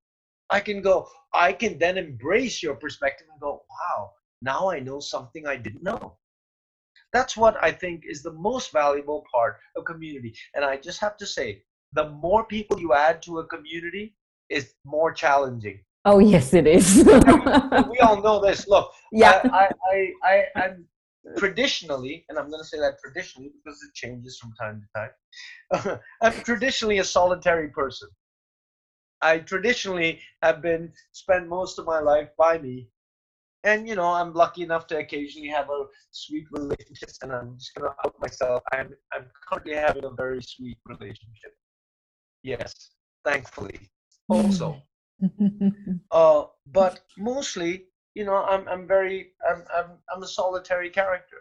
I 0.49 0.59
can 0.59 0.81
go, 0.81 1.07
I 1.33 1.53
can 1.53 1.79
then 1.79 1.97
embrace 1.97 2.61
your 2.61 2.75
perspective 2.75 3.27
and 3.31 3.39
go, 3.39 3.63
wow, 3.69 4.11
now 4.41 4.69
I 4.69 4.79
know 4.79 4.99
something 4.99 5.47
I 5.47 5.55
didn't 5.55 5.83
know. 5.83 6.17
That's 7.13 7.35
what 7.37 7.61
I 7.61 7.71
think 7.71 8.03
is 8.05 8.21
the 8.21 8.33
most 8.33 8.71
valuable 8.71 9.25
part 9.33 9.57
of 9.75 9.85
community. 9.85 10.33
And 10.55 10.63
I 10.65 10.77
just 10.77 10.99
have 10.99 11.17
to 11.17 11.25
say, 11.25 11.63
the 11.93 12.09
more 12.09 12.45
people 12.45 12.79
you 12.79 12.93
add 12.93 13.21
to 13.23 13.39
a 13.39 13.45
community 13.47 14.15
is 14.49 14.73
more 14.85 15.11
challenging. 15.13 15.79
Oh 16.03 16.19
yes, 16.19 16.53
it 16.53 16.65
is. 16.65 17.03
we 17.05 17.99
all 17.99 18.21
know 18.21 18.41
this. 18.41 18.67
Look, 18.67 18.91
yeah, 19.11 19.41
I, 19.45 19.69
I, 19.91 20.11
I, 20.23 20.43
I'm 20.55 20.85
traditionally, 21.37 22.25
and 22.29 22.37
I'm 22.37 22.49
going 22.49 22.61
to 22.61 22.67
say 22.67 22.79
that 22.79 22.97
traditionally 23.03 23.51
because 23.63 23.79
it 23.83 23.93
changes 23.93 24.39
from 24.39 24.53
time 24.59 24.81
to 24.81 24.99
time, 24.99 25.99
I'm 26.21 26.33
traditionally 26.43 26.99
a 26.99 27.03
solitary 27.03 27.69
person. 27.69 28.09
I 29.21 29.39
traditionally 29.39 30.19
have 30.41 30.61
been 30.61 30.91
spent 31.11 31.47
most 31.47 31.77
of 31.77 31.85
my 31.85 31.99
life 31.99 32.29
by 32.37 32.57
me. 32.57 32.87
And 33.63 33.87
you 33.87 33.95
know, 33.95 34.07
I'm 34.07 34.33
lucky 34.33 34.63
enough 34.63 34.87
to 34.87 34.97
occasionally 34.97 35.49
have 35.49 35.69
a 35.69 35.85
sweet 36.09 36.47
relationship, 36.49 37.09
and 37.21 37.31
I'm 37.31 37.57
just 37.59 37.75
gonna 37.75 37.93
out 38.03 38.15
myself. 38.19 38.63
I'm 38.71 38.89
I'm 39.13 39.25
currently 39.47 39.75
having 39.75 40.03
a 40.03 40.09
very 40.09 40.41
sweet 40.41 40.79
relationship. 40.87 41.53
Yes, 42.41 42.73
thankfully. 43.23 43.79
Also, 44.29 44.81
uh, 46.11 46.45
but 46.65 47.01
mostly 47.19 47.85
you 48.15 48.25
know 48.25 48.43
i'm 48.43 48.67
i'm 48.67 48.87
very 48.87 49.31
i'm 49.49 49.63
i'm 49.75 49.91
i'm 50.13 50.23
a 50.23 50.27
solitary 50.27 50.89
character. 50.89 51.37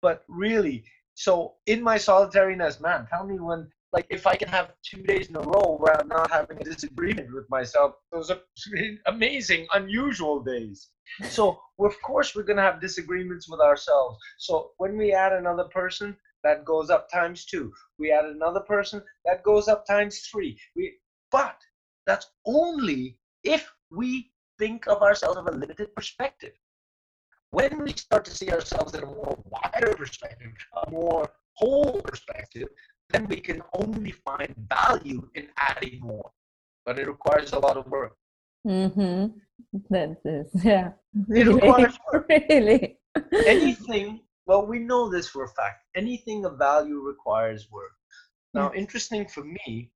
But 0.00 0.24
really 0.28 0.84
so 1.14 1.54
in 1.66 1.82
my 1.82 1.96
solitariness 1.96 2.80
man 2.80 3.06
tell 3.10 3.26
me 3.26 3.38
when 3.40 3.68
like 3.92 4.06
if 4.10 4.26
i 4.26 4.36
can 4.36 4.48
have 4.48 4.72
two 4.82 5.02
days 5.02 5.28
in 5.28 5.36
a 5.36 5.40
row 5.40 5.76
where 5.80 5.98
i'm 6.00 6.08
not 6.08 6.30
having 6.30 6.60
a 6.60 6.64
disagreement 6.64 7.34
with 7.34 7.48
myself 7.50 7.94
those 8.12 8.30
are 8.30 8.40
amazing 9.06 9.66
unusual 9.74 10.40
days. 10.40 10.90
So 11.24 11.60
of 11.80 12.00
course 12.02 12.34
we're 12.34 12.44
going 12.50 12.58
to 12.58 12.62
have 12.70 12.80
disagreements 12.80 13.48
with 13.48 13.60
ourselves. 13.60 14.18
So 14.38 14.70
when 14.76 14.96
we 14.96 15.12
add 15.12 15.32
another 15.32 15.64
person 15.64 16.16
that 16.44 16.64
goes 16.64 16.90
up 16.90 17.10
times 17.10 17.44
two. 17.44 17.72
We 17.98 18.12
add 18.12 18.24
another 18.24 18.60
person 18.60 19.02
that 19.24 19.42
goes 19.42 19.68
up 19.68 19.86
times 19.86 20.20
three. 20.20 20.58
We 20.76 20.98
but 21.30 21.58
that's 22.06 22.26
only 22.46 23.18
if 23.44 23.70
we 23.90 24.30
think 24.58 24.86
of 24.86 25.02
ourselves 25.02 25.38
of 25.38 25.46
a 25.46 25.52
limited 25.52 25.94
perspective. 25.94 26.52
When 27.50 27.82
we 27.82 27.92
start 27.92 28.24
to 28.26 28.30
see 28.30 28.50
ourselves 28.50 28.94
in 28.94 29.02
a 29.02 29.06
more 29.06 29.38
wider 29.46 29.94
perspective, 29.94 30.52
a 30.86 30.90
more 30.90 31.30
whole 31.54 32.00
perspective, 32.02 32.68
then 33.10 33.26
we 33.26 33.36
can 33.36 33.62
only 33.74 34.12
find 34.12 34.54
value 34.68 35.28
in 35.34 35.48
adding 35.58 36.00
more. 36.00 36.30
But 36.84 36.98
it 36.98 37.08
requires 37.08 37.52
a 37.52 37.58
lot 37.58 37.76
of 37.76 37.86
work. 37.86 38.16
Mm-hmm. 38.66 39.38
That 39.90 40.18
is, 40.24 40.64
yeah. 40.64 40.90
It 41.30 41.46
requires 41.46 41.98
work. 42.12 42.26
really. 42.50 42.98
Anything, 43.46 44.20
well, 44.46 44.66
we 44.66 44.78
know 44.78 45.08
this 45.08 45.28
for 45.28 45.44
a 45.44 45.48
fact. 45.48 45.84
Anything 45.96 46.44
of 46.44 46.58
value 46.58 47.00
requires 47.00 47.70
work. 47.70 47.92
Now, 48.54 48.72
interesting 48.74 49.26
for 49.26 49.44
me 49.44 49.90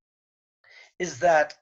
is 0.99 1.19
that 1.19 1.55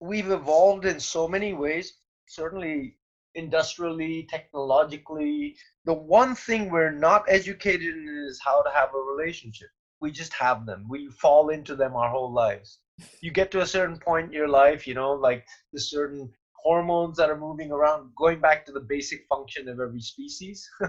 we've 0.00 0.30
evolved 0.30 0.84
in 0.84 1.00
so 1.00 1.26
many 1.26 1.54
ways 1.54 1.94
certainly 2.26 2.96
industrially, 3.34 4.26
technologically. 4.30 5.56
The 5.84 5.94
one 5.94 6.34
thing 6.34 6.70
we're 6.70 6.90
not 6.90 7.24
educated 7.28 7.94
in 7.94 8.26
is 8.28 8.40
how 8.44 8.62
to 8.62 8.70
have 8.70 8.90
a 8.94 8.98
relationship. 8.98 9.68
We 10.00 10.10
just 10.10 10.32
have 10.34 10.66
them. 10.66 10.86
We 10.88 11.08
fall 11.10 11.48
into 11.48 11.74
them 11.74 11.96
our 11.96 12.10
whole 12.10 12.32
lives. 12.32 12.78
You 13.20 13.32
get 13.32 13.50
to 13.52 13.62
a 13.62 13.66
certain 13.66 13.98
point 13.98 14.26
in 14.26 14.32
your 14.32 14.48
life, 14.48 14.86
you 14.86 14.94
know, 14.94 15.12
like 15.12 15.44
the 15.72 15.80
certain 15.80 16.32
hormones 16.64 17.16
that 17.18 17.28
are 17.28 17.38
moving 17.38 17.70
around, 17.70 18.10
going 18.16 18.40
back 18.40 18.64
to 18.64 18.72
the 18.72 18.80
basic 18.80 19.26
function 19.28 19.68
of 19.68 19.80
every 19.80 20.00
species. 20.00 20.68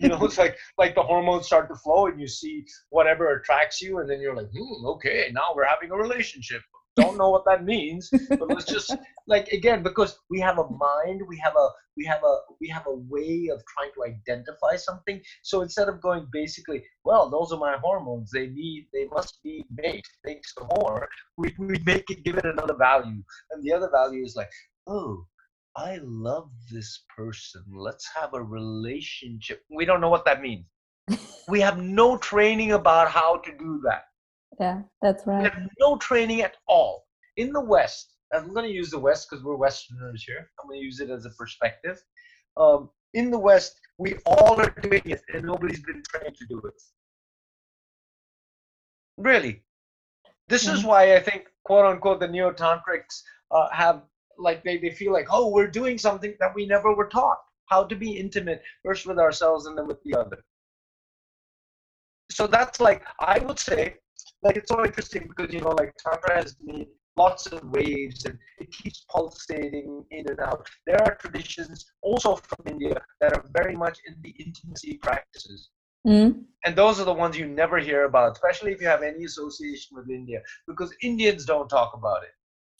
you 0.00 0.08
know, 0.08 0.24
it's 0.24 0.38
like 0.38 0.56
like 0.78 0.94
the 0.94 1.02
hormones 1.02 1.46
start 1.46 1.68
to 1.68 1.76
flow 1.76 2.06
and 2.06 2.20
you 2.20 2.26
see 2.26 2.64
whatever 2.90 3.36
attracts 3.36 3.80
you, 3.80 3.98
and 3.98 4.10
then 4.10 4.20
you're 4.20 4.36
like, 4.36 4.50
hmm, 4.50 4.86
okay, 4.86 5.30
now 5.32 5.52
we're 5.54 5.66
having 5.66 5.90
a 5.90 5.96
relationship 5.96 6.62
don't 6.96 7.18
know 7.18 7.30
what 7.30 7.44
that 7.44 7.64
means 7.64 8.10
but 8.30 8.48
let's 8.48 8.64
just 8.64 8.94
like 9.26 9.48
again 9.48 9.82
because 9.82 10.18
we 10.30 10.40
have 10.40 10.58
a 10.58 10.68
mind 10.68 11.20
we 11.28 11.38
have 11.38 11.54
a 11.56 11.68
we 11.96 12.04
have 12.04 12.22
a 12.22 12.38
we 12.60 12.68
have 12.68 12.86
a 12.86 12.94
way 13.08 13.48
of 13.52 13.62
trying 13.66 13.90
to 13.94 14.04
identify 14.04 14.76
something. 14.76 15.20
So 15.42 15.62
instead 15.62 15.88
of 15.88 16.00
going 16.00 16.26
basically 16.32 16.82
well 17.04 17.30
those 17.30 17.52
are 17.52 17.58
my 17.58 17.76
hormones 17.82 18.30
they 18.30 18.48
need 18.48 18.88
they 18.92 19.06
must 19.06 19.42
be 19.42 19.64
made 19.70 20.02
some 20.44 20.68
more 20.80 21.08
we, 21.36 21.54
we 21.58 21.78
make 21.84 22.10
it 22.10 22.24
give 22.24 22.36
it 22.36 22.44
another 22.44 22.74
value. 22.74 23.22
And 23.50 23.62
the 23.62 23.72
other 23.72 23.90
value 23.90 24.24
is 24.24 24.36
like 24.36 24.50
oh 24.86 25.26
i 25.76 25.98
love 26.02 26.50
this 26.70 27.04
person. 27.16 27.62
Let's 27.72 28.08
have 28.14 28.34
a 28.34 28.42
relationship. 28.42 29.62
We 29.70 29.84
don't 29.84 30.00
know 30.00 30.10
what 30.10 30.24
that 30.24 30.40
means. 30.40 30.64
We 31.48 31.60
have 31.60 31.78
no 31.78 32.16
training 32.16 32.72
about 32.72 33.08
how 33.08 33.36
to 33.38 33.50
do 33.58 33.80
that 33.84 34.04
yeah, 34.60 34.82
that's 35.02 35.26
right. 35.26 35.42
We 35.42 35.48
have 35.48 35.68
no 35.78 35.96
training 35.96 36.42
at 36.42 36.56
all. 36.68 37.04
In 37.36 37.52
the 37.52 37.60
West, 37.60 38.14
I'm 38.32 38.52
going 38.52 38.66
to 38.66 38.72
use 38.72 38.90
the 38.90 38.98
West 38.98 39.28
because 39.28 39.44
we're 39.44 39.56
Westerners 39.56 40.24
here. 40.24 40.50
I'm 40.60 40.68
going 40.68 40.80
to 40.80 40.84
use 40.84 41.00
it 41.00 41.10
as 41.10 41.26
a 41.26 41.30
perspective. 41.30 42.02
Um, 42.56 42.90
in 43.14 43.30
the 43.30 43.38
West, 43.38 43.78
we 43.98 44.16
all 44.26 44.60
are 44.60 44.74
doing 44.82 45.02
it, 45.04 45.22
and 45.32 45.44
nobody's 45.44 45.82
been 45.82 46.02
trained 46.08 46.36
to 46.36 46.46
do 46.46 46.58
it. 46.64 46.82
Really, 49.16 49.64
this 50.48 50.68
is 50.68 50.84
why 50.84 51.16
I 51.16 51.20
think, 51.20 51.46
quote 51.64 51.86
unquote, 51.86 52.20
the 52.20 52.28
neo 52.28 52.52
tantrics 52.52 53.22
uh, 53.50 53.68
have 53.72 54.02
like 54.38 54.62
they, 54.64 54.76
they 54.78 54.90
feel 54.90 55.12
like, 55.12 55.26
oh, 55.30 55.48
we're 55.48 55.66
doing 55.66 55.96
something 55.96 56.34
that 56.40 56.54
we 56.54 56.66
never 56.66 56.94
were 56.94 57.08
taught 57.08 57.38
how 57.66 57.84
to 57.84 57.96
be 57.96 58.12
intimate 58.12 58.62
first 58.84 59.06
with 59.06 59.18
ourselves 59.18 59.66
and 59.66 59.76
then 59.76 59.86
with 59.86 60.02
the 60.04 60.14
other. 60.14 60.38
So 62.30 62.46
that's 62.46 62.80
like 62.80 63.02
I 63.20 63.38
would 63.40 63.58
say 63.58 63.96
like 64.42 64.56
it's 64.56 64.70
so 64.70 64.84
interesting 64.84 65.28
because 65.28 65.52
you 65.52 65.60
know 65.60 65.70
like 65.70 65.92
tantra 65.98 66.34
has 66.34 66.56
made 66.62 66.86
lots 67.16 67.46
of 67.46 67.62
waves 67.70 68.24
and 68.26 68.38
it 68.58 68.70
keeps 68.70 69.04
pulsating 69.10 70.04
in 70.10 70.28
and 70.28 70.40
out 70.40 70.68
there 70.86 71.00
are 71.02 71.14
traditions 71.16 71.86
also 72.02 72.36
from 72.36 72.66
india 72.66 73.00
that 73.20 73.32
are 73.32 73.44
very 73.56 73.76
much 73.76 73.98
in 74.06 74.14
the 74.22 74.30
intimacy 74.44 74.98
practices 75.02 75.70
mm. 76.06 76.34
and 76.64 76.76
those 76.76 77.00
are 77.00 77.04
the 77.04 77.12
ones 77.12 77.38
you 77.38 77.46
never 77.46 77.78
hear 77.78 78.04
about 78.04 78.32
especially 78.32 78.72
if 78.72 78.80
you 78.80 78.86
have 78.86 79.02
any 79.02 79.24
association 79.24 79.96
with 79.96 80.10
india 80.10 80.40
because 80.66 80.94
indians 81.02 81.44
don't 81.44 81.68
talk 81.68 81.92
about 81.94 82.22
it 82.22 82.34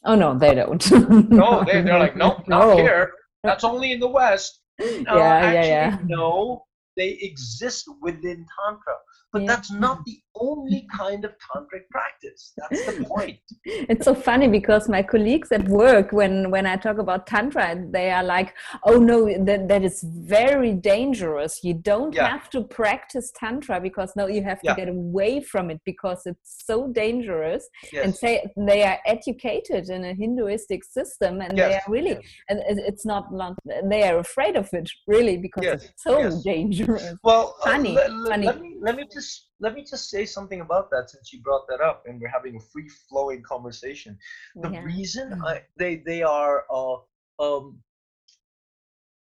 oh 0.05 0.15
no 0.15 0.37
they 0.37 0.53
don't 0.53 0.91
no 1.29 1.63
they, 1.65 1.81
they're 1.81 1.99
like 2.05 2.15
nope 2.15 2.47
not 2.47 2.67
no. 2.67 2.77
here 2.77 3.11
that's 3.43 3.63
only 3.63 3.91
in 3.91 3.99
the 3.99 4.07
west 4.07 4.61
no, 4.79 5.17
yeah, 5.17 5.23
actually, 5.23 5.69
yeah, 5.69 5.89
yeah. 5.89 5.97
no 6.05 6.63
they 6.95 7.17
exist 7.21 7.85
within 8.01 8.45
tantra 8.59 8.93
but 9.33 9.41
yeah. 9.41 9.47
that's 9.47 9.71
not 9.71 10.03
the 10.05 10.19
only 10.39 10.87
kind 10.95 11.25
of 11.25 11.31
tantric 11.31 11.87
practice 11.89 12.53
that's 12.57 12.85
the 12.85 13.05
point 13.05 13.39
it's 13.65 14.05
so 14.05 14.13
funny 14.13 14.47
because 14.47 14.87
my 14.89 15.01
colleagues 15.01 15.51
at 15.51 15.67
work 15.67 16.11
when 16.11 16.49
when 16.51 16.65
i 16.65 16.75
talk 16.75 16.97
about 16.97 17.25
tantra 17.27 17.75
they 17.91 18.09
are 18.11 18.23
like 18.23 18.53
oh 18.83 18.97
no 18.97 19.25
that, 19.45 19.67
that 19.67 19.83
is 19.83 20.03
very 20.03 20.73
dangerous 20.73 21.63
you 21.63 21.73
don't 21.73 22.13
yeah. 22.13 22.27
have 22.27 22.49
to 22.49 22.61
practice 22.63 23.31
tantra 23.35 23.79
because 23.79 24.13
no 24.15 24.27
you 24.27 24.43
have 24.43 24.59
to 24.61 24.67
yeah. 24.67 24.75
get 24.75 24.89
away 24.89 25.41
from 25.41 25.69
it 25.69 25.79
because 25.85 26.25
it's 26.25 26.63
so 26.65 26.87
dangerous 26.87 27.67
yes. 27.91 28.03
and 28.05 28.15
say 28.15 28.45
they 28.57 28.83
are 28.83 28.99
educated 29.05 29.89
in 29.89 30.05
a 30.05 30.13
hinduistic 30.13 30.83
system 30.83 31.41
and 31.41 31.57
yes. 31.57 31.69
they 31.69 31.75
are 31.75 31.93
really 31.93 32.09
yes. 32.11 32.23
and 32.49 32.61
it's 32.67 33.05
not, 33.05 33.31
not 33.33 33.53
they 33.85 34.03
are 34.03 34.19
afraid 34.19 34.55
of 34.55 34.69
it 34.73 34.89
really 35.07 35.37
because 35.37 35.65
it's 35.65 35.91
so 35.97 36.41
dangerous 36.43 37.13
well 37.23 37.55
funny 37.63 37.97
uh, 37.97 38.07
funny 38.27 38.45
let 38.45 38.61
me, 38.61 38.75
let 38.79 38.95
me 38.95 39.05
just 39.11 39.47
let 39.59 39.73
me 39.73 39.83
just 39.83 40.09
say 40.09 40.25
something 40.25 40.61
about 40.61 40.89
that 40.91 41.09
since 41.09 41.33
you 41.33 41.41
brought 41.41 41.67
that 41.67 41.81
up 41.81 42.03
and 42.05 42.21
we're 42.21 42.27
having 42.27 42.55
a 42.55 42.59
free 42.59 42.89
flowing 43.09 43.41
conversation. 43.41 44.17
The 44.55 44.69
yeah. 44.69 44.83
reason 44.83 45.31
mm-hmm. 45.31 45.45
I, 45.45 45.61
they 45.77 45.97
they 46.05 46.23
are 46.23 46.65
uh, 46.71 46.97
um, 47.39 47.79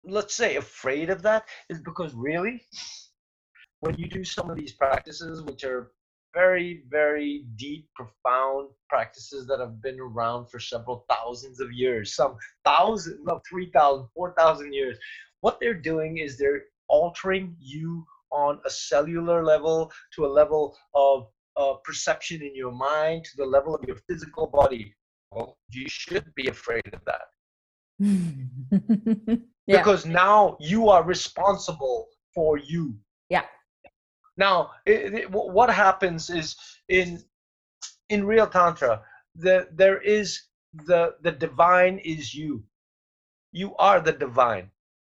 let's 0.03 0.36
say 0.36 0.55
afraid 0.55 1.09
of 1.09 1.21
that 1.24 1.45
is 1.69 1.80
because 1.82 2.13
really 2.13 2.61
when 3.80 3.95
you 3.95 4.07
do 4.07 4.24
some 4.24 4.49
of 4.49 4.57
these 4.57 4.74
practices 4.74 5.41
which 5.41 5.63
are 5.63 5.91
very 6.34 6.84
very 6.89 7.45
deep 7.57 7.88
profound 7.95 8.69
practices 8.89 9.45
that 9.47 9.59
have 9.59 9.82
been 9.82 9.99
around 9.99 10.49
for 10.49 10.59
several 10.59 11.05
thousands 11.09 11.59
of 11.59 11.71
years 11.71 12.15
some 12.15 12.36
thousand 12.65 13.19
no 13.24 13.39
3000 13.47 14.07
4000 14.15 14.74
years 14.74 14.97
what 15.41 15.59
they're 15.59 15.74
doing 15.74 16.17
is 16.17 16.38
they're 16.38 16.63
altering 16.88 17.55
you 17.59 18.05
on 18.34 18.59
a 18.65 18.69
cellular 18.69 19.43
level 19.43 19.91
to 20.15 20.25
a 20.25 20.27
level 20.27 20.75
of 20.93 21.27
uh, 21.55 21.73
perception 21.84 22.41
in 22.41 22.55
your 22.55 22.71
mind 22.71 23.23
to 23.25 23.38
the 23.38 23.45
level 23.45 23.75
of 23.75 23.84
your 23.88 23.97
physical 24.09 24.47
body. 24.47 24.93
Well 25.31 25.57
you 25.69 25.88
should 25.88 26.34
be 26.36 26.47
afraid 26.47 26.93
of 26.93 27.01
that. 27.05 27.27
Yeah. 29.65 29.77
because 29.77 30.05
now 30.05 30.57
you 30.59 30.89
are 30.89 31.03
responsible 31.03 32.09
for 32.36 32.57
you. 32.57 32.99
Yeah. 33.29 33.45
Now 34.36 34.71
it, 34.86 35.13
it, 35.13 35.31
what 35.31 35.69
happens 35.69 36.29
is 36.29 36.57
in 36.89 37.23
in 38.09 38.25
real 38.25 38.47
tantra 38.47 39.03
the, 39.36 39.67
there 39.71 40.01
is 40.01 40.41
the 40.73 41.15
the 41.21 41.31
divine 41.31 41.99
is 41.99 42.34
you. 42.34 42.63
You 43.51 43.75
are 43.77 44.01
the 44.01 44.11
divine. 44.11 44.69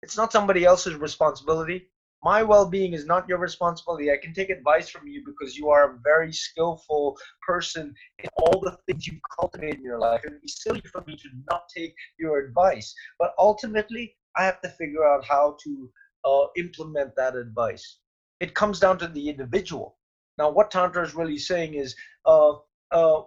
It's 0.02 0.16
not 0.16 0.32
somebody 0.32 0.64
else's 0.64 0.94
responsibility 0.94 1.88
my 2.24 2.42
well-being 2.42 2.92
is 2.92 3.06
not 3.06 3.28
your 3.28 3.38
responsibility 3.38 4.10
i 4.10 4.16
can 4.16 4.32
take 4.32 4.50
advice 4.50 4.88
from 4.88 5.06
you 5.06 5.22
because 5.24 5.56
you 5.56 5.68
are 5.68 5.90
a 5.90 5.98
very 6.02 6.32
skillful 6.32 7.16
person 7.46 7.94
in 8.18 8.28
all 8.38 8.60
the 8.60 8.76
things 8.86 9.06
you 9.06 9.18
cultivate 9.38 9.74
in 9.74 9.82
your 9.82 9.98
life 9.98 10.20
it 10.24 10.32
would 10.32 10.42
be 10.42 10.48
silly 10.48 10.82
for 10.92 11.02
me 11.06 11.16
to 11.16 11.28
not 11.50 11.62
take 11.74 11.94
your 12.18 12.38
advice 12.38 12.94
but 13.18 13.34
ultimately 13.38 14.14
i 14.36 14.44
have 14.44 14.60
to 14.60 14.68
figure 14.70 15.06
out 15.06 15.24
how 15.24 15.56
to 15.62 15.90
uh, 16.26 16.46
implement 16.56 17.14
that 17.16 17.36
advice. 17.36 17.98
It 18.40 18.54
comes 18.54 18.80
down 18.80 18.98
to 18.98 19.06
the 19.06 19.28
individual. 19.28 19.96
Now, 20.38 20.50
what 20.50 20.70
Tantra 20.70 21.04
is 21.04 21.14
really 21.14 21.38
saying 21.38 21.74
is 21.74 21.94
uh, 22.26 22.54
uh, 22.90 23.22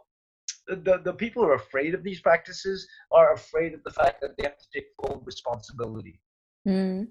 the, 0.68 1.00
the 1.04 1.14
people 1.14 1.44
who 1.44 1.50
are 1.50 1.56
afraid 1.56 1.96
of 1.96 2.04
these 2.04 2.20
practices 2.20 2.88
are 3.12 3.34
afraid 3.34 3.74
of 3.74 3.84
the 3.84 3.92
fact 3.92 4.22
that 4.22 4.38
they 4.38 4.44
have 4.44 4.58
to 4.58 4.68
take 4.74 4.86
full 5.02 5.24
responsibility. 5.26 6.20
Mm. 6.68 7.08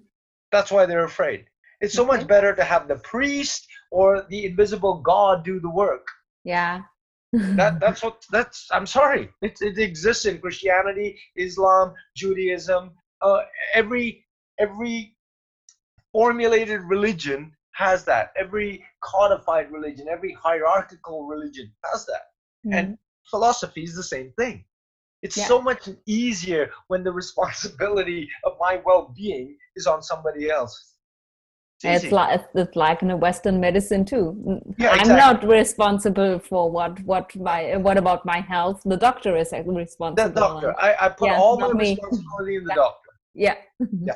That's 0.51 0.71
why 0.71 0.85
they're 0.85 1.03
afraid. 1.03 1.45
It's 1.81 1.93
so 1.93 2.05
much 2.05 2.27
better 2.27 2.53
to 2.55 2.63
have 2.63 2.87
the 2.87 2.97
priest 2.97 3.67
or 3.91 4.25
the 4.29 4.45
invisible 4.45 5.01
God 5.01 5.45
do 5.45 5.59
the 5.59 5.69
work. 5.69 6.05
Yeah. 6.43 6.81
that 7.31 7.79
that's 7.83 8.03
what 8.03 8.25
that's 8.31 8.67
I'm 8.71 8.85
sorry. 8.85 9.29
It 9.41 9.57
it 9.61 9.77
exists 9.77 10.25
in 10.25 10.39
Christianity, 10.39 11.17
Islam, 11.35 11.93
Judaism, 12.15 12.91
uh, 13.21 13.41
every 13.73 14.25
every 14.59 15.15
formulated 16.11 16.81
religion 16.81 17.53
has 17.73 18.03
that. 18.05 18.33
Every 18.37 18.83
codified 19.01 19.71
religion, 19.71 20.07
every 20.09 20.33
hierarchical 20.33 21.27
religion 21.27 21.71
has 21.85 22.05
that. 22.05 22.23
Mm. 22.65 22.75
And 22.77 22.97
philosophy 23.29 23.83
is 23.83 23.95
the 23.95 24.03
same 24.03 24.33
thing. 24.37 24.65
It's 25.21 25.37
yeah. 25.37 25.47
so 25.47 25.61
much 25.61 25.89
easier 26.05 26.71
when 26.87 27.03
the 27.03 27.11
responsibility 27.11 28.29
of 28.43 28.53
my 28.59 28.81
well-being 28.85 29.57
is 29.75 29.87
on 29.87 30.01
somebody 30.01 30.49
else. 30.49 30.95
It's, 31.81 32.03
it's 32.03 32.11
like 32.11 32.41
it's 32.55 32.75
like 32.75 33.01
in 33.01 33.11
a 33.11 33.15
Western 33.15 33.59
medicine 33.61 34.03
too. 34.03 34.61
Yeah, 34.77 34.91
I'm 34.91 35.07
not 35.07 35.47
responsible 35.47 36.39
for 36.39 36.69
what 36.69 37.01
what 37.03 37.33
my 37.37 37.77
what 37.77 37.97
about 37.97 38.25
my 38.25 38.41
health. 38.41 38.81
The 38.83 38.97
doctor 38.97 39.37
is 39.37 39.53
responsible. 39.65 40.29
The 40.29 40.39
doctor. 40.39 40.75
I, 40.77 40.95
I 40.99 41.09
put 41.09 41.29
yeah, 41.29 41.39
all 41.39 41.57
my 41.57 41.71
me. 41.71 41.91
responsibility 41.91 42.55
in 42.57 42.63
the 42.65 42.75
doctor. 42.75 43.09
Yeah. 43.33 43.55
yeah. 44.01 44.15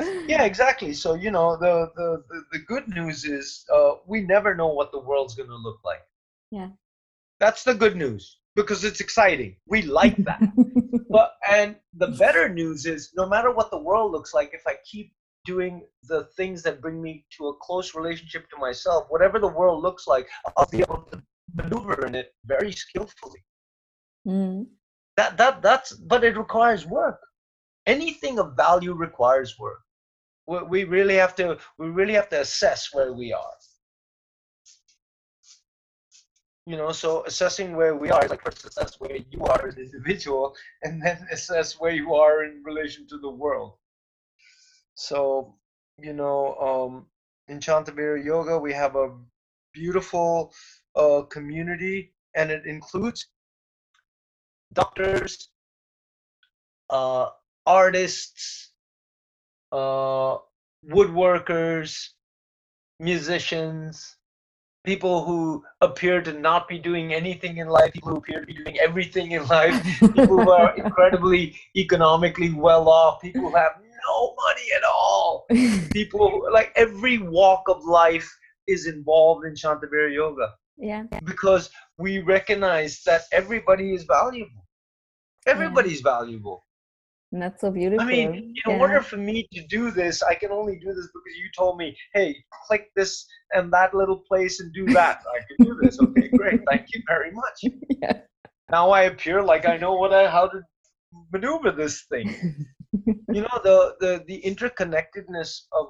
yeah, 0.26 0.44
exactly. 0.44 0.94
So 0.94 1.12
you 1.12 1.30
know 1.30 1.58
the 1.58 1.90
the 1.94 2.24
the, 2.30 2.44
the 2.52 2.58
good 2.60 2.88
news 2.88 3.26
is 3.26 3.66
uh, 3.70 3.96
we 4.06 4.22
never 4.22 4.54
know 4.54 4.68
what 4.68 4.92
the 4.92 5.00
world's 5.00 5.34
going 5.34 5.50
to 5.50 5.56
look 5.56 5.80
like. 5.84 6.00
Yeah. 6.50 6.68
That's 7.38 7.64
the 7.64 7.74
good 7.74 7.96
news 7.96 8.38
because 8.54 8.84
it's 8.84 9.00
exciting. 9.00 9.56
We 9.66 9.82
like 9.82 10.16
that. 10.24 10.40
but 11.10 11.34
and 11.50 11.76
the 11.94 12.08
better 12.08 12.48
news 12.48 12.86
is 12.86 13.10
no 13.14 13.26
matter 13.26 13.50
what 13.50 13.70
the 13.70 13.78
world 13.78 14.12
looks 14.12 14.32
like, 14.32 14.54
if 14.54 14.62
I 14.66 14.76
keep 14.90 15.12
doing 15.44 15.86
the 16.04 16.24
things 16.36 16.62
that 16.62 16.80
bring 16.80 17.02
me 17.02 17.24
to 17.36 17.48
a 17.48 17.56
close 17.56 17.94
relationship 17.94 18.48
to 18.50 18.56
myself, 18.56 19.06
whatever 19.08 19.38
the 19.38 19.48
world 19.48 19.82
looks 19.82 20.06
like, 20.06 20.28
I'll 20.56 20.68
be 20.70 20.80
able 20.80 21.02
to 21.12 21.22
maneuver 21.54 22.06
in 22.06 22.14
it 22.14 22.34
very 22.44 22.72
skillfully. 22.72 23.44
Mm. 24.26 24.66
That 25.16 25.36
that 25.36 25.62
that's 25.62 25.92
but 25.92 26.24
it 26.24 26.36
requires 26.36 26.86
work. 26.86 27.20
Anything 27.86 28.38
of 28.38 28.56
value 28.56 28.94
requires 28.94 29.58
work. 29.58 29.80
We 30.46 30.84
really 30.84 31.16
have 31.16 31.34
to 31.36 31.58
we 31.78 31.88
really 31.88 32.14
have 32.14 32.28
to 32.30 32.40
assess 32.40 32.90
where 32.92 33.12
we 33.12 33.32
are. 33.32 33.54
You 36.66 36.76
know, 36.76 36.92
so 36.92 37.24
assessing 37.24 37.74
where 37.74 37.96
we 37.96 38.10
are 38.10 38.24
is 38.24 38.30
like 38.30 38.44
first 38.44 38.64
assess 38.64 39.00
where 39.00 39.16
you 39.16 39.42
are 39.42 39.66
as 39.66 39.76
an 39.76 39.82
individual, 39.82 40.54
and 40.84 41.02
then 41.02 41.26
assess 41.32 41.80
where 41.80 41.92
you 41.92 42.14
are 42.14 42.44
in 42.44 42.62
relation 42.64 43.06
to 43.08 43.18
the 43.18 43.30
world. 43.30 43.74
So, 44.94 45.54
you 45.98 46.12
know, 46.12 46.54
um, 46.56 47.06
in 47.48 47.60
Shantavira 47.60 48.22
Yoga, 48.24 48.58
we 48.58 48.72
have 48.72 48.96
a 48.96 49.10
beautiful 49.72 50.52
uh, 50.94 51.22
community, 51.22 52.12
and 52.34 52.50
it 52.50 52.66
includes 52.66 53.26
doctors, 54.72 55.48
uh, 56.90 57.30
artists, 57.66 58.70
uh, 59.70 60.36
woodworkers, 60.88 62.08
musicians, 63.00 64.16
people 64.84 65.24
who 65.24 65.64
appear 65.80 66.20
to 66.22 66.32
not 66.32 66.68
be 66.68 66.78
doing 66.78 67.14
anything 67.14 67.58
in 67.58 67.68
life, 67.68 67.92
people 67.92 68.10
who 68.10 68.16
appear 68.16 68.40
to 68.40 68.46
be 68.46 68.54
doing 68.54 68.78
everything 68.78 69.32
in 69.32 69.46
life, 69.46 69.82
people 70.00 70.26
who 70.26 70.50
are 70.50 70.76
incredibly 70.84 71.58
economically 71.76 72.52
well 72.52 72.88
off, 72.88 73.20
people 73.20 73.42
who 73.42 73.56
have 73.56 73.72
no 74.08 74.34
money 74.34 74.68
at 74.76 74.84
all. 74.84 75.46
People 75.92 76.48
like 76.52 76.72
every 76.76 77.18
walk 77.18 77.64
of 77.68 77.84
life 77.84 78.30
is 78.66 78.86
involved 78.86 79.46
in 79.46 79.54
Shantavira 79.54 80.12
Yoga. 80.12 80.50
Yeah. 80.76 81.04
Because 81.24 81.70
we 81.98 82.20
recognize 82.20 83.02
that 83.06 83.22
everybody 83.32 83.94
is 83.94 84.04
valuable. 84.04 84.66
Everybody's 85.46 86.02
yeah. 86.04 86.18
valuable. 86.18 86.64
And 87.32 87.40
that's 87.40 87.62
so 87.62 87.70
beautiful. 87.70 88.04
I 88.04 88.10
mean, 88.10 88.34
in 88.34 88.54
yeah. 88.66 88.78
order 88.78 89.00
for 89.00 89.16
me 89.16 89.48
to 89.54 89.66
do 89.66 89.90
this, 89.90 90.22
I 90.22 90.34
can 90.34 90.50
only 90.50 90.78
do 90.78 90.88
this 90.88 91.08
because 91.14 91.36
you 91.38 91.48
told 91.56 91.78
me, 91.78 91.96
hey, 92.12 92.36
click 92.66 92.90
this 92.94 93.26
and 93.54 93.72
that 93.72 93.94
little 93.94 94.18
place 94.28 94.60
and 94.60 94.72
do 94.74 94.84
that. 94.92 95.22
I 95.34 95.40
can 95.48 95.66
do 95.66 95.78
this. 95.80 95.98
Okay, 95.98 96.28
great. 96.36 96.60
Thank 96.68 96.88
you 96.94 97.02
very 97.08 97.32
much. 97.32 97.62
Yeah. 98.02 98.20
Now 98.70 98.90
I 98.90 99.02
appear 99.02 99.42
like 99.42 99.66
I 99.66 99.76
know 99.76 99.92
what 99.94 100.12
I, 100.12 100.28
how 100.28 100.48
to 100.48 100.60
maneuver 101.32 101.70
this 101.70 102.04
thing. 102.10 102.34
You 102.92 103.40
know 103.40 103.60
the 103.64 103.94
the 104.00 104.24
the 104.26 104.42
interconnectedness 104.44 105.62
of 105.72 105.86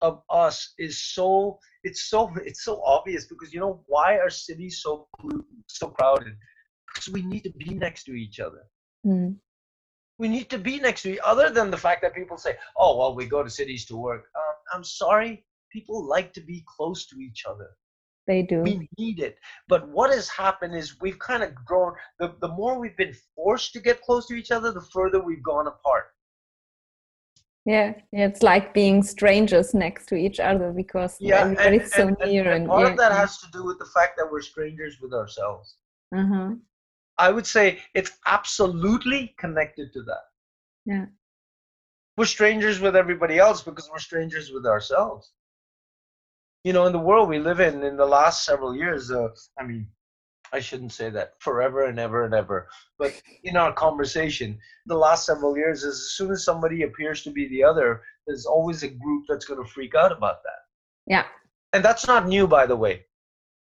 of 0.00 0.22
us 0.30 0.74
is 0.78 1.02
so 1.02 1.58
it's 1.84 2.08
so 2.08 2.30
it's 2.44 2.64
so 2.64 2.82
obvious 2.84 3.26
because 3.26 3.52
you 3.52 3.60
know 3.60 3.82
why 3.86 4.16
are 4.18 4.30
cities 4.30 4.80
so 4.82 5.08
so 5.66 5.88
crowded? 5.88 6.34
Because 6.86 7.12
we 7.12 7.22
need 7.22 7.44
to 7.44 7.50
be 7.50 7.74
next 7.74 8.04
to 8.04 8.12
each 8.12 8.40
other. 8.40 8.62
Mm. 9.06 9.36
we 10.18 10.28
need 10.28 10.50
to 10.50 10.58
be 10.58 10.80
next 10.80 11.02
to 11.02 11.12
each 11.12 11.20
other 11.24 11.50
than 11.50 11.70
the 11.70 11.76
fact 11.76 12.02
that 12.02 12.12
people 12.12 12.36
say 12.36 12.56
oh 12.76 12.96
well 12.98 13.14
we 13.14 13.26
go 13.26 13.42
to 13.42 13.50
cities 13.50 13.84
to 13.86 13.96
work. 13.96 14.24
Um, 14.36 14.54
i'm 14.74 14.84
sorry 14.84 15.44
people 15.72 16.04
like 16.04 16.32
to 16.32 16.40
be 16.40 16.64
close 16.76 17.06
to 17.06 17.16
each 17.20 17.44
other. 17.48 17.68
They 18.26 18.42
do. 18.42 18.62
We 18.62 18.88
need 18.98 19.20
it. 19.20 19.36
But 19.68 19.88
what 19.88 20.10
has 20.10 20.28
happened 20.28 20.74
is 20.74 21.00
we've 21.00 21.18
kind 21.18 21.42
of 21.42 21.54
grown 21.64 21.94
the, 22.18 22.34
the 22.40 22.48
more 22.48 22.78
we've 22.78 22.96
been 22.96 23.14
forced 23.34 23.72
to 23.74 23.80
get 23.80 24.02
close 24.02 24.26
to 24.26 24.34
each 24.34 24.50
other 24.50 24.72
the 24.72 24.86
further 24.92 25.20
we've 25.22 25.42
gone 25.42 25.68
apart 25.68 26.06
yeah 27.68 27.92
it's 28.12 28.42
like 28.42 28.72
being 28.72 29.02
strangers 29.02 29.74
next 29.74 30.06
to 30.06 30.14
each 30.14 30.40
other 30.40 30.72
because 30.72 31.16
yeah, 31.20 31.40
everybody's 31.40 31.82
and, 31.82 31.90
so 31.92 32.06
and, 32.08 32.32
near 32.32 32.44
and, 32.44 32.62
and 32.62 32.66
part 32.66 32.86
yeah. 32.86 32.92
of 32.92 32.96
that 32.96 33.12
has 33.12 33.38
to 33.38 33.46
do 33.52 33.62
with 33.62 33.78
the 33.78 33.90
fact 33.96 34.16
that 34.16 34.26
we're 34.30 34.40
strangers 34.40 34.96
with 35.02 35.12
ourselves 35.12 35.76
uh-huh. 36.16 36.52
i 37.18 37.30
would 37.30 37.46
say 37.46 37.78
it's 37.94 38.12
absolutely 38.26 39.34
connected 39.38 39.92
to 39.92 40.02
that 40.02 40.24
yeah 40.86 41.06
we're 42.16 42.24
strangers 42.38 42.80
with 42.80 42.96
everybody 42.96 43.38
else 43.38 43.62
because 43.62 43.88
we're 43.92 44.06
strangers 44.10 44.50
with 44.50 44.64
ourselves 44.64 45.32
you 46.64 46.72
know 46.72 46.86
in 46.86 46.92
the 46.92 47.06
world 47.08 47.28
we 47.28 47.38
live 47.38 47.60
in 47.60 47.82
in 47.82 47.98
the 47.98 48.10
last 48.18 48.46
several 48.46 48.74
years 48.74 49.10
uh, 49.10 49.28
i 49.60 49.62
mean 49.62 49.86
I 50.52 50.60
shouldn't 50.60 50.92
say 50.92 51.10
that 51.10 51.34
forever 51.40 51.84
and 51.84 51.98
ever 51.98 52.24
and 52.24 52.34
ever. 52.34 52.68
But 52.98 53.20
in 53.44 53.56
our 53.56 53.72
conversation, 53.72 54.58
the 54.86 54.96
last 54.96 55.26
several 55.26 55.56
years, 55.56 55.82
is 55.82 55.94
as 55.94 56.14
soon 56.16 56.30
as 56.30 56.44
somebody 56.44 56.82
appears 56.82 57.22
to 57.22 57.30
be 57.30 57.48
the 57.48 57.62
other, 57.64 58.02
there's 58.26 58.46
always 58.46 58.82
a 58.82 58.88
group 58.88 59.24
that's 59.28 59.44
going 59.44 59.62
to 59.62 59.70
freak 59.70 59.94
out 59.94 60.12
about 60.12 60.42
that. 60.42 60.60
Yeah. 61.06 61.24
And 61.72 61.84
that's 61.84 62.06
not 62.06 62.26
new, 62.26 62.46
by 62.46 62.66
the 62.66 62.76
way. 62.76 63.04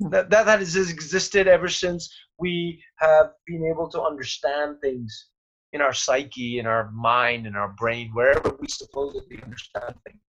That, 0.01 0.31
that, 0.31 0.47
that 0.47 0.61
has 0.61 0.77
existed 0.77 1.49
ever 1.49 1.69
since 1.69 2.15
we 2.39 2.83
have 2.97 3.33
been 3.47 3.65
able 3.65 3.89
to 3.91 4.03
understand 4.03 4.77
things 4.81 5.31
in 5.73 5.81
our 5.81 5.93
psyche, 5.93 6.59
in 6.59 6.67
our 6.67 6.91
mind, 6.93 7.47
in 7.47 7.57
our 7.57 7.75
brain, 7.79 8.11
wherever 8.15 8.57
we 8.61 8.69
supposedly 8.69 9.43
understand 9.43 9.95
things 10.07 10.21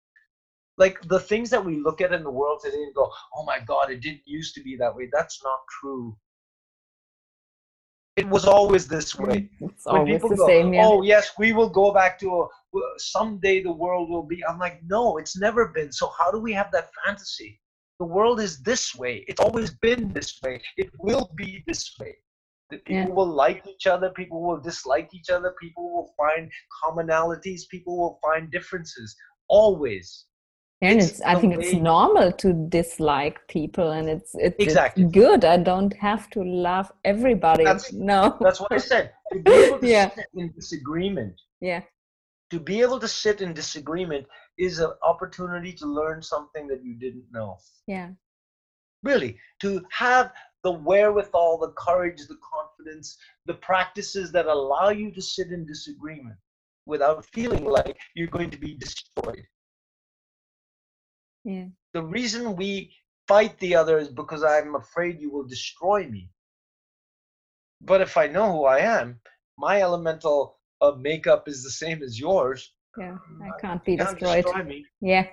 like 0.80 1.02
the 1.10 1.20
things 1.20 1.50
that 1.50 1.64
we 1.64 1.78
look 1.78 2.00
at 2.02 2.14
in 2.14 2.24
the 2.24 2.32
world 2.32 2.62
today 2.64 2.82
and 2.82 2.96
go, 2.96 3.12
oh 3.36 3.44
my 3.44 3.60
God, 3.60 3.92
it 3.92 4.02
didn't 4.02 4.22
used 4.26 4.56
to 4.56 4.64
be 4.64 4.78
that 4.78 4.96
way. 4.96 5.10
That's 5.12 5.44
not 5.44 5.60
true 5.82 6.18
it 8.20 8.28
was 8.28 8.46
always 8.46 8.86
this 8.86 9.18
way. 9.18 9.50
It's 9.62 9.86
when 9.86 10.06
people 10.06 10.30
go, 10.30 10.46
same, 10.46 10.74
yeah. 10.74 10.86
oh 10.86 11.02
yes, 11.02 11.32
we 11.40 11.54
will 11.54 11.70
go 11.70 11.94
back 11.94 12.20
to 12.20 12.28
a, 12.42 12.48
someday 12.98 13.64
the 13.64 13.72
world 13.72 14.10
will 14.10 14.28
be. 14.34 14.44
I'm 14.46 14.60
like, 14.60 14.82
no, 14.86 15.18
it's 15.18 15.38
never 15.38 15.70
been. 15.70 15.92
So 15.92 16.12
how 16.20 16.30
do 16.30 16.40
we 16.40 16.52
have 16.54 16.70
that 16.74 16.90
fantasy? 17.02 17.62
The 18.00 18.06
world 18.06 18.42
is 18.42 18.62
this 18.62 18.94
way. 18.94 19.24
It's 19.30 19.40
always 19.40 19.72
been 19.88 20.12
this 20.12 20.32
way. 20.44 20.62
It 20.78 20.90
will 21.00 21.32
be 21.36 21.64
this 21.66 21.84
way. 22.00 22.16
People 22.70 22.94
yeah. 22.94 23.06
will 23.08 23.34
like 23.46 23.66
each 23.68 23.88
other. 23.88 24.10
People 24.10 24.42
will 24.46 24.60
dislike 24.60 25.10
each 25.14 25.30
other. 25.30 25.54
People 25.62 25.86
will 25.94 26.14
find 26.18 26.52
commonalities. 26.84 27.62
People 27.72 27.98
will 27.98 28.20
find 28.22 28.52
differences. 28.52 29.16
Always 29.48 30.26
and 30.82 31.00
it's, 31.00 31.12
it's 31.12 31.22
i 31.22 31.36
think 31.36 31.54
it's 31.54 31.74
normal 31.74 32.32
to 32.32 32.54
dislike 32.70 33.46
people 33.48 33.92
and 33.92 34.10
it's 34.10 34.32
it's, 34.36 34.56
exactly. 34.60 35.04
it's 35.04 35.12
good. 35.12 35.44
I 35.44 35.58
don't 35.58 35.94
have 35.98 36.30
to 36.32 36.44
love 36.44 36.92
everybody. 37.04 37.64
That's, 37.64 37.92
no. 37.92 38.38
that's 38.40 38.60
what 38.60 38.72
i 38.72 38.78
said. 38.78 39.12
To 39.34 39.40
be 39.44 39.52
able 39.52 39.80
to 39.80 39.88
yeah. 39.88 40.10
sit 40.10 40.26
in 40.36 40.52
disagreement. 40.54 41.40
Yeah. 41.62 41.82
To 42.52 42.60
be 42.60 42.82
able 42.82 43.00
to 43.00 43.08
sit 43.08 43.42
in 43.42 43.54
disagreement 43.54 44.26
is 44.58 44.80
an 44.80 44.92
opportunity 45.04 45.74
to 45.74 45.86
learn 45.86 46.22
something 46.22 46.68
that 46.68 46.84
you 46.84 46.96
didn't 46.96 47.26
know. 47.32 47.58
Yeah. 47.88 48.10
Really 49.04 49.38
to 49.62 49.84
have 49.92 50.32
the 50.64 50.72
wherewithal 50.72 51.58
the 51.58 51.72
courage 51.78 52.20
the 52.28 52.38
confidence 52.54 53.18
the 53.46 53.54
practices 53.56 54.32
that 54.32 54.46
allow 54.46 54.90
you 54.90 55.12
to 55.12 55.22
sit 55.22 55.52
in 55.52 55.66
disagreement 55.66 56.36
without 56.86 57.26
feeling 57.34 57.66
like 57.66 57.98
you're 58.16 58.28
going 58.28 58.50
to 58.50 58.58
be 58.58 58.76
destroyed 58.76 59.46
Yeah. 61.44 61.66
The 61.94 62.04
reason 62.04 62.56
we 62.56 62.94
fight 63.28 63.58
the 63.60 63.76
other 63.76 63.98
is 63.98 64.10
because 64.10 64.44
I'm 64.44 64.76
afraid 64.76 65.20
you 65.20 65.32
will 65.32 65.46
destroy 65.46 66.08
me. 66.08 66.30
But 67.82 68.02
if 68.02 68.18
I 68.18 68.28
know 68.28 68.52
who 68.52 68.66
I 68.66 68.80
am, 68.80 69.20
my 69.58 69.82
elemental 69.82 70.58
uh, 70.82 70.92
makeup 70.92 71.48
is 71.48 71.64
the 71.64 71.70
same 71.70 72.04
as 72.04 72.20
yours. 72.20 72.74
Yeah, 72.98 73.18
I 73.42 73.52
can't 73.62 73.84
be 73.86 73.98
can't 73.98 74.20
destroyed. 74.20 74.44
destroy 74.44 74.64
me. 74.64 74.86
Yeah, 75.02 75.28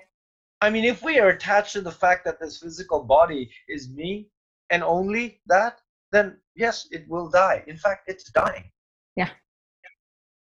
I 0.61 0.71
mean, 0.71 0.85
if 0.85 1.03
we 1.03 1.19
are 1.19 1.29
attached 1.29 1.73
to 1.75 1.83
the 1.83 1.93
fact 1.93 2.25
that 2.25 2.41
this 2.41 2.59
physical 2.59 3.03
body 3.05 3.51
is 3.69 3.91
me 3.91 4.29
and 4.71 4.83
only 4.83 5.41
that, 5.47 5.81
then 6.13 6.39
yes, 6.55 6.89
it 6.91 7.07
will 7.09 7.29
die. 7.29 7.63
In 7.67 7.77
fact, 7.77 8.09
it's 8.09 8.31
dying. 8.31 8.71
Yeah. 9.17 9.29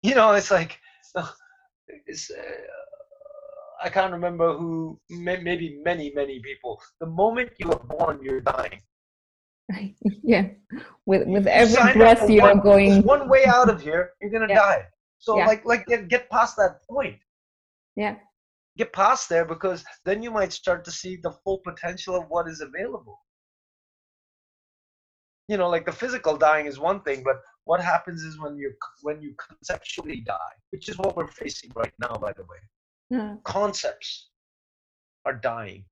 You 0.03 0.15
know, 0.15 0.33
it's 0.33 0.51
like, 0.51 0.79
it's, 2.07 2.31
uh, 2.31 2.41
I 3.83 3.89
can't 3.89 4.11
remember 4.11 4.57
who, 4.57 4.99
maybe 5.09 5.79
many, 5.83 6.11
many 6.15 6.39
people. 6.39 6.81
The 6.99 7.07
moment 7.07 7.51
you 7.59 7.71
are 7.71 7.79
born, 7.79 8.19
you're 8.23 8.41
dying. 8.41 8.81
yeah. 10.23 10.47
With 11.05 11.27
with 11.27 11.47
every 11.47 11.93
breath 11.93 12.29
you 12.29 12.41
are 12.41 12.53
one- 12.53 12.63
going. 12.63 12.89
there's 12.91 13.03
one 13.03 13.27
way 13.29 13.45
out 13.45 13.69
of 13.69 13.81
here, 13.81 14.11
you're 14.21 14.31
gonna 14.31 14.47
Yeah. 14.49 14.55
die. 14.59 14.85
So 15.17 15.37
Yeah. 15.37 15.47
like, 15.47 15.65
like 15.65 15.85
get, 15.87 16.07
get 16.07 16.29
past 16.29 16.55
that 16.57 16.81
point. 16.89 17.17
Yeah, 17.95 18.15
Get 18.77 18.91
past 18.93 19.29
there 19.29 19.45
because 19.45 19.83
then 20.03 20.21
you 20.21 20.29
might 20.29 20.51
start 20.51 20.83
to 20.85 20.91
see 20.91 21.15
the 21.15 21.31
full 21.31 21.59
potential 21.59 22.13
of 22.15 22.25
what 22.29 22.47
is 22.47 22.59
available. 22.61 23.17
You 25.47 25.57
know, 25.57 25.69
like 25.69 25.85
the 25.85 25.91
physical 25.91 26.35
dying 26.37 26.65
is 26.65 26.77
one 26.79 27.01
thing, 27.01 27.23
but 27.23 27.37
what 27.65 27.79
happens 27.81 28.23
is 28.23 28.39
when 28.39 28.57
you 28.57 28.73
when 29.01 29.21
you 29.21 29.33
conceptually 29.47 30.21
die, 30.21 30.53
which 30.71 30.89
is 30.89 30.97
what 30.97 31.15
we're 31.15 31.27
facing 31.27 31.71
right 31.75 31.93
now, 31.99 32.15
by 32.17 32.33
the 32.33 32.43
way. 32.43 32.57
Yeah, 33.09 33.35
Concepts 33.43 34.29
are 35.25 35.33
dying. 35.33 35.85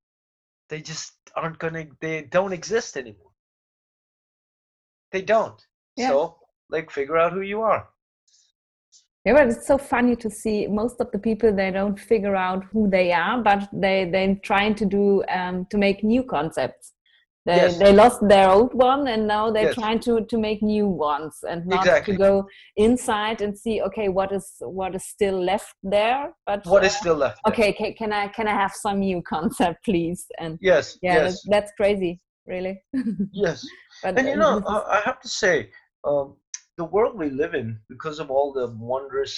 They 0.70 0.82
just 0.82 1.14
aren't 1.36 1.60
gonna. 1.60 1.86
They 2.02 2.24
don't 2.24 2.54
exist 2.54 2.98
anymore. 2.98 3.32
They 5.12 5.22
don't. 5.22 5.62
Yeah. 5.96 6.10
So, 6.10 6.38
like, 6.70 6.90
figure 6.90 7.18
out 7.18 7.34
who 7.34 7.42
you 7.42 7.62
are. 7.62 7.88
Yeah, 9.26 9.34
but 9.34 9.48
it's 9.48 9.68
so 9.68 9.78
funny 9.78 10.16
to 10.18 10.30
see 10.30 10.68
most 10.68 11.00
of 11.00 11.10
the 11.12 11.20
people 11.20 11.56
they 11.56 11.72
don't 11.72 11.98
figure 11.98 12.36
out 12.36 12.66
who 12.66 12.90
they 12.90 13.14
are, 13.14 13.42
but 13.42 13.70
they 13.72 14.10
they're 14.12 14.36
trying 14.44 14.76
to 14.76 14.86
do 14.86 15.24
um, 15.30 15.66
to 15.70 15.78
make 15.78 16.04
new 16.04 16.24
concepts. 16.24 16.94
They 17.46 17.56
Yes. 17.58 17.78
they 17.78 17.92
lost 17.94 18.20
their 18.34 18.50
old 18.50 18.74
one 18.74 19.08
and 19.14 19.28
now 19.28 19.52
they're 19.52 19.72
Yes. 19.72 19.76
trying 19.76 20.00
to 20.08 20.14
to 20.32 20.38
make 20.38 20.60
new 20.76 20.88
ones 20.88 21.34
and 21.50 21.66
not 21.66 21.86
Exactly. 21.86 22.14
to 22.14 22.18
go 22.18 22.46
inside 22.78 23.42
and 23.42 23.58
see 23.64 23.76
okay 23.88 24.08
what 24.18 24.32
is 24.32 24.46
what 24.80 24.96
is 24.96 25.06
still 25.16 25.40
left 25.52 25.76
there. 25.84 26.34
But 26.46 26.66
What 26.66 26.84
is 26.86 26.96
uh, 26.96 27.00
still 27.02 27.16
left? 27.26 27.40
there. 27.44 27.54
okay? 27.54 27.74
Can, 27.74 27.94
can 28.00 28.12
I 28.14 28.28
can 28.38 28.48
I 28.48 28.56
have 28.64 28.74
some 28.86 29.00
new 29.00 29.22
concept, 29.34 29.84
please? 29.84 30.26
And 30.40 30.58
Yes. 30.62 30.98
yeah, 31.02 31.16
yes. 31.16 31.24
that's, 31.24 31.42
that's 31.54 31.72
crazy, 31.80 32.14
really. 32.48 32.76
Yes. 33.34 33.58
but 34.04 34.18
And 34.18 34.28
you 34.28 34.34
uh, 34.36 34.44
know, 34.44 34.58
is- 34.58 34.64
I 34.76 34.80
I 34.98 35.00
have 35.10 35.20
to 35.26 35.30
say, 35.44 35.56
um, 36.10 36.28
the 36.78 36.86
world 36.96 37.14
we 37.24 37.30
live 37.30 37.54
in, 37.62 37.68
because 37.94 38.18
of 38.24 38.28
all 38.32 38.50
the 38.60 38.68
wondrous 38.94 39.34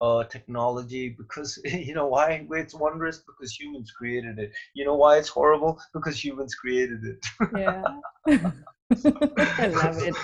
uh, 0.00 0.24
technology, 0.24 1.14
because 1.18 1.58
you 1.64 1.94
know 1.94 2.06
why 2.06 2.46
it's 2.50 2.74
wondrous? 2.74 3.18
Because 3.26 3.52
humans 3.58 3.90
created 3.92 4.38
it. 4.38 4.50
You 4.74 4.84
know 4.84 4.94
why 4.96 5.18
it's 5.18 5.28
horrible? 5.28 5.80
Because 5.94 6.22
humans 6.22 6.54
created 6.54 7.00
it. 7.04 7.18
yeah, 7.54 7.84
I 9.58 9.66
love 9.68 9.98
it. 9.98 10.16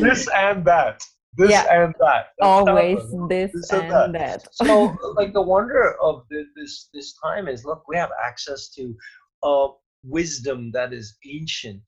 this 0.00 0.28
and 0.34 0.64
that. 0.64 1.02
This 1.36 1.50
Yeah. 1.50 1.66
and 1.70 1.94
that. 2.00 2.26
That's 2.38 2.48
always 2.58 2.98
happened. 2.98 3.30
this 3.30 3.52
This 3.54 3.70
and 3.72 3.90
and 3.92 4.14
that. 4.14 4.46
so 4.52 4.96
like 5.16 5.32
the 5.32 5.42
wonder 5.42 5.96
of 6.02 6.24
the, 6.30 6.44
this 6.56 6.88
this 6.94 7.14
time 7.22 7.48
is 7.48 7.64
look 7.64 7.82
we 7.88 7.96
have 7.96 8.10
access 8.24 8.68
to 8.70 8.94
uh 9.42 9.68
wisdom 10.04 10.70
that 10.72 10.92
is 10.92 11.16
ancient 11.26 11.82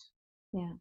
Yeah. 0.52 0.74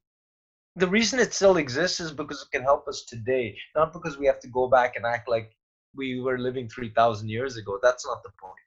the 0.75 0.87
reason 0.87 1.19
it 1.19 1.33
still 1.33 1.57
exists 1.57 1.99
is 1.99 2.11
because 2.11 2.41
it 2.41 2.51
can 2.55 2.63
help 2.63 2.87
us 2.87 3.05
today 3.07 3.55
not 3.75 3.93
because 3.93 4.17
we 4.17 4.25
have 4.25 4.39
to 4.41 4.47
go 4.49 4.67
back 4.67 4.95
and 4.95 5.05
act 5.05 5.29
like 5.29 5.51
we 5.97 6.21
were 6.21 6.39
living 6.39 6.69
3000 6.69 7.29
years 7.29 7.57
ago 7.57 7.79
that's 7.83 8.05
not 8.07 8.23
the 8.23 8.31
point 8.41 8.65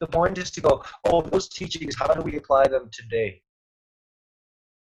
the 0.00 0.06
point 0.08 0.38
is 0.38 0.50
to 0.50 0.60
go 0.62 0.82
oh 1.06 1.22
those 1.22 1.48
teachings 1.48 1.96
how 1.98 2.08
do 2.14 2.22
we 2.22 2.36
apply 2.36 2.66
them 2.68 2.90
today 2.92 3.42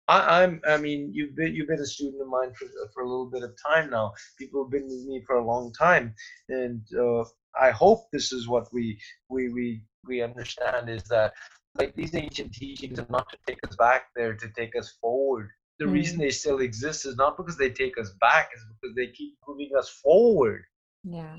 I, 0.08 0.42
I'm. 0.42 0.60
I 0.66 0.76
mean, 0.78 1.10
you've 1.14 1.36
been 1.36 1.54
you've 1.54 1.68
been 1.68 1.80
a 1.80 1.86
student 1.86 2.22
of 2.22 2.28
mine 2.28 2.52
for 2.54 2.66
for 2.94 3.02
a 3.02 3.08
little 3.08 3.30
bit 3.30 3.42
of 3.42 3.52
time 3.66 3.90
now. 3.90 4.12
People 4.38 4.64
have 4.64 4.70
been 4.72 4.84
with 4.88 5.06
me 5.06 5.22
for 5.26 5.36
a 5.36 5.44
long 5.46 5.72
time, 5.72 6.14
and 6.48 6.82
uh, 6.98 7.24
I 7.60 7.70
hope 7.70 8.00
this 8.12 8.32
is 8.32 8.48
what 8.48 8.68
we 8.72 9.00
we 9.30 9.48
we 9.50 9.82
we 10.06 10.22
understand 10.22 10.90
is 10.90 11.04
that 11.04 11.32
like 11.78 11.94
these 11.94 12.14
ancient 12.14 12.52
teachings 12.54 12.98
are 13.00 13.06
not 13.10 13.28
to 13.30 13.38
take 13.46 13.60
us 13.68 13.76
back 13.76 14.06
there 14.16 14.34
to 14.34 14.48
take 14.56 14.76
us 14.76 14.90
forward. 15.00 15.50
The 15.78 15.86
Mm. 15.86 15.92
reason 15.96 16.18
they 16.18 16.30
still 16.30 16.60
exist 16.60 17.06
is 17.06 17.16
not 17.16 17.36
because 17.36 17.58
they 17.58 17.70
take 17.70 17.98
us 17.98 18.12
back, 18.20 18.50
is 18.54 18.64
because 18.80 18.94
they 18.96 19.08
keep 19.08 19.36
moving 19.48 19.70
us 19.78 19.88
forward. 19.88 20.64
Yeah. 21.04 21.38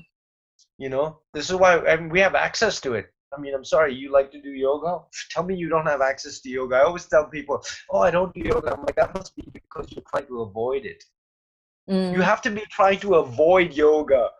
You 0.82 0.88
know, 0.88 1.20
this 1.32 1.48
is 1.48 1.54
why 1.54 1.78
I 1.78 1.96
mean, 1.96 2.08
we 2.08 2.18
have 2.18 2.34
access 2.34 2.80
to 2.80 2.94
it. 2.94 3.06
I 3.32 3.40
mean, 3.40 3.54
I'm 3.54 3.64
sorry, 3.64 3.94
you 3.94 4.10
like 4.10 4.32
to 4.32 4.42
do 4.42 4.50
yoga? 4.50 4.98
Tell 5.30 5.44
me 5.44 5.54
you 5.54 5.68
don't 5.68 5.86
have 5.86 6.00
access 6.00 6.40
to 6.40 6.48
yoga. 6.48 6.74
I 6.74 6.82
always 6.82 7.06
tell 7.06 7.26
people, 7.26 7.62
oh, 7.90 8.00
I 8.00 8.10
don't 8.10 8.34
do 8.34 8.40
yoga. 8.40 8.72
I'm 8.72 8.80
like, 8.80 8.96
that 8.96 9.14
must 9.14 9.36
be 9.36 9.44
because 9.52 9.86
you're 9.92 10.08
trying 10.10 10.26
to 10.26 10.40
avoid 10.40 10.84
it. 10.84 11.04
Mm. 11.88 12.12
You 12.14 12.20
have 12.22 12.42
to 12.42 12.50
be 12.50 12.62
trying 12.68 12.98
to 12.98 13.14
avoid 13.14 13.74
yoga 13.74 14.30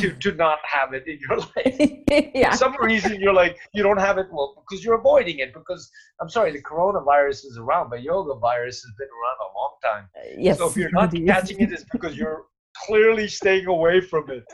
to, 0.00 0.10
to 0.24 0.32
not 0.32 0.58
have 0.64 0.92
it 0.92 1.06
in 1.06 1.20
your 1.20 1.38
life. 1.54 2.30
yeah. 2.34 2.50
For 2.50 2.56
some 2.56 2.74
reason, 2.80 3.20
you're 3.20 3.32
like, 3.44 3.56
you 3.72 3.84
don't 3.84 4.00
have 4.00 4.18
it, 4.18 4.26
well, 4.32 4.64
because 4.68 4.84
you're 4.84 4.98
avoiding 4.98 5.38
it. 5.38 5.54
Because, 5.54 5.88
I'm 6.20 6.28
sorry, 6.28 6.50
the 6.50 6.62
coronavirus 6.62 7.46
is 7.46 7.58
around, 7.60 7.90
but 7.90 8.02
yoga 8.02 8.34
virus 8.40 8.82
has 8.82 8.92
been 8.98 9.12
around 9.18 9.38
a 9.46 9.50
long 9.56 9.74
time. 9.84 10.08
yes. 10.36 10.58
So 10.58 10.68
if 10.68 10.76
you're 10.76 10.90
not 11.00 11.14
indeed. 11.14 11.28
catching 11.28 11.60
it, 11.60 11.72
it's 11.72 11.84
because 11.92 12.16
you're 12.16 12.46
clearly 12.86 13.28
staying 13.28 13.66
away 13.66 14.00
from 14.00 14.28
it. 14.30 14.44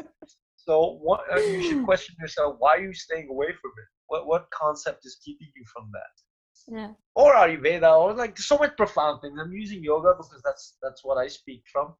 So 0.68 0.98
what 1.00 1.20
uh, 1.32 1.40
you 1.40 1.62
should 1.62 1.82
question 1.90 2.14
yourself: 2.20 2.56
Why 2.58 2.76
are 2.76 2.82
you 2.82 2.92
staying 2.92 3.28
away 3.30 3.52
from 3.60 3.72
it? 3.82 3.88
What 4.08 4.26
what 4.26 4.50
concept 4.50 5.06
is 5.06 5.18
keeping 5.24 5.50
you 5.56 5.64
from 5.74 5.90
that? 5.96 6.14
Yeah. 6.76 6.92
Or 7.14 7.34
Ayurveda, 7.34 7.90
or 7.98 8.12
like 8.12 8.36
so 8.38 8.58
much 8.58 8.76
profound 8.76 9.22
things. 9.22 9.38
I'm 9.40 9.52
using 9.52 9.82
yoga 9.82 10.14
because 10.18 10.42
that's 10.44 10.76
that's 10.82 11.02
what 11.04 11.16
I 11.16 11.28
speak 11.28 11.62
from. 11.72 11.94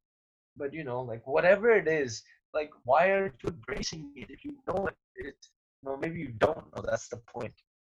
But 0.55 0.73
you 0.73 0.83
know, 0.83 1.01
like 1.01 1.25
whatever 1.25 1.71
it 1.71 1.87
is, 1.87 2.21
like 2.53 2.71
why 2.83 3.11
aren't 3.11 3.41
you 3.43 3.49
embracing 3.49 4.11
it 4.15 4.29
if 4.29 4.45
you 4.45 4.53
know 4.67 4.87
it? 4.87 4.97
it 5.15 5.35
you 5.81 5.89
know, 5.89 5.97
maybe 5.97 6.19
you 6.19 6.33
don't 6.37 6.65
know. 6.75 6.83
That's 6.83 7.07
the 7.07 7.21
point. 7.35 7.53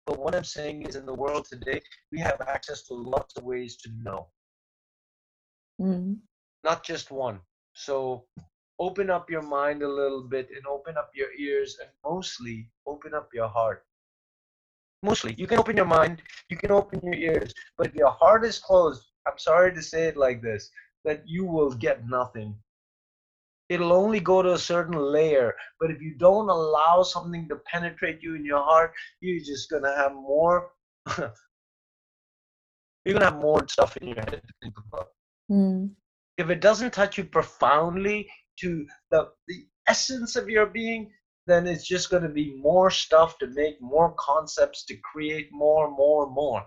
But 0.07 0.19
what 0.21 0.37
I'm 0.37 0.45
saying 0.45 0.83
is, 0.87 0.95
in 0.97 1.07
the 1.07 1.15
world 1.15 1.47
today, 1.51 1.81
we 2.13 2.21
have 2.21 2.41
access 2.43 2.87
to 2.89 2.95
lots 2.95 3.37
of 3.37 3.45
ways 3.45 3.77
to 3.83 3.91
know 4.05 4.29
Mm. 5.81 6.19
not 6.63 6.85
just 6.85 7.11
one. 7.11 7.41
So 7.73 8.27
open 8.81 9.11
up 9.11 9.31
your 9.31 9.43
mind 9.43 9.83
a 9.83 9.89
little 9.89 10.23
bit 10.23 10.49
and 10.57 10.67
open 10.67 10.97
up 10.99 11.11
your 11.15 11.33
ears 11.39 11.79
and 11.81 11.91
mostly 12.05 12.69
open 12.87 13.15
up 13.15 13.29
your 13.35 13.49
heart. 13.49 13.85
Mostly, 15.03 15.35
you 15.39 15.47
can 15.47 15.59
open 15.59 15.77
your 15.77 15.87
mind, 15.87 16.23
you 16.51 16.57
can 16.57 16.73
open 16.73 17.01
your 17.05 17.15
ears, 17.15 17.55
but 17.79 17.89
if 17.89 17.95
your 17.95 18.11
heart 18.11 18.45
is 18.45 18.59
closed, 18.59 19.07
I'm 19.27 19.39
sorry 19.39 19.75
to 19.75 19.83
say 19.83 20.05
it 20.09 20.17
like 20.17 20.43
this, 20.43 20.71
that 21.05 21.23
you 21.27 21.45
will 21.47 21.73
get 21.73 22.09
nothing. 22.09 22.57
It'll 23.71 23.93
only 23.93 24.21
go 24.21 24.43
to 24.43 24.55
a 24.55 24.59
certain 24.59 24.99
layer, 24.99 25.55
but 25.81 25.91
if 25.91 26.01
you 26.01 26.15
don't 26.19 26.49
allow 26.51 27.03
something 27.03 27.49
to 27.49 27.57
penetrate 27.67 28.23
you 28.23 28.35
in 28.35 28.45
your 28.45 28.63
heart, 28.63 28.93
you're 29.21 29.45
just 29.45 29.71
gonna 29.71 29.95
have 29.97 30.15
more. 30.15 30.71
you're 33.05 33.15
gonna 33.15 33.25
have 33.27 33.41
more 33.41 33.67
stuff 33.69 33.97
in 33.99 34.09
your 34.09 34.17
head 34.17 34.43
to 34.47 34.55
think 34.63 34.75
about 34.93 35.09
Mm. 35.51 35.97
if 36.39 36.49
it 36.51 36.61
doesn't 36.61 36.93
touch 36.93 37.19
you 37.19 37.25
profoundly 37.25 38.31
to 38.61 38.87
the, 39.11 39.29
the 39.49 39.67
essence 39.89 40.37
of 40.37 40.49
your 40.49 40.67
being, 40.67 41.11
then 41.47 41.67
it's 41.67 41.87
just 41.87 42.11
going 42.11 42.23
to 42.23 42.29
be 42.29 42.57
more 42.57 42.91
stuff 42.91 43.39
to 43.39 43.47
make 43.49 43.81
more 43.81 44.15
concepts 44.19 44.85
to 44.87 44.97
create 45.13 45.49
more, 45.53 45.91
more, 45.91 46.31
more. 46.31 46.65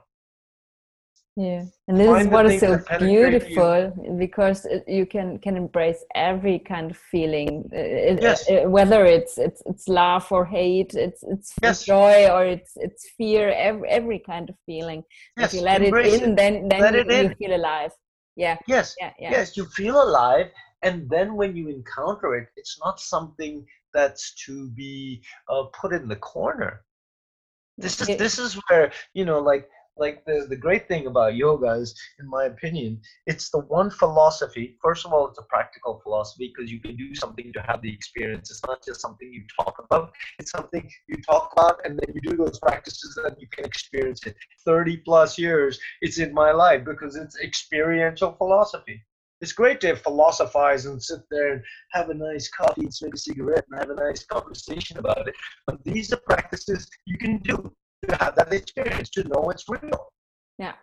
Yeah, 1.36 1.66
and 1.88 1.98
this 1.98 2.06
is 2.08 2.14
Find 2.14 2.28
the 2.28 2.36
what 2.36 2.46
is 2.46 2.60
so 2.60 2.78
penetrate 2.78 3.50
you. 3.50 3.56
beautiful 3.56 4.16
because 4.20 4.66
it, 4.66 4.84
you 4.88 5.08
can 5.08 5.40
can 5.40 5.58
embrace 5.58 6.04
every 6.14 6.60
kind 6.60 6.92
of 6.92 6.98
feeling, 6.98 7.68
uh, 7.74 7.78
it- 8.12 8.22
Yes. 8.22 8.48
uh, 8.48 8.70
whether 8.70 9.04
it's 9.06 9.40
it's 9.40 9.64
it's 9.66 9.88
love 9.88 10.32
or 10.32 10.46
hate, 10.46 10.94
it's 10.94 11.24
it's 11.24 11.56
Yes. 11.64 11.84
joy 11.86 12.30
or 12.30 12.46
it's 12.46 12.74
it's 12.76 13.10
fear, 13.18 13.50
every 13.50 13.90
every 13.90 14.20
kind 14.20 14.48
of 14.48 14.56
feeling. 14.68 15.02
Yes, 15.38 15.54
if 15.54 15.60
you 15.60 15.66
let 15.66 15.82
it 15.82 15.86
embrace 15.86 16.22
in, 16.22 16.36
then 16.36 16.68
then 16.70 16.94
you, 16.94 17.00
it 17.00 17.24
you 17.32 17.36
feel 17.48 17.56
alive. 17.56 17.92
Yeah, 18.36 18.58
Yes, 18.68 18.96
yeah, 19.02 19.12
yeah. 19.20 19.32
yes, 19.32 19.58
you 19.58 19.66
feel 19.66 19.98
alive, 20.04 20.48
and 20.84 21.10
then 21.10 21.36
when 21.36 21.56
you 21.56 21.70
encounter 21.70 22.36
it, 22.36 22.50
it's 22.56 22.78
not 22.84 23.00
something 23.00 23.66
that's 23.94 24.34
to 24.46 24.70
be 24.72 25.24
uh, 25.50 25.64
put 25.80 25.94
in 25.94 26.08
the 26.08 26.18
corner. 26.18 26.82
This 27.78 28.02
is 28.02 28.18
this 28.18 28.38
is 28.38 28.60
where 28.70 28.92
you 29.14 29.26
know, 29.26 29.40
like 29.40 29.68
like 29.96 30.26
the, 30.26 30.48
the 30.50 30.56
great 30.56 30.88
thing 30.88 31.06
about 31.06 31.36
yoga 31.36 31.72
is 31.74 31.96
in 32.20 32.28
my 32.28 32.46
opinion 32.46 33.00
it's 33.28 33.50
the 33.50 33.60
one 33.60 33.90
philosophy. 33.90 34.76
First 34.82 35.06
of 35.06 35.14
all 35.14 35.28
it's 35.28 35.40
a 35.40 35.44
practical 35.44 36.02
philosophy 36.04 36.52
because 36.54 36.72
you 36.72 36.80
can 36.80 36.96
do 36.96 37.16
something 37.16 37.54
to 37.54 37.62
have 37.62 37.82
the 37.82 37.94
experience. 37.94 38.52
It's 38.52 38.64
not 38.66 38.84
just 38.84 39.02
something 39.02 39.32
you 39.32 39.44
talk 39.60 39.76
about. 39.80 40.14
It's 40.40 40.52
something 40.52 40.90
you 41.08 41.18
talk 41.22 41.52
about 41.54 41.86
and 41.86 41.98
then 41.98 42.14
you 42.14 42.22
do 42.32 42.38
those 42.38 42.60
practices 42.60 43.18
and 43.24 43.36
you 43.40 43.48
can 43.52 43.66
experience 43.66 44.26
it. 44.26 44.36
30 44.66 44.98
plus 44.98 45.38
years 45.38 45.80
it's 46.02 46.20
in 46.20 46.34
my 46.34 46.52
life 46.52 46.84
because 46.84 47.16
it's 47.16 47.40
experiential 47.40 48.34
philosophy 48.34 49.02
it's 49.44 49.52
great 49.52 49.82
to 49.82 49.94
philosophize 49.94 50.86
and 50.86 51.04
sit 51.04 51.20
there 51.30 51.52
and 51.52 51.62
have 51.92 52.10
a 52.10 52.14
nice 52.14 52.50
coffee 52.50 52.84
and 52.84 52.94
smoke 52.94 53.14
a 53.14 53.18
cigarette 53.18 53.66
and 53.70 53.78
have 53.78 53.90
a 53.90 53.96
nice 53.96 54.26
conversation 54.26 54.98
about 54.98 55.28
it. 55.28 55.36
But 55.68 55.84
these 55.84 56.14
are 56.14 56.22
practices 56.26 56.88
you 57.06 57.18
can 57.18 57.40
do 57.40 57.70
to 58.08 58.16
have 58.16 58.38
that 58.38 58.54
experience, 58.54 59.10
to 59.12 59.26
know 59.26 59.50
it's 59.50 59.66
real. 59.68 60.14
Yeah. 60.58 60.76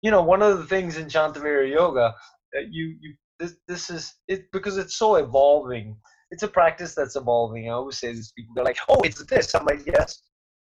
You 0.00 0.10
know, 0.10 0.22
one 0.22 0.40
of 0.40 0.56
the 0.56 0.64
things 0.64 0.96
in 0.96 1.06
Shantavira 1.06 1.70
Yoga, 1.70 2.14
uh, 2.56 2.60
you 2.70 2.96
you 2.98 3.14
this 3.38 3.56
this 3.68 3.90
is 3.90 4.14
it 4.26 4.50
because 4.52 4.78
it's 4.78 4.96
so 4.96 5.16
evolving. 5.16 5.94
It's 6.30 6.44
a 6.44 6.48
practice 6.48 6.94
that's 6.94 7.16
evolving. 7.16 7.68
I 7.68 7.72
always 7.72 7.98
say 7.98 8.14
this 8.14 8.32
people 8.32 8.54
they're 8.54 8.64
like, 8.64 8.78
oh, 8.88 9.02
it's 9.02 9.22
this. 9.26 9.54
I'm 9.54 9.66
like, 9.66 9.84
yes, 9.86 10.22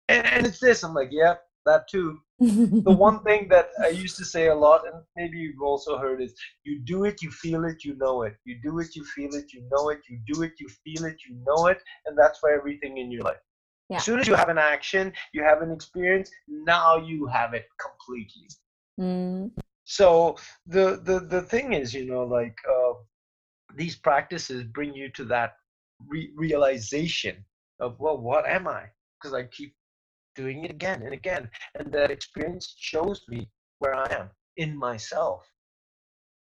and, 0.09 0.27
and 0.27 0.47
it's 0.47 0.61
this. 0.61 0.83
I'm 0.83 0.93
like, 0.93 1.09
yeah, 1.11 1.37
that 1.64 1.89
too. 1.89 2.19
The 2.39 2.95
one 3.09 3.22
thing 3.22 3.49
that 3.49 3.70
I 3.82 3.89
used 3.89 4.16
to 4.18 4.24
say 4.24 4.49
a 4.49 4.55
lot, 4.55 4.82
and 4.87 5.03
maybe 5.16 5.39
you've 5.39 5.62
also 5.62 5.99
heard, 5.99 6.20
is 6.20 6.34
you 6.64 6.80
do 6.80 7.05
it, 7.05 7.22
you 7.22 7.30
feel 7.30 7.64
it, 7.64 7.84
you 7.84 7.97
know 7.97 8.22
it. 8.22 8.34
You 8.45 8.59
do 8.62 8.78
it, 8.80 8.95
you 8.95 9.05
feel 9.05 9.34
it, 9.34 9.53
you 9.53 9.66
know 9.70 9.89
it. 9.91 10.01
You 10.09 10.18
do 10.32 10.43
it, 10.43 10.53
you 10.59 10.68
feel 10.84 11.05
it, 11.07 11.16
you 11.26 11.37
know 11.47 11.66
it, 11.68 11.82
and 12.05 12.16
that's 12.18 12.39
for 12.39 12.51
everything 12.51 12.99
in 12.99 13.11
your 13.11 13.22
life. 13.22 13.39
Yeah. 13.89 13.99
As 13.99 14.05
soon 14.05 14.18
as 14.18 14.26
you 14.26 14.34
have 14.34 14.49
an 14.49 14.59
action, 14.59 15.12
you 15.32 15.43
have 15.45 15.62
an 15.62 15.70
experience, 15.70 16.30
now 16.49 16.97
you 16.97 17.26
have 17.26 17.55
it 17.55 17.66
completely. 17.80 18.49
Mm. 19.01 19.53
So 19.84 20.37
the 20.66 21.01
the 21.03 21.20
the 21.20 21.43
thing 21.43 21.72
is, 21.72 21.95
you 21.95 22.07
know, 22.07 22.24
like 22.24 22.57
uh, 22.68 22.95
these 23.76 23.95
practices 23.97 24.64
bring 24.64 24.93
you 24.93 25.11
to 25.12 25.24
that 25.26 25.55
re- 26.09 26.32
realization 26.34 27.45
of 27.80 27.99
well, 28.01 28.18
what 28.18 28.47
am 28.47 28.66
I? 28.66 28.87
Because 29.20 29.34
I 29.34 29.45
keep 29.45 29.74
doing 30.37 30.64
it 30.64 30.70
again 30.70 31.03
and 31.03 31.12
again, 31.12 31.51
and 31.74 31.93
that 31.93 32.11
experience 32.11 32.74
shows 32.78 33.22
me 33.28 33.49
where 33.78 33.95
I 33.95 34.07
am 34.12 34.30
in 34.57 34.76
myself. 34.76 35.47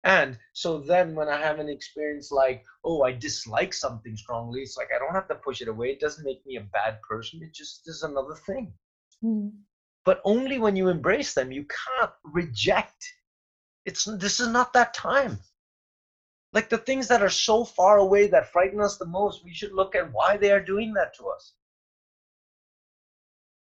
And 0.04 0.40
so 0.54 0.80
then 0.80 1.14
when 1.14 1.28
I 1.30 1.40
have 1.40 1.60
an 1.60 1.70
experience 1.70 2.32
like, 2.32 2.64
oh, 2.84 3.04
I 3.04 3.12
dislike 3.12 3.74
something 3.74 4.16
strongly, 4.16 4.62
it's 4.62 4.78
like 4.78 4.90
I 4.96 5.00
don't 5.00 5.14
have 5.14 5.28
to 5.28 5.36
push 5.36 5.62
it 5.62 5.68
away. 5.68 5.90
It 5.92 6.00
doesn't 6.00 6.26
make 6.26 6.44
me 6.46 6.56
a 6.58 6.68
bad 6.74 7.02
person. 7.02 7.42
It 7.44 7.54
just 7.54 7.88
is 7.88 8.02
another 8.02 8.36
thing. 8.48 8.74
Mm. 9.24 9.52
But 10.04 10.22
only 10.24 10.58
when 10.58 10.76
you 10.76 10.88
embrace 10.90 11.34
them, 11.36 11.52
you 11.52 11.66
can't 11.66 12.12
reject. 12.24 13.06
It's 13.86 14.06
this 14.06 14.40
is 14.40 14.48
not 14.48 14.74
that 14.74 14.96
time. 14.96 15.40
Like 16.54 16.70
the 16.70 16.80
things 16.80 17.08
that 17.08 17.22
are 17.22 17.30
so 17.30 17.64
far 17.64 18.00
away 18.00 18.28
that 18.28 18.52
frighten 18.52 18.82
us 18.82 18.98
the 18.98 19.06
most, 19.06 19.44
we 19.44 19.54
should 19.54 19.72
look 19.72 19.96
at 19.96 20.12
why 20.12 20.36
they 20.38 20.52
are 20.52 20.60
doing 20.60 20.94
that 20.94 21.16
to 21.18 21.28
us. 21.28 21.54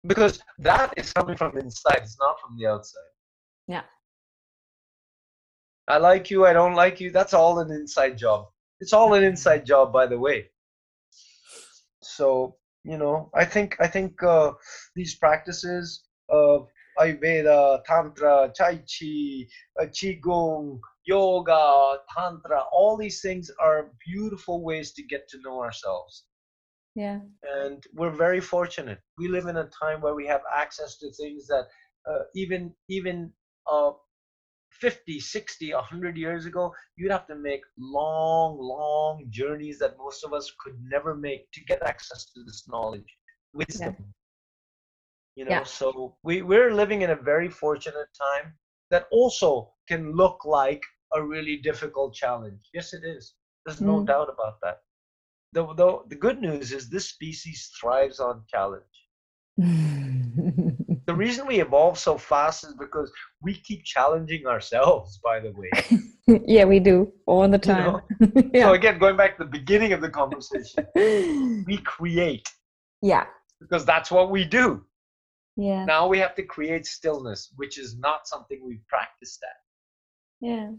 Because 0.06 0.40
that 0.60 0.94
is 0.98 1.12
coming 1.14 1.36
from 1.36 1.58
inside, 1.58 2.02
it's 2.04 2.18
not 2.20 2.40
from 2.40 2.58
the 2.58 2.68
outside. 2.68 3.00
Yeah. 3.68 3.84
I 5.88 5.98
like 5.98 6.30
you, 6.30 6.46
I 6.46 6.54
don't 6.54 6.76
like 6.76 7.00
you. 7.00 7.12
That's 7.12 7.34
all 7.34 7.60
an 7.60 7.72
inside 7.72 8.18
job. 8.18 8.48
It's 8.80 8.94
all 8.94 9.14
an 9.14 9.24
inside 9.24 9.66
job, 9.66 9.92
by 9.92 10.06
the 10.06 10.20
way. 10.20 10.50
So 12.04 12.58
you 12.88 12.98
know, 12.98 13.30
I 13.36 13.44
think 13.44 13.76
I 13.82 13.88
think 13.88 14.24
uh, 14.24 14.54
these 14.96 15.16
practices 15.16 16.04
of 16.30 16.68
Ayurveda, 16.98 17.84
Tantra, 17.86 18.52
Tai 18.58 18.76
Chi, 18.78 19.46
uh, 19.80 19.86
Qigong, 19.88 20.80
Yoga, 21.06 21.98
Tantra, 22.16 22.64
all 22.72 22.96
these 22.98 23.22
things 23.22 23.52
are 23.60 23.92
beautiful 24.06 24.64
ways 24.64 24.94
to 24.94 25.04
get 25.04 25.28
to 25.30 25.38
know 25.44 25.62
ourselves. 25.62 26.24
Yeah. 26.98 27.20
And 27.44 27.84
we're 27.94 28.10
very 28.10 28.42
fortunate. 28.42 29.00
We 29.20 29.28
live 29.28 29.46
in 29.46 29.58
a 29.58 29.70
time 29.70 30.02
where 30.02 30.16
we 30.16 30.26
have 30.26 30.42
access 30.52 30.98
to 30.98 31.12
things 31.14 31.46
that 31.46 31.66
uh, 32.10 32.24
even 32.34 32.74
even 32.90 33.32
uh, 33.72 33.92
50, 34.72 35.20
60, 35.20 35.74
100 35.74 36.18
years 36.18 36.48
ago, 36.48 36.74
you'd 36.96 37.12
have 37.12 37.28
to 37.28 37.36
make 37.36 37.62
long, 37.78 38.58
long 38.60 39.28
journeys 39.30 39.78
that 39.78 39.96
most 40.00 40.24
of 40.24 40.34
us 40.34 40.52
could 40.60 40.76
never 40.82 41.14
make 41.14 41.52
to 41.52 41.64
get 41.66 41.84
access 41.84 42.32
to 42.32 42.44
this 42.44 42.64
knowledge, 42.68 43.16
wisdom. 43.54 43.96
Yeah. 44.00 44.06
You 45.36 45.46
know, 45.46 45.52
yeah. 45.52 45.64
so 45.66 46.18
we, 46.24 46.42
we're 46.42 46.74
living 46.74 47.04
in 47.04 47.12
a 47.12 47.16
very 47.16 47.48
fortunate 47.48 48.08
time 48.18 48.56
that 48.90 49.06
also 49.12 49.72
can 49.88 50.14
look 50.14 50.46
like 50.46 50.82
a 51.14 51.22
really 51.22 51.58
difficult 51.58 52.16
challenge. 52.16 52.62
Yes, 52.74 52.94
it 52.94 53.04
is. 53.04 53.36
There's 53.68 53.82
no 53.82 54.02
mm. 54.02 54.08
doubt 54.08 54.30
about 54.34 54.56
that. 54.64 54.80
The, 55.54 55.74
the, 55.76 56.00
the 56.10 56.16
good 56.16 56.42
news 56.42 56.72
is 56.72 56.90
this 56.90 57.10
species 57.10 57.72
thrives 57.80 58.20
on 58.20 58.44
challenge. 58.50 58.84
the 59.58 61.16
reason 61.16 61.48
we 61.48 61.62
evolve 61.62 61.98
so 61.98 62.16
fast 62.16 62.64
is 62.64 62.76
because 62.76 63.12
we 63.42 63.56
keep 63.56 63.84
challenging 63.84 64.46
ourselves 64.46 65.20
by 65.24 65.40
the 65.40 65.52
way. 65.52 65.72
Yeah 66.46 66.66
we 66.66 66.80
do 66.80 67.12
all 67.26 67.48
the 67.48 67.58
time. 67.58 68.02
you 68.20 68.28
know? 68.28 68.44
yeah. 68.54 68.66
so 68.66 68.74
again 68.74 69.00
going 69.00 69.18
back 69.18 69.38
to 69.38 69.46
the 69.46 69.50
beginning 69.50 69.94
of 69.94 70.02
the 70.02 70.10
conversation 70.10 70.86
we 71.66 71.80
create. 71.86 72.48
Yeah. 73.02 73.26
Because 73.60 73.84
that's 73.84 74.12
what 74.12 74.30
we 74.30 74.46
do. 74.46 74.86
Yeah. 75.56 75.86
Now 75.86 76.08
we 76.08 76.20
have 76.20 76.36
to 76.36 76.44
create 76.44 76.86
stillness 76.86 77.52
which 77.56 77.80
is 77.80 77.98
not 77.98 78.28
something 78.28 78.62
we've 78.64 78.88
practiced 78.88 79.42
at. 79.42 80.48
Yeah. 80.48 80.70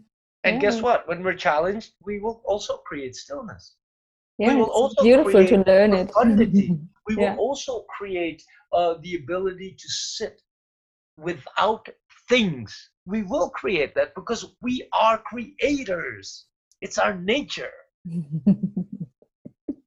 And 0.45 0.55
yeah. 0.55 0.59
guess 0.61 0.81
what? 0.81 1.05
When 1.05 1.21
we're 1.21 1.33
challenged 1.33 1.91
we 2.05 2.19
will 2.19 2.41
also 2.45 2.77
create 2.77 3.17
stillness 3.17 3.75
yeah, 4.39 4.53
we 4.53 4.55
will 4.55 4.69
also 4.69 5.03
beautiful 5.03 5.45
to 5.45 5.63
learn 5.67 5.93
it. 5.93 6.11
we 7.07 7.15
yeah. 7.17 7.33
will 7.33 7.39
also 7.39 7.85
create 7.97 8.41
uh, 8.73 8.95
the 9.01 9.15
ability 9.15 9.75
to 9.77 9.89
sit 9.89 10.41
without 11.17 11.87
things. 12.29 12.91
We 13.05 13.23
will 13.23 13.49
create 13.49 13.93
that 13.95 14.15
because 14.15 14.55
we 14.61 14.87
are 14.93 15.17
creators. 15.17 16.45
It's 16.81 16.97
our 16.97 17.15
nature. 17.15 17.71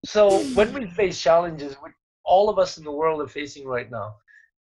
so 0.05 0.41
when 0.55 0.75
we 0.75 0.87
face 0.87 1.19
challenges, 1.21 1.75
which 1.77 1.95
all 2.25 2.51
of 2.51 2.59
us 2.59 2.77
in 2.77 2.85
the 2.85 2.93
world 2.93 3.23
are 3.23 3.29
facing 3.29 3.67
right 3.67 3.91
now, 3.91 4.17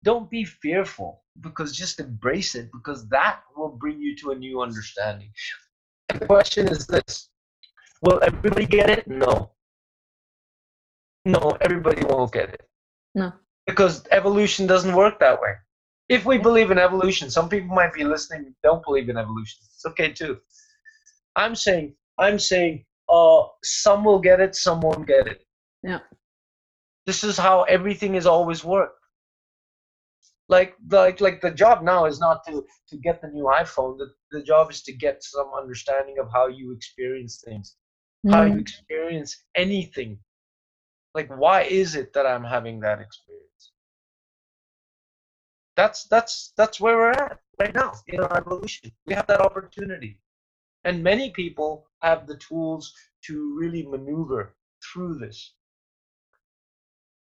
don't 0.03 0.29
be 0.29 0.43
fearful 0.43 1.23
because 1.39 1.75
just 1.75 1.99
embrace 1.99 2.53
it 2.53 2.69
because 2.71 3.07
that 3.09 3.41
will 3.55 3.69
bring 3.69 3.99
you 3.99 4.15
to 4.17 4.31
a 4.31 4.35
new 4.35 4.61
understanding. 4.61 5.31
The 6.09 6.25
question 6.27 6.67
is 6.67 6.85
this 6.85 7.29
Will 8.03 8.19
everybody 8.23 8.65
get 8.65 8.89
it? 8.89 9.07
No. 9.07 9.51
No, 11.25 11.57
everybody 11.61 12.03
won't 12.05 12.31
get 12.31 12.49
it. 12.49 12.67
No. 13.13 13.33
Because 13.67 14.07
evolution 14.11 14.65
doesn't 14.65 14.95
work 14.95 15.19
that 15.19 15.39
way. 15.41 15.53
If 16.09 16.25
we 16.25 16.37
believe 16.37 16.71
in 16.71 16.77
evolution, 16.77 17.29
some 17.29 17.47
people 17.47 17.73
might 17.75 17.93
be 17.93 18.03
listening 18.03 18.53
don't 18.63 18.83
believe 18.83 19.09
in 19.09 19.17
evolution. 19.17 19.59
It's 19.73 19.85
okay 19.85 20.11
too. 20.11 20.39
I'm 21.35 21.55
saying 21.55 21.95
I'm 22.17 22.39
saying 22.39 22.85
uh 23.07 23.43
some 23.63 24.03
will 24.03 24.19
get 24.19 24.39
it, 24.39 24.55
some 24.55 24.81
won't 24.81 25.07
get 25.07 25.27
it. 25.27 25.45
Yeah. 25.83 25.99
This 27.05 27.23
is 27.23 27.37
how 27.37 27.63
everything 27.63 28.15
has 28.15 28.25
always 28.25 28.63
worked. 28.63 28.99
Like 30.49 30.75
like 30.89 31.21
like 31.21 31.39
the 31.39 31.51
job 31.51 31.83
now 31.83 32.05
is 32.05 32.19
not 32.19 32.45
to 32.47 32.65
to 32.89 32.97
get 32.97 33.21
the 33.21 33.29
new 33.29 33.45
iPhone. 33.45 33.97
The 33.97 34.11
the 34.31 34.43
job 34.43 34.71
is 34.71 34.81
to 34.83 34.91
get 34.91 35.23
some 35.23 35.51
understanding 35.57 36.17
of 36.19 36.29
how 36.33 36.47
you 36.47 36.73
experience 36.73 37.41
things. 37.45 37.75
Mm. 38.25 38.33
How 38.33 38.43
you 38.43 38.55
mm. 38.55 38.61
experience 38.61 39.43
anything 39.55 40.19
like 41.13 41.29
why 41.29 41.61
is 41.63 41.95
it 41.95 42.13
that 42.13 42.25
i'm 42.25 42.43
having 42.43 42.79
that 42.79 42.99
experience? 42.99 43.71
That's 45.75 46.05
that's 46.05 46.53
that's 46.57 46.79
where 46.79 46.97
we're 46.97 47.11
at 47.11 47.39
right 47.59 47.73
now 47.73 47.93
in 48.07 48.19
our 48.19 48.37
evolution. 48.37 48.91
We 49.05 49.13
have 49.13 49.27
that 49.27 49.41
opportunity. 49.41 50.19
And 50.83 51.03
many 51.03 51.29
people 51.31 51.87
have 52.01 52.27
the 52.27 52.37
tools 52.37 52.93
to 53.25 53.55
really 53.57 53.85
maneuver 53.85 54.55
through 54.83 55.15
this. 55.15 55.53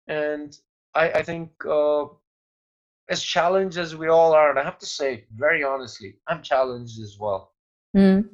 And 0.08 0.56
i 0.94 1.10
i 1.10 1.22
think 1.22 1.50
uh, 1.68 2.04
as 3.08 3.22
challenged 3.22 3.78
as 3.78 3.94
we 3.96 4.08
all 4.08 4.32
are 4.32 4.50
and 4.50 4.58
i 4.58 4.62
have 4.62 4.78
to 4.78 4.86
say 4.86 5.24
very 5.34 5.62
honestly 5.62 6.16
i'm 6.28 6.42
challenged 6.42 7.00
as 7.00 7.16
well. 7.18 7.52
Mm. 7.96 8.28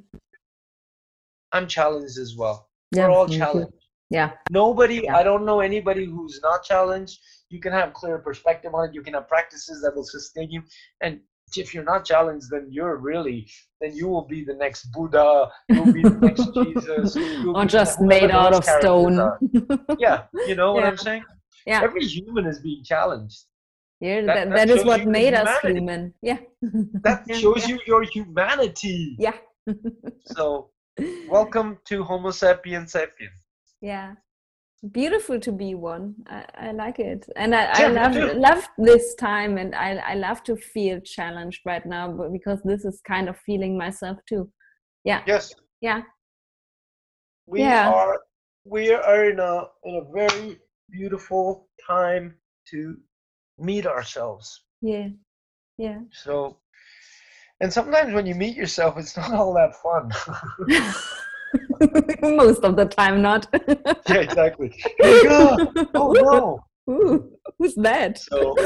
i'm 1.52 1.66
challenged 1.66 2.18
as 2.18 2.36
well. 2.36 2.68
Yeah, 2.92 3.06
we're 3.06 3.14
all 3.14 3.28
challenged 3.28 3.79
yeah 4.10 4.32
nobody 4.50 5.02
yeah. 5.04 5.16
i 5.16 5.22
don't 5.22 5.44
know 5.44 5.60
anybody 5.60 6.04
who's 6.04 6.40
not 6.42 6.62
challenged 6.62 7.20
you 7.48 7.60
can 7.60 7.72
have 7.72 7.92
clear 7.92 8.18
perspective 8.18 8.74
on 8.74 8.88
it 8.88 8.94
you 8.94 9.02
can 9.02 9.14
have 9.14 9.28
practices 9.28 9.80
that 9.82 9.94
will 9.94 10.04
sustain 10.04 10.50
you 10.50 10.62
and 11.00 11.20
if 11.56 11.74
you're 11.74 11.84
not 11.84 12.04
challenged 12.04 12.46
then 12.50 12.68
you're 12.70 12.96
really 12.96 13.48
then 13.80 13.94
you 13.94 14.06
will 14.06 14.26
be 14.26 14.44
the 14.44 14.54
next 14.54 14.86
buddha 14.92 15.48
you'll 15.68 15.92
be 15.92 16.02
the 16.02 16.10
next 16.10 16.48
jesus 16.54 17.16
or 17.54 17.64
just 17.64 18.00
made 18.00 18.30
out 18.30 18.52
of 18.52 18.64
stone 18.64 19.16
yeah 19.98 20.24
you 20.46 20.54
know 20.54 20.74
yeah. 20.74 20.80
what 20.80 20.84
i'm 20.84 20.96
saying 20.96 21.24
yeah 21.66 21.80
every 21.82 22.04
human 22.04 22.46
is 22.46 22.60
being 22.60 22.84
challenged 22.84 23.46
Yeah, 24.00 24.22
that, 24.22 24.48
that, 24.48 24.56
that 24.56 24.70
is 24.70 24.82
what 24.82 25.04
made 25.04 25.34
us 25.34 25.60
human. 25.60 26.14
Yeah. 26.22 26.38
that 27.04 27.24
shows 27.34 27.68
you 27.68 27.78
your 27.86 28.02
humanity. 28.02 29.14
Yeah. 29.18 29.36
so, 30.24 30.70
welcome 31.28 31.76
to 31.84 32.02
Homo 32.02 32.30
sapiens 32.30 32.92
sapiens. 32.92 33.44
Yeah. 33.80 34.14
Beautiful 34.92 35.38
to 35.40 35.52
be 35.52 35.74
one. 35.74 36.14
I, 36.28 36.44
I 36.54 36.72
like 36.72 36.98
it. 36.98 37.26
And 37.36 37.54
I, 37.54 37.66
I 37.72 37.88
love, 37.88 38.14
love 38.36 38.66
this 38.78 39.14
time 39.16 39.58
and 39.58 39.74
I, 39.74 39.96
I 39.96 40.14
love 40.14 40.42
to 40.44 40.56
feel 40.56 41.00
challenged 41.00 41.60
right 41.66 41.84
now 41.84 42.16
because 42.32 42.60
this 42.64 42.84
is 42.84 43.00
kind 43.06 43.28
of 43.28 43.36
feeling 43.44 43.76
myself 43.76 44.18
too. 44.26 44.50
Yeah. 45.04 45.22
Yes. 45.26 45.52
Yeah. 45.80 46.02
We 47.46 47.60
yeah. 47.60 47.90
are 47.90 48.20
we 48.64 48.92
are 48.92 49.30
in 49.30 49.40
a 49.40 49.64
in 49.84 49.96
a 49.96 50.12
very 50.12 50.58
beautiful 50.90 51.68
time 51.86 52.36
to 52.68 52.96
meet 53.58 53.86
ourselves. 53.86 54.62
Yeah. 54.80 55.08
Yeah. 55.76 56.00
So, 56.12 56.58
and 57.60 57.72
sometimes 57.72 58.12
when 58.14 58.26
you 58.26 58.34
meet 58.34 58.56
yourself, 58.56 58.98
it's 58.98 59.16
not 59.16 59.32
all 59.32 59.54
that 59.54 59.74
fun. 59.76 60.12
Most 62.22 62.62
of 62.62 62.76
the 62.76 62.86
time, 62.86 63.22
not. 63.22 63.46
yeah, 64.08 64.20
exactly. 64.20 64.72
Oh, 65.02 65.72
oh 65.94 66.12
no. 66.12 66.60
Ooh, 66.88 67.30
who's 67.58 67.74
that? 67.76 68.18
So, 68.18 68.56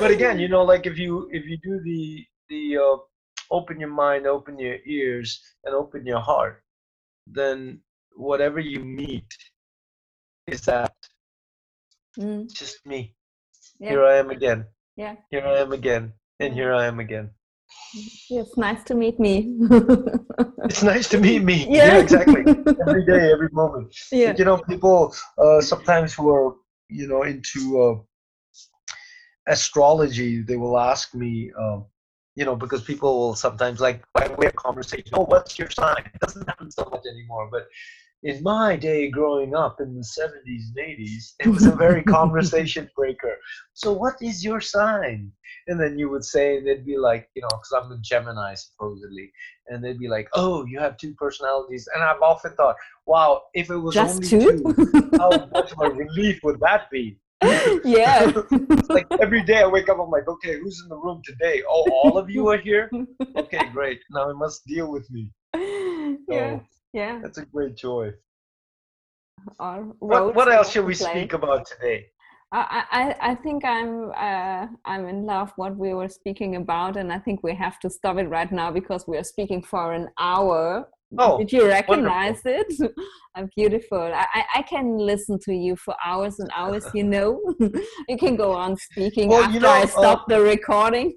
but 0.00 0.10
again, 0.10 0.38
you 0.38 0.48
know, 0.48 0.62
like 0.62 0.86
if 0.86 0.98
you 0.98 1.28
if 1.30 1.44
you 1.44 1.58
do 1.62 1.80
the 1.84 2.24
the 2.48 2.76
uh, 2.78 2.96
open 3.50 3.78
your 3.78 3.90
mind, 3.90 4.26
open 4.26 4.58
your 4.58 4.78
ears, 4.86 5.40
and 5.64 5.74
open 5.74 6.06
your 6.06 6.20
heart, 6.20 6.62
then 7.26 7.80
whatever 8.16 8.58
you 8.58 8.80
meet 8.80 9.30
is 10.46 10.62
that 10.62 10.94
mm. 12.18 12.52
just 12.52 12.84
me. 12.86 13.14
Yeah. 13.78 13.90
Here 13.90 14.04
I 14.04 14.16
am 14.16 14.30
again. 14.30 14.66
Yeah. 14.96 15.16
Here 15.30 15.46
I 15.46 15.58
am 15.58 15.72
again. 15.72 16.12
And 16.40 16.54
here 16.54 16.74
I 16.74 16.86
am 16.86 17.00
again. 17.00 17.30
It's 18.30 18.56
nice 18.56 18.82
to 18.84 18.94
meet 18.94 19.20
me. 19.20 19.56
it's 20.64 20.82
nice 20.82 21.08
to 21.10 21.18
meet 21.18 21.42
me. 21.42 21.66
Yeah, 21.68 21.86
yeah 21.86 21.98
exactly. 21.98 22.42
every 22.86 23.06
day, 23.06 23.30
every 23.36 23.48
moment. 23.52 23.94
Yeah. 24.10 24.34
You 24.36 24.44
know, 24.44 24.58
people 24.58 25.14
uh, 25.38 25.60
sometimes 25.60 26.14
who 26.14 26.28
are, 26.30 26.56
you 26.88 27.06
know, 27.06 27.22
into 27.22 27.80
uh, 27.80 27.94
astrology, 29.46 30.42
they 30.42 30.56
will 30.56 30.78
ask 30.78 31.14
me, 31.14 31.52
um, 31.58 31.86
you 32.34 32.44
know, 32.44 32.56
because 32.56 32.82
people 32.82 33.16
will 33.18 33.34
sometimes 33.36 33.80
like 33.80 34.04
by 34.12 34.26
way 34.38 34.46
of 34.46 34.56
conversation, 34.56 35.10
oh, 35.12 35.24
what's 35.24 35.58
your 35.58 35.70
sign? 35.70 36.10
It 36.12 36.20
doesn't 36.20 36.48
happen 36.48 36.70
so 36.70 36.88
much 36.90 37.04
anymore, 37.08 37.48
but 37.50 37.68
in 38.24 38.42
my 38.42 38.74
day 38.74 39.10
growing 39.10 39.54
up 39.54 39.80
in 39.80 39.94
the 39.94 40.00
70s 40.00 40.68
and 40.74 40.76
80s, 40.76 41.34
it 41.40 41.48
was 41.48 41.66
a 41.66 41.76
very 41.76 42.02
conversation 42.18 42.90
breaker. 42.96 43.36
So, 43.74 43.92
what 43.92 44.14
is 44.22 44.42
your 44.42 44.60
sign? 44.60 45.30
And 45.66 45.78
then 45.78 45.98
you 45.98 46.08
would 46.08 46.24
say, 46.24 46.62
they'd 46.62 46.86
be 46.86 46.96
like, 46.96 47.28
you 47.34 47.42
know, 47.42 47.48
because 47.48 47.72
I'm 47.76 47.92
a 47.92 47.98
Gemini 48.00 48.54
supposedly, 48.54 49.30
and 49.68 49.84
they'd 49.84 49.98
be 49.98 50.08
like, 50.08 50.28
oh, 50.32 50.64
you 50.64 50.78
have 50.78 50.96
two 50.96 51.14
personalities. 51.14 51.86
And 51.94 52.02
I've 52.02 52.20
often 52.22 52.52
thought, 52.52 52.76
wow, 53.06 53.42
if 53.54 53.70
it 53.70 53.76
was 53.76 53.94
Just 53.94 54.16
only 54.16 54.26
two, 54.28 54.74
two 54.74 55.10
how 55.18 55.30
much 55.52 55.72
of 55.72 55.80
a 55.80 55.90
relief 55.90 56.40
would 56.44 56.60
that 56.60 56.90
be? 56.90 57.18
yeah. 57.84 58.32
like 58.88 59.06
every 59.20 59.42
day 59.42 59.58
I 59.58 59.66
wake 59.66 59.90
up, 59.90 59.98
I'm 60.00 60.10
like, 60.10 60.28
okay, 60.28 60.58
who's 60.58 60.80
in 60.82 60.88
the 60.88 60.96
room 60.96 61.20
today? 61.24 61.62
Oh, 61.68 61.90
all 61.92 62.16
of 62.16 62.30
you 62.30 62.48
are 62.48 62.58
here? 62.58 62.90
Okay, 63.36 63.68
great. 63.70 64.00
Now 64.10 64.30
it 64.30 64.36
must 64.36 64.66
deal 64.66 64.90
with 64.90 65.10
me. 65.10 65.30
So, 65.54 65.60
yeah 66.30 66.58
yeah 66.94 67.18
that's 67.22 67.38
a 67.38 67.44
great 67.46 67.76
joy 67.76 68.10
what, 69.58 70.34
what 70.34 70.50
else 70.50 70.70
should 70.70 70.86
we 70.86 70.94
play. 70.94 71.10
speak 71.10 71.34
about 71.34 71.66
today 71.66 72.06
I, 72.54 72.84
I, 72.90 73.30
I 73.30 73.34
think 73.34 73.64
I'm 73.64 74.10
uh, 74.10 74.66
I'm 74.84 75.06
in 75.06 75.26
love 75.26 75.52
what 75.56 75.76
we 75.76 75.92
were 75.92 76.08
speaking 76.08 76.54
about, 76.54 76.96
and 76.96 77.12
I 77.12 77.18
think 77.18 77.42
we 77.42 77.52
have 77.54 77.80
to 77.80 77.90
stop 77.90 78.16
it 78.18 78.28
right 78.28 78.50
now 78.52 78.70
because 78.70 79.06
we 79.08 79.16
are 79.16 79.24
speaking 79.24 79.60
for 79.60 79.92
an 79.92 80.08
hour. 80.18 80.88
Oh, 81.18 81.38
did 81.38 81.52
you 81.52 81.66
recognize 81.66 82.40
wonderful. 82.44 82.86
it? 82.86 82.92
I'm 83.34 83.50
beautiful. 83.56 83.98
I, 83.98 84.44
I 84.54 84.62
can 84.62 84.98
listen 84.98 85.38
to 85.46 85.52
you 85.52 85.74
for 85.74 85.96
hours 86.04 86.38
and 86.38 86.48
hours. 86.54 86.86
You 86.94 87.02
know, 87.02 87.40
you 88.08 88.16
can 88.16 88.36
go 88.36 88.52
on 88.52 88.76
speaking 88.76 89.30
well, 89.30 89.42
after 89.42 89.54
you 89.54 89.60
know, 89.60 89.70
I 89.70 89.86
stop 89.86 90.20
uh, 90.20 90.24
the 90.28 90.40
recording. 90.40 91.12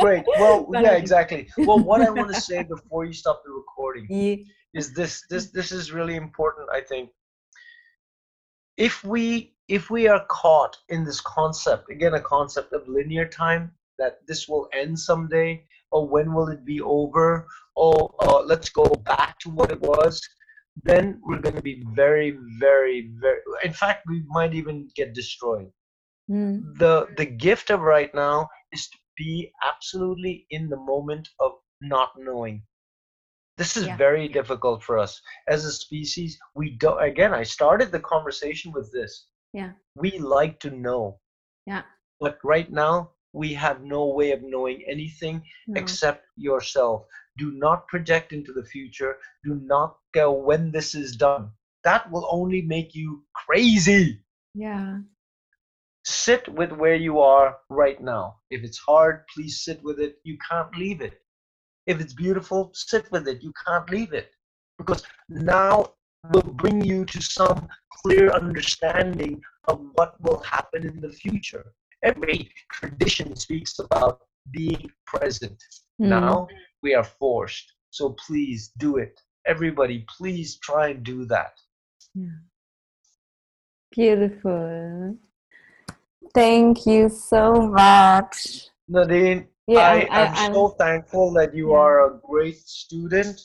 great. 0.00 0.24
Well, 0.38 0.66
yeah, 0.72 0.92
exactly. 0.92 1.46
Well, 1.58 1.78
what 1.78 2.00
I 2.00 2.08
want 2.08 2.34
to 2.34 2.40
say 2.40 2.62
before 2.62 3.04
you 3.04 3.12
stop 3.12 3.42
the 3.44 3.52
recording. 3.52 4.06
Yeah 4.08 4.36
is 4.74 4.92
this 4.92 5.24
this 5.30 5.50
this 5.52 5.72
is 5.72 5.92
really 5.92 6.16
important 6.16 6.68
i 6.72 6.80
think. 6.80 7.10
If 8.76 9.04
we 9.04 9.54
if 9.68 9.88
we 9.88 10.08
are 10.08 10.26
caught 10.28 10.76
in 10.88 11.04
this 11.04 11.20
concept 11.20 11.90
again 11.90 12.14
a 12.14 12.20
concept 12.20 12.72
of 12.72 12.88
linear 12.88 13.26
time 13.26 13.72
that 13.98 14.18
this 14.26 14.48
will 14.48 14.68
end 14.72 14.98
someday 14.98 15.64
or 15.92 16.08
when 16.08 16.34
will 16.34 16.48
it 16.48 16.64
be 16.64 16.80
over 16.80 17.46
or 17.76 18.14
uh, 18.18 18.42
let's 18.42 18.68
go 18.68 18.84
back 19.06 19.38
to 19.38 19.50
what 19.50 19.70
it 19.70 19.80
was 19.80 20.20
then 20.82 21.20
we're 21.24 21.38
going 21.38 21.54
to 21.54 21.62
be 21.62 21.84
very 21.94 22.36
very 22.58 23.12
very 23.20 23.40
in 23.62 23.72
fact 23.72 24.08
we 24.08 24.22
might 24.26 24.54
even 24.54 24.88
get 24.96 25.14
destroyed. 25.14 25.70
Mm. 26.30 26.76
the 26.78 27.06
the 27.16 27.26
gift 27.26 27.70
of 27.70 27.80
right 27.80 28.12
now 28.14 28.48
is 28.72 28.88
to 28.88 28.98
be 29.16 29.52
absolutely 29.62 30.46
in 30.50 30.68
the 30.68 30.82
moment 30.92 31.28
of 31.38 31.52
not 31.80 32.10
knowing 32.18 32.62
this 33.56 33.76
is 33.76 33.86
yeah. 33.86 33.96
very 33.96 34.28
difficult 34.28 34.82
for 34.82 34.98
us 34.98 35.20
as 35.48 35.64
a 35.64 35.72
species. 35.72 36.38
We 36.54 36.70
don't, 36.70 37.02
again, 37.02 37.32
I 37.32 37.44
started 37.44 37.92
the 37.92 38.00
conversation 38.00 38.72
with 38.72 38.92
this. 38.92 39.26
Yeah. 39.52 39.72
We 39.96 40.18
like 40.18 40.58
to 40.60 40.70
know. 40.70 41.20
Yeah. 41.66 41.82
But 42.20 42.38
right 42.42 42.70
now, 42.70 43.12
we 43.32 43.54
have 43.54 43.82
no 43.82 44.06
way 44.06 44.32
of 44.32 44.42
knowing 44.42 44.84
anything 44.88 45.42
no. 45.68 45.80
except 45.80 46.24
yourself. 46.36 47.04
Do 47.36 47.52
not 47.52 47.88
project 47.88 48.32
into 48.32 48.52
the 48.52 48.64
future. 48.64 49.16
Do 49.44 49.60
not 49.62 49.96
go 50.12 50.32
when 50.32 50.70
this 50.70 50.94
is 50.94 51.16
done. 51.16 51.50
That 51.84 52.10
will 52.10 52.26
only 52.30 52.62
make 52.62 52.94
you 52.94 53.24
crazy. 53.34 54.20
Yeah. 54.54 54.98
Sit 56.04 56.48
with 56.48 56.72
where 56.72 56.94
you 56.96 57.20
are 57.20 57.56
right 57.70 58.00
now. 58.00 58.36
If 58.50 58.62
it's 58.62 58.78
hard, 58.78 59.24
please 59.34 59.64
sit 59.64 59.82
with 59.82 59.98
it. 60.00 60.16
You 60.24 60.38
can't 60.50 60.74
leave 60.76 61.00
it. 61.00 61.20
If 61.86 62.00
it's 62.00 62.14
beautiful, 62.14 62.70
sit 62.74 63.10
with 63.12 63.28
it. 63.28 63.42
You 63.42 63.52
can't 63.66 63.88
leave 63.90 64.12
it 64.12 64.30
because 64.78 65.04
now 65.28 65.92
will 66.32 66.42
bring 66.42 66.82
you 66.82 67.04
to 67.04 67.22
some 67.22 67.68
clear 67.92 68.30
understanding 68.30 69.42
of 69.68 69.80
what 69.94 70.20
will 70.22 70.40
happen 70.40 70.86
in 70.86 71.00
the 71.00 71.12
future. 71.12 71.72
Every 72.02 72.50
tradition 72.72 73.36
speaks 73.36 73.78
about 73.78 74.22
being 74.50 74.90
present. 75.06 75.62
Mm. 76.00 76.08
Now 76.08 76.48
we 76.82 76.94
are 76.94 77.04
forced. 77.04 77.72
So 77.90 78.16
please 78.26 78.72
do 78.78 78.96
it. 78.96 79.20
Everybody, 79.46 80.04
please 80.16 80.56
try 80.58 80.88
and 80.88 81.02
do 81.02 81.24
that. 81.26 81.52
Yeah. 82.14 82.26
Beautiful. 83.94 85.16
Thank 86.34 86.86
you 86.86 87.08
so 87.08 87.68
much. 87.68 88.68
Nadine, 88.88 89.46
yeah, 89.66 90.06
I, 90.10 90.46
am 90.46 90.54
so 90.54 90.68
thankful 90.68 91.32
that 91.34 91.54
you 91.54 91.70
yeah. 91.70 91.78
are 91.78 92.06
a 92.06 92.20
great 92.26 92.58
student, 92.58 93.40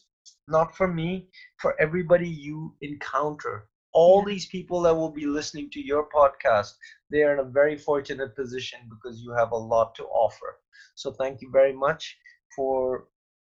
not 0.47 0.75
for 0.75 0.87
me, 0.87 1.27
for 1.57 1.79
everybody 1.79 2.27
you 2.27 2.75
encounter. 2.81 3.67
All 3.93 4.23
yeah. 4.25 4.33
these 4.33 4.45
people 4.47 4.81
that 4.81 4.95
will 4.95 5.11
be 5.11 5.25
listening 5.25 5.69
to 5.71 5.79
your 5.79 6.07
podcast, 6.09 6.73
they 7.09 7.23
are 7.23 7.33
in 7.33 7.39
a 7.39 7.49
very 7.49 7.77
fortunate 7.77 8.35
position 8.35 8.79
because 8.89 9.21
you 9.21 9.33
have 9.33 9.51
a 9.51 9.57
lot 9.57 9.95
to 9.95 10.03
offer. 10.05 10.57
So 10.95 11.13
thank 11.13 11.41
you 11.41 11.49
very 11.51 11.73
much 11.73 12.17
for 12.55 13.07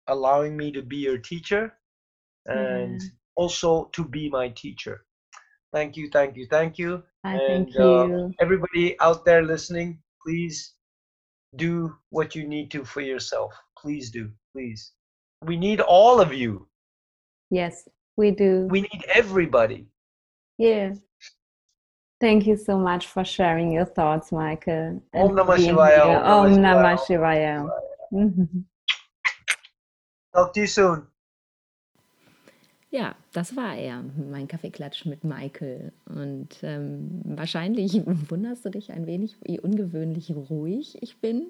allowing 0.07 0.57
me 0.57 0.73
to 0.73 0.82
be 0.82 0.97
your 0.97 1.19
teacher 1.19 1.74
and 2.47 3.01
mm. 3.01 3.11
also 3.36 3.91
to 3.93 4.05
be 4.05 4.28
my 4.31 4.49
teacher. 4.49 5.05
Thank 5.73 5.97
you, 5.97 6.09
thank 6.09 6.36
you, 6.36 6.47
thank 6.47 6.78
you. 6.78 7.03
I 7.24 7.35
and 7.35 7.66
thank 7.66 7.77
uh, 7.77 8.07
you. 8.07 8.15
Uh, 8.15 8.28
everybody 8.41 8.99
out 9.01 9.24
there 9.24 9.43
listening, 9.43 9.99
please 10.24 10.74
do 11.57 11.97
what 12.11 12.35
you 12.35 12.47
need 12.47 12.71
to 12.73 12.85
for 12.85 13.01
yourself. 13.01 13.55
Please 13.79 14.11
do. 14.11 14.31
Please. 14.53 14.93
We 15.43 15.57
need 15.57 15.81
all 15.81 16.21
of 16.21 16.33
you. 16.33 16.69
Yes, 17.51 17.89
we 18.17 18.31
do. 18.31 18.67
We 18.71 18.83
need 18.83 19.05
everybody. 19.13 19.87
Yeah. 20.59 20.95
Thank 22.21 22.47
you 22.47 22.57
so 22.57 22.79
much 22.79 23.07
for 23.09 23.25
sharing 23.25 23.73
your 23.73 23.85
thoughts, 23.85 24.33
Michael. 24.33 25.03
Om 25.13 25.31
Namah 25.37 25.59
Shivaya. 25.59 26.25
Om 26.25 26.57
Namah 26.57 26.99
Shivaya. 27.05 27.69
Talk 30.35 30.53
to 30.55 30.61
you 30.61 30.67
soon. 30.67 31.07
Ja, 32.95 33.16
das 33.33 33.57
war 33.57 33.77
er, 33.77 34.05
mein 34.31 34.47
Kaffeeklatsch 34.47 35.05
mit 35.05 35.25
Michael. 35.25 35.91
Und 36.05 36.51
ähm, 36.62 37.23
wahrscheinlich 37.25 37.95
wunderst 38.29 38.65
du 38.65 38.71
dich 38.71 38.93
ein 38.93 39.09
wenig, 39.09 39.35
wie 39.43 39.59
ungewöhnlich 39.59 40.31
ruhig 40.31 41.03
ich 41.03 41.16
bin. 41.16 41.49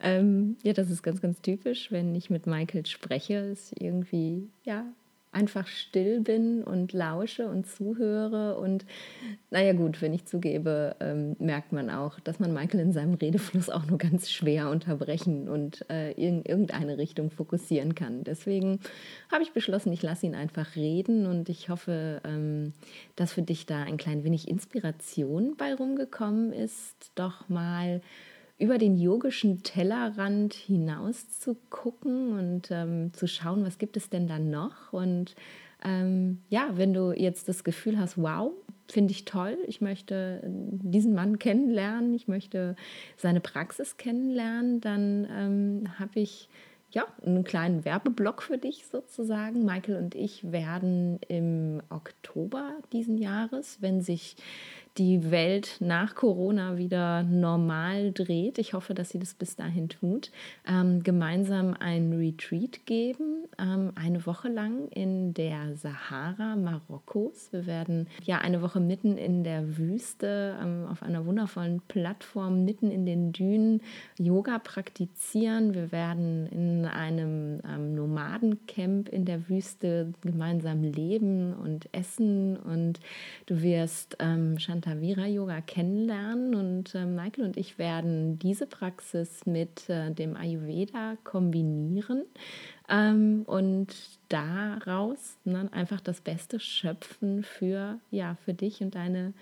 Ähm, 0.00 0.56
ja, 0.62 0.72
das 0.72 0.88
ist 0.88 1.02
ganz, 1.02 1.20
ganz 1.20 1.42
typisch, 1.42 1.92
wenn 1.92 2.14
ich 2.14 2.30
mit 2.30 2.46
Michael 2.46 2.86
spreche. 2.86 3.34
Ist 3.34 3.78
irgendwie, 3.78 4.48
ja, 4.64 4.86
einfach 5.32 5.66
still 5.68 6.20
bin 6.20 6.64
und 6.64 6.92
lausche 6.92 7.46
und 7.48 7.66
zuhöre. 7.66 8.58
Und 8.58 8.84
naja 9.50 9.72
gut, 9.72 10.02
wenn 10.02 10.12
ich 10.12 10.24
zugebe, 10.24 10.96
ähm, 11.00 11.36
merkt 11.38 11.72
man 11.72 11.88
auch, 11.88 12.18
dass 12.20 12.40
man 12.40 12.52
Michael 12.52 12.80
in 12.80 12.92
seinem 12.92 13.14
Redefluss 13.14 13.70
auch 13.70 13.86
nur 13.86 13.98
ganz 13.98 14.30
schwer 14.30 14.70
unterbrechen 14.70 15.48
und 15.48 15.88
äh, 15.88 16.12
in 16.12 16.44
irgendeine 16.44 16.98
Richtung 16.98 17.30
fokussieren 17.30 17.94
kann. 17.94 18.24
Deswegen 18.24 18.80
habe 19.30 19.42
ich 19.42 19.52
beschlossen, 19.52 19.92
ich 19.92 20.02
lasse 20.02 20.26
ihn 20.26 20.34
einfach 20.34 20.74
reden 20.74 21.26
und 21.26 21.48
ich 21.48 21.68
hoffe, 21.68 22.20
ähm, 22.24 22.72
dass 23.16 23.32
für 23.32 23.42
dich 23.42 23.66
da 23.66 23.82
ein 23.82 23.98
klein 23.98 24.24
wenig 24.24 24.48
Inspiration 24.48 25.56
bei 25.56 25.74
rumgekommen 25.74 26.52
ist, 26.52 27.12
doch 27.14 27.48
mal 27.48 28.00
über 28.60 28.78
den 28.78 28.96
yogischen 28.96 29.62
Tellerrand 29.62 30.54
hinaus 30.54 31.30
zu 31.30 31.56
gucken 31.70 32.38
und 32.38 32.70
ähm, 32.70 33.12
zu 33.14 33.26
schauen, 33.26 33.64
was 33.64 33.78
gibt 33.78 33.96
es 33.96 34.10
denn 34.10 34.28
da 34.28 34.38
noch. 34.38 34.92
Und 34.92 35.34
ähm, 35.82 36.38
ja, 36.50 36.70
wenn 36.74 36.92
du 36.92 37.12
jetzt 37.12 37.48
das 37.48 37.64
Gefühl 37.64 37.98
hast, 37.98 38.18
wow, 38.18 38.52
finde 38.86 39.12
ich 39.12 39.24
toll, 39.24 39.56
ich 39.66 39.80
möchte 39.80 40.42
diesen 40.44 41.14
Mann 41.14 41.38
kennenlernen, 41.38 42.12
ich 42.12 42.28
möchte 42.28 42.76
seine 43.16 43.40
Praxis 43.40 43.96
kennenlernen, 43.96 44.80
dann 44.80 45.26
ähm, 45.30 45.98
habe 45.98 46.20
ich 46.20 46.48
ja, 46.92 47.06
einen 47.24 47.44
kleinen 47.44 47.84
Werbeblock 47.84 48.42
für 48.42 48.58
dich 48.58 48.86
sozusagen. 48.86 49.64
Michael 49.64 49.96
und 49.96 50.14
ich 50.14 50.50
werden 50.50 51.20
im 51.28 51.82
Oktober 51.88 52.72
diesen 52.92 53.16
Jahres, 53.16 53.78
wenn 53.80 54.02
sich 54.02 54.34
die 54.98 55.30
Welt 55.30 55.76
nach 55.80 56.14
Corona 56.14 56.76
wieder 56.76 57.22
normal 57.22 58.12
dreht, 58.12 58.58
ich 58.58 58.74
hoffe, 58.74 58.92
dass 58.92 59.10
sie 59.10 59.18
das 59.18 59.34
bis 59.34 59.56
dahin 59.56 59.88
tut, 59.88 60.30
ähm, 60.66 61.02
gemeinsam 61.02 61.74
ein 61.78 62.12
Retreat 62.12 62.86
geben, 62.86 63.44
ähm, 63.58 63.92
eine 63.94 64.26
Woche 64.26 64.48
lang 64.48 64.88
in 64.88 65.32
der 65.32 65.76
Sahara 65.76 66.56
Marokkos. 66.56 67.52
Wir 67.52 67.66
werden 67.66 68.08
ja 68.24 68.38
eine 68.38 68.62
Woche 68.62 68.80
mitten 68.80 69.16
in 69.16 69.44
der 69.44 69.78
Wüste 69.78 70.58
ähm, 70.60 70.86
auf 70.90 71.02
einer 71.02 71.24
wundervollen 71.24 71.80
Plattform 71.86 72.64
mitten 72.64 72.90
in 72.90 73.06
den 73.06 73.32
Dünen 73.32 73.80
Yoga 74.18 74.58
praktizieren. 74.58 75.74
Wir 75.74 75.92
werden 75.92 76.46
in 76.48 76.84
einem 76.84 77.60
ähm, 77.64 77.94
Nomadencamp 77.94 79.08
in 79.08 79.24
der 79.24 79.48
Wüste 79.48 80.12
gemeinsam 80.22 80.82
leben 80.82 81.54
und 81.54 81.88
essen 81.92 82.56
und 82.56 83.00
du 83.46 83.62
wirst 83.62 84.16
ähm, 84.18 84.58
Shantavira 84.90 85.26
Yoga 85.26 85.60
kennenlernen 85.60 86.54
und 86.54 86.94
äh, 86.94 87.04
Michael 87.04 87.44
und 87.44 87.56
ich 87.56 87.78
werden 87.78 88.38
diese 88.38 88.66
Praxis 88.66 89.46
mit 89.46 89.88
äh, 89.88 90.10
dem 90.10 90.36
Ayurveda 90.36 91.16
kombinieren 91.22 92.24
ähm, 92.88 93.44
und 93.46 93.94
daraus 94.28 95.36
ne, 95.44 95.68
einfach 95.72 96.00
das 96.00 96.20
Beste 96.20 96.58
schöpfen 96.58 97.44
für, 97.44 97.98
ja, 98.10 98.36
für 98.44 98.54
dich 98.54 98.80
und 98.80 98.94
deine 98.94 99.32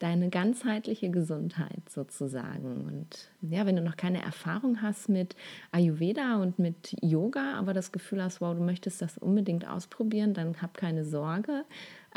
deine 0.00 0.28
ganzheitliche 0.28 1.08
Gesundheit 1.08 1.88
sozusagen. 1.88 2.84
Und 2.84 3.30
ja, 3.40 3.64
wenn 3.64 3.76
du 3.76 3.82
noch 3.82 3.96
keine 3.96 4.22
Erfahrung 4.22 4.82
hast 4.82 5.08
mit 5.08 5.36
Ayurveda 5.70 6.36
und 6.42 6.58
mit 6.58 6.96
Yoga, 7.00 7.54
aber 7.54 7.72
das 7.72 7.92
Gefühl 7.92 8.22
hast, 8.22 8.40
wow, 8.40 8.54
du 8.54 8.62
möchtest 8.62 9.00
das 9.00 9.16
unbedingt 9.16 9.66
ausprobieren, 9.66 10.34
dann 10.34 10.60
hab 10.60 10.76
keine 10.76 11.04
Sorge. 11.04 11.64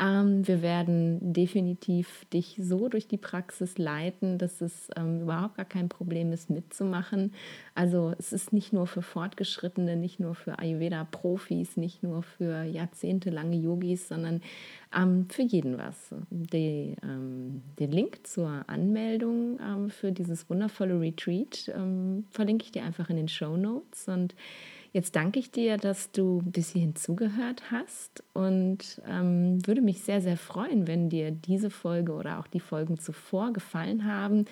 Ähm, 0.00 0.46
wir 0.46 0.62
werden 0.62 1.32
definitiv 1.32 2.24
dich 2.32 2.58
so 2.62 2.88
durch 2.88 3.08
die 3.08 3.16
Praxis 3.16 3.78
leiten, 3.78 4.38
dass 4.38 4.60
es 4.60 4.88
ähm, 4.96 5.22
überhaupt 5.22 5.56
gar 5.56 5.64
kein 5.64 5.88
Problem 5.88 6.32
ist, 6.32 6.50
mitzumachen. 6.50 7.32
Also 7.74 8.14
es 8.18 8.32
ist 8.32 8.52
nicht 8.52 8.72
nur 8.72 8.86
für 8.86 9.02
Fortgeschrittene, 9.02 9.96
nicht 9.96 10.20
nur 10.20 10.36
für 10.36 10.58
Ayurveda-Profis, 10.58 11.76
nicht 11.76 12.02
nur 12.02 12.22
für 12.22 12.62
jahrzehntelange 12.62 13.56
Yogis, 13.56 14.06
sondern 14.06 14.40
ähm, 14.96 15.26
für 15.30 15.42
jeden 15.42 15.78
was. 15.78 16.14
Die, 16.30 16.94
ähm, 17.02 17.62
den 17.80 17.90
Link 17.90 18.24
zur 18.26 18.64
Anmeldung 18.68 19.58
ähm, 19.60 19.90
für 19.90 20.12
dieses 20.12 20.48
wundervolle 20.48 21.00
Retreat 21.00 21.72
ähm, 21.74 22.24
verlinke 22.30 22.64
ich 22.64 22.72
dir 22.72 22.84
einfach 22.84 23.10
in 23.10 23.16
den 23.16 23.28
Show 23.28 23.56
Notes 23.56 24.06
und 24.06 24.34
Jetzt 24.92 25.16
danke 25.16 25.38
ich 25.38 25.50
dir, 25.50 25.76
dass 25.76 26.12
du 26.12 26.40
bis 26.44 26.70
hierhin 26.70 26.96
zugehört 26.96 27.70
hast 27.70 28.24
und 28.32 29.02
ähm, 29.06 29.58
würde 29.66 29.82
mich 29.82 30.00
sehr, 30.02 30.22
sehr 30.22 30.38
freuen, 30.38 30.86
wenn 30.86 31.10
dir 31.10 31.30
diese 31.30 31.68
Folge 31.68 32.12
oder 32.12 32.38
auch 32.38 32.46
die 32.46 32.60
Folgen 32.60 32.98
zuvor 32.98 33.52
gefallen 33.52 34.06
haben. 34.06 34.46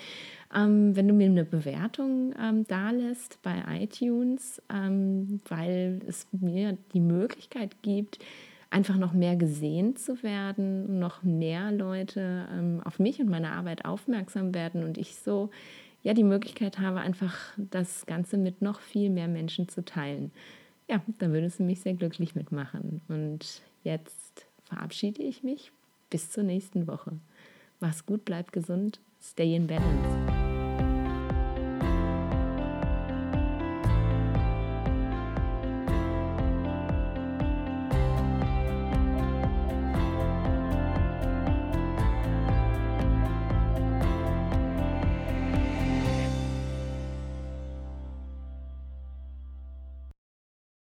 Ähm, 0.55 0.95
wenn 0.95 1.09
du 1.09 1.15
mir 1.15 1.27
eine 1.27 1.47
Bewertung 1.47 2.35
ähm, 2.39 2.67
dalässt 2.67 3.41
bei 3.43 3.63
iTunes, 3.81 4.61
ähm, 4.69 5.41
weil 5.49 6.01
es 6.07 6.27
mir 6.33 6.77
die 6.93 7.01
Möglichkeit 7.01 7.83
gibt, 7.83 8.19
einfach 8.69 8.99
noch 8.99 9.15
mehr 9.15 9.37
gesehen 9.37 9.97
zu 9.97 10.23
werden, 10.23 10.99
noch 10.99 11.23
mehr 11.23 11.73
Leute 11.73 12.47
ähm, 12.53 12.83
auf 12.85 12.99
mich 12.99 13.21
und 13.21 13.31
meine 13.31 13.53
Arbeit 13.53 13.87
aufmerksam 13.87 14.55
werden 14.55 14.85
und 14.85 14.99
ich 14.99 15.17
so 15.17 15.51
ja 16.07 16.15
die 16.15 16.23
Möglichkeit 16.23 16.78
habe, 16.78 17.01
einfach 17.01 17.37
das 17.57 18.07
Ganze 18.07 18.39
mit 18.39 18.62
noch 18.62 18.78
viel 18.78 19.11
mehr 19.11 19.27
Menschen 19.27 19.69
zu 19.69 19.85
teilen. 19.85 20.31
Ja, 20.89 21.03
dann 21.19 21.33
würdest 21.33 21.59
du 21.59 21.65
mich 21.65 21.81
sehr 21.81 21.95
glücklich 21.95 22.37
mitmachen. 22.37 23.01
Und 23.09 23.61
jetzt 23.83 24.47
verabschiede 24.62 25.24
ich 25.24 25.43
mich. 25.43 25.73
Bis 26.09 26.31
zur 26.31 26.45
nächsten 26.45 26.87
Woche. 26.87 27.19
Mach's 27.81 28.07
gut, 28.07 28.24
bleib 28.24 28.53
gesund, 28.53 29.01
stay 29.20 29.57
in 29.57 29.66
balance. 29.66 30.45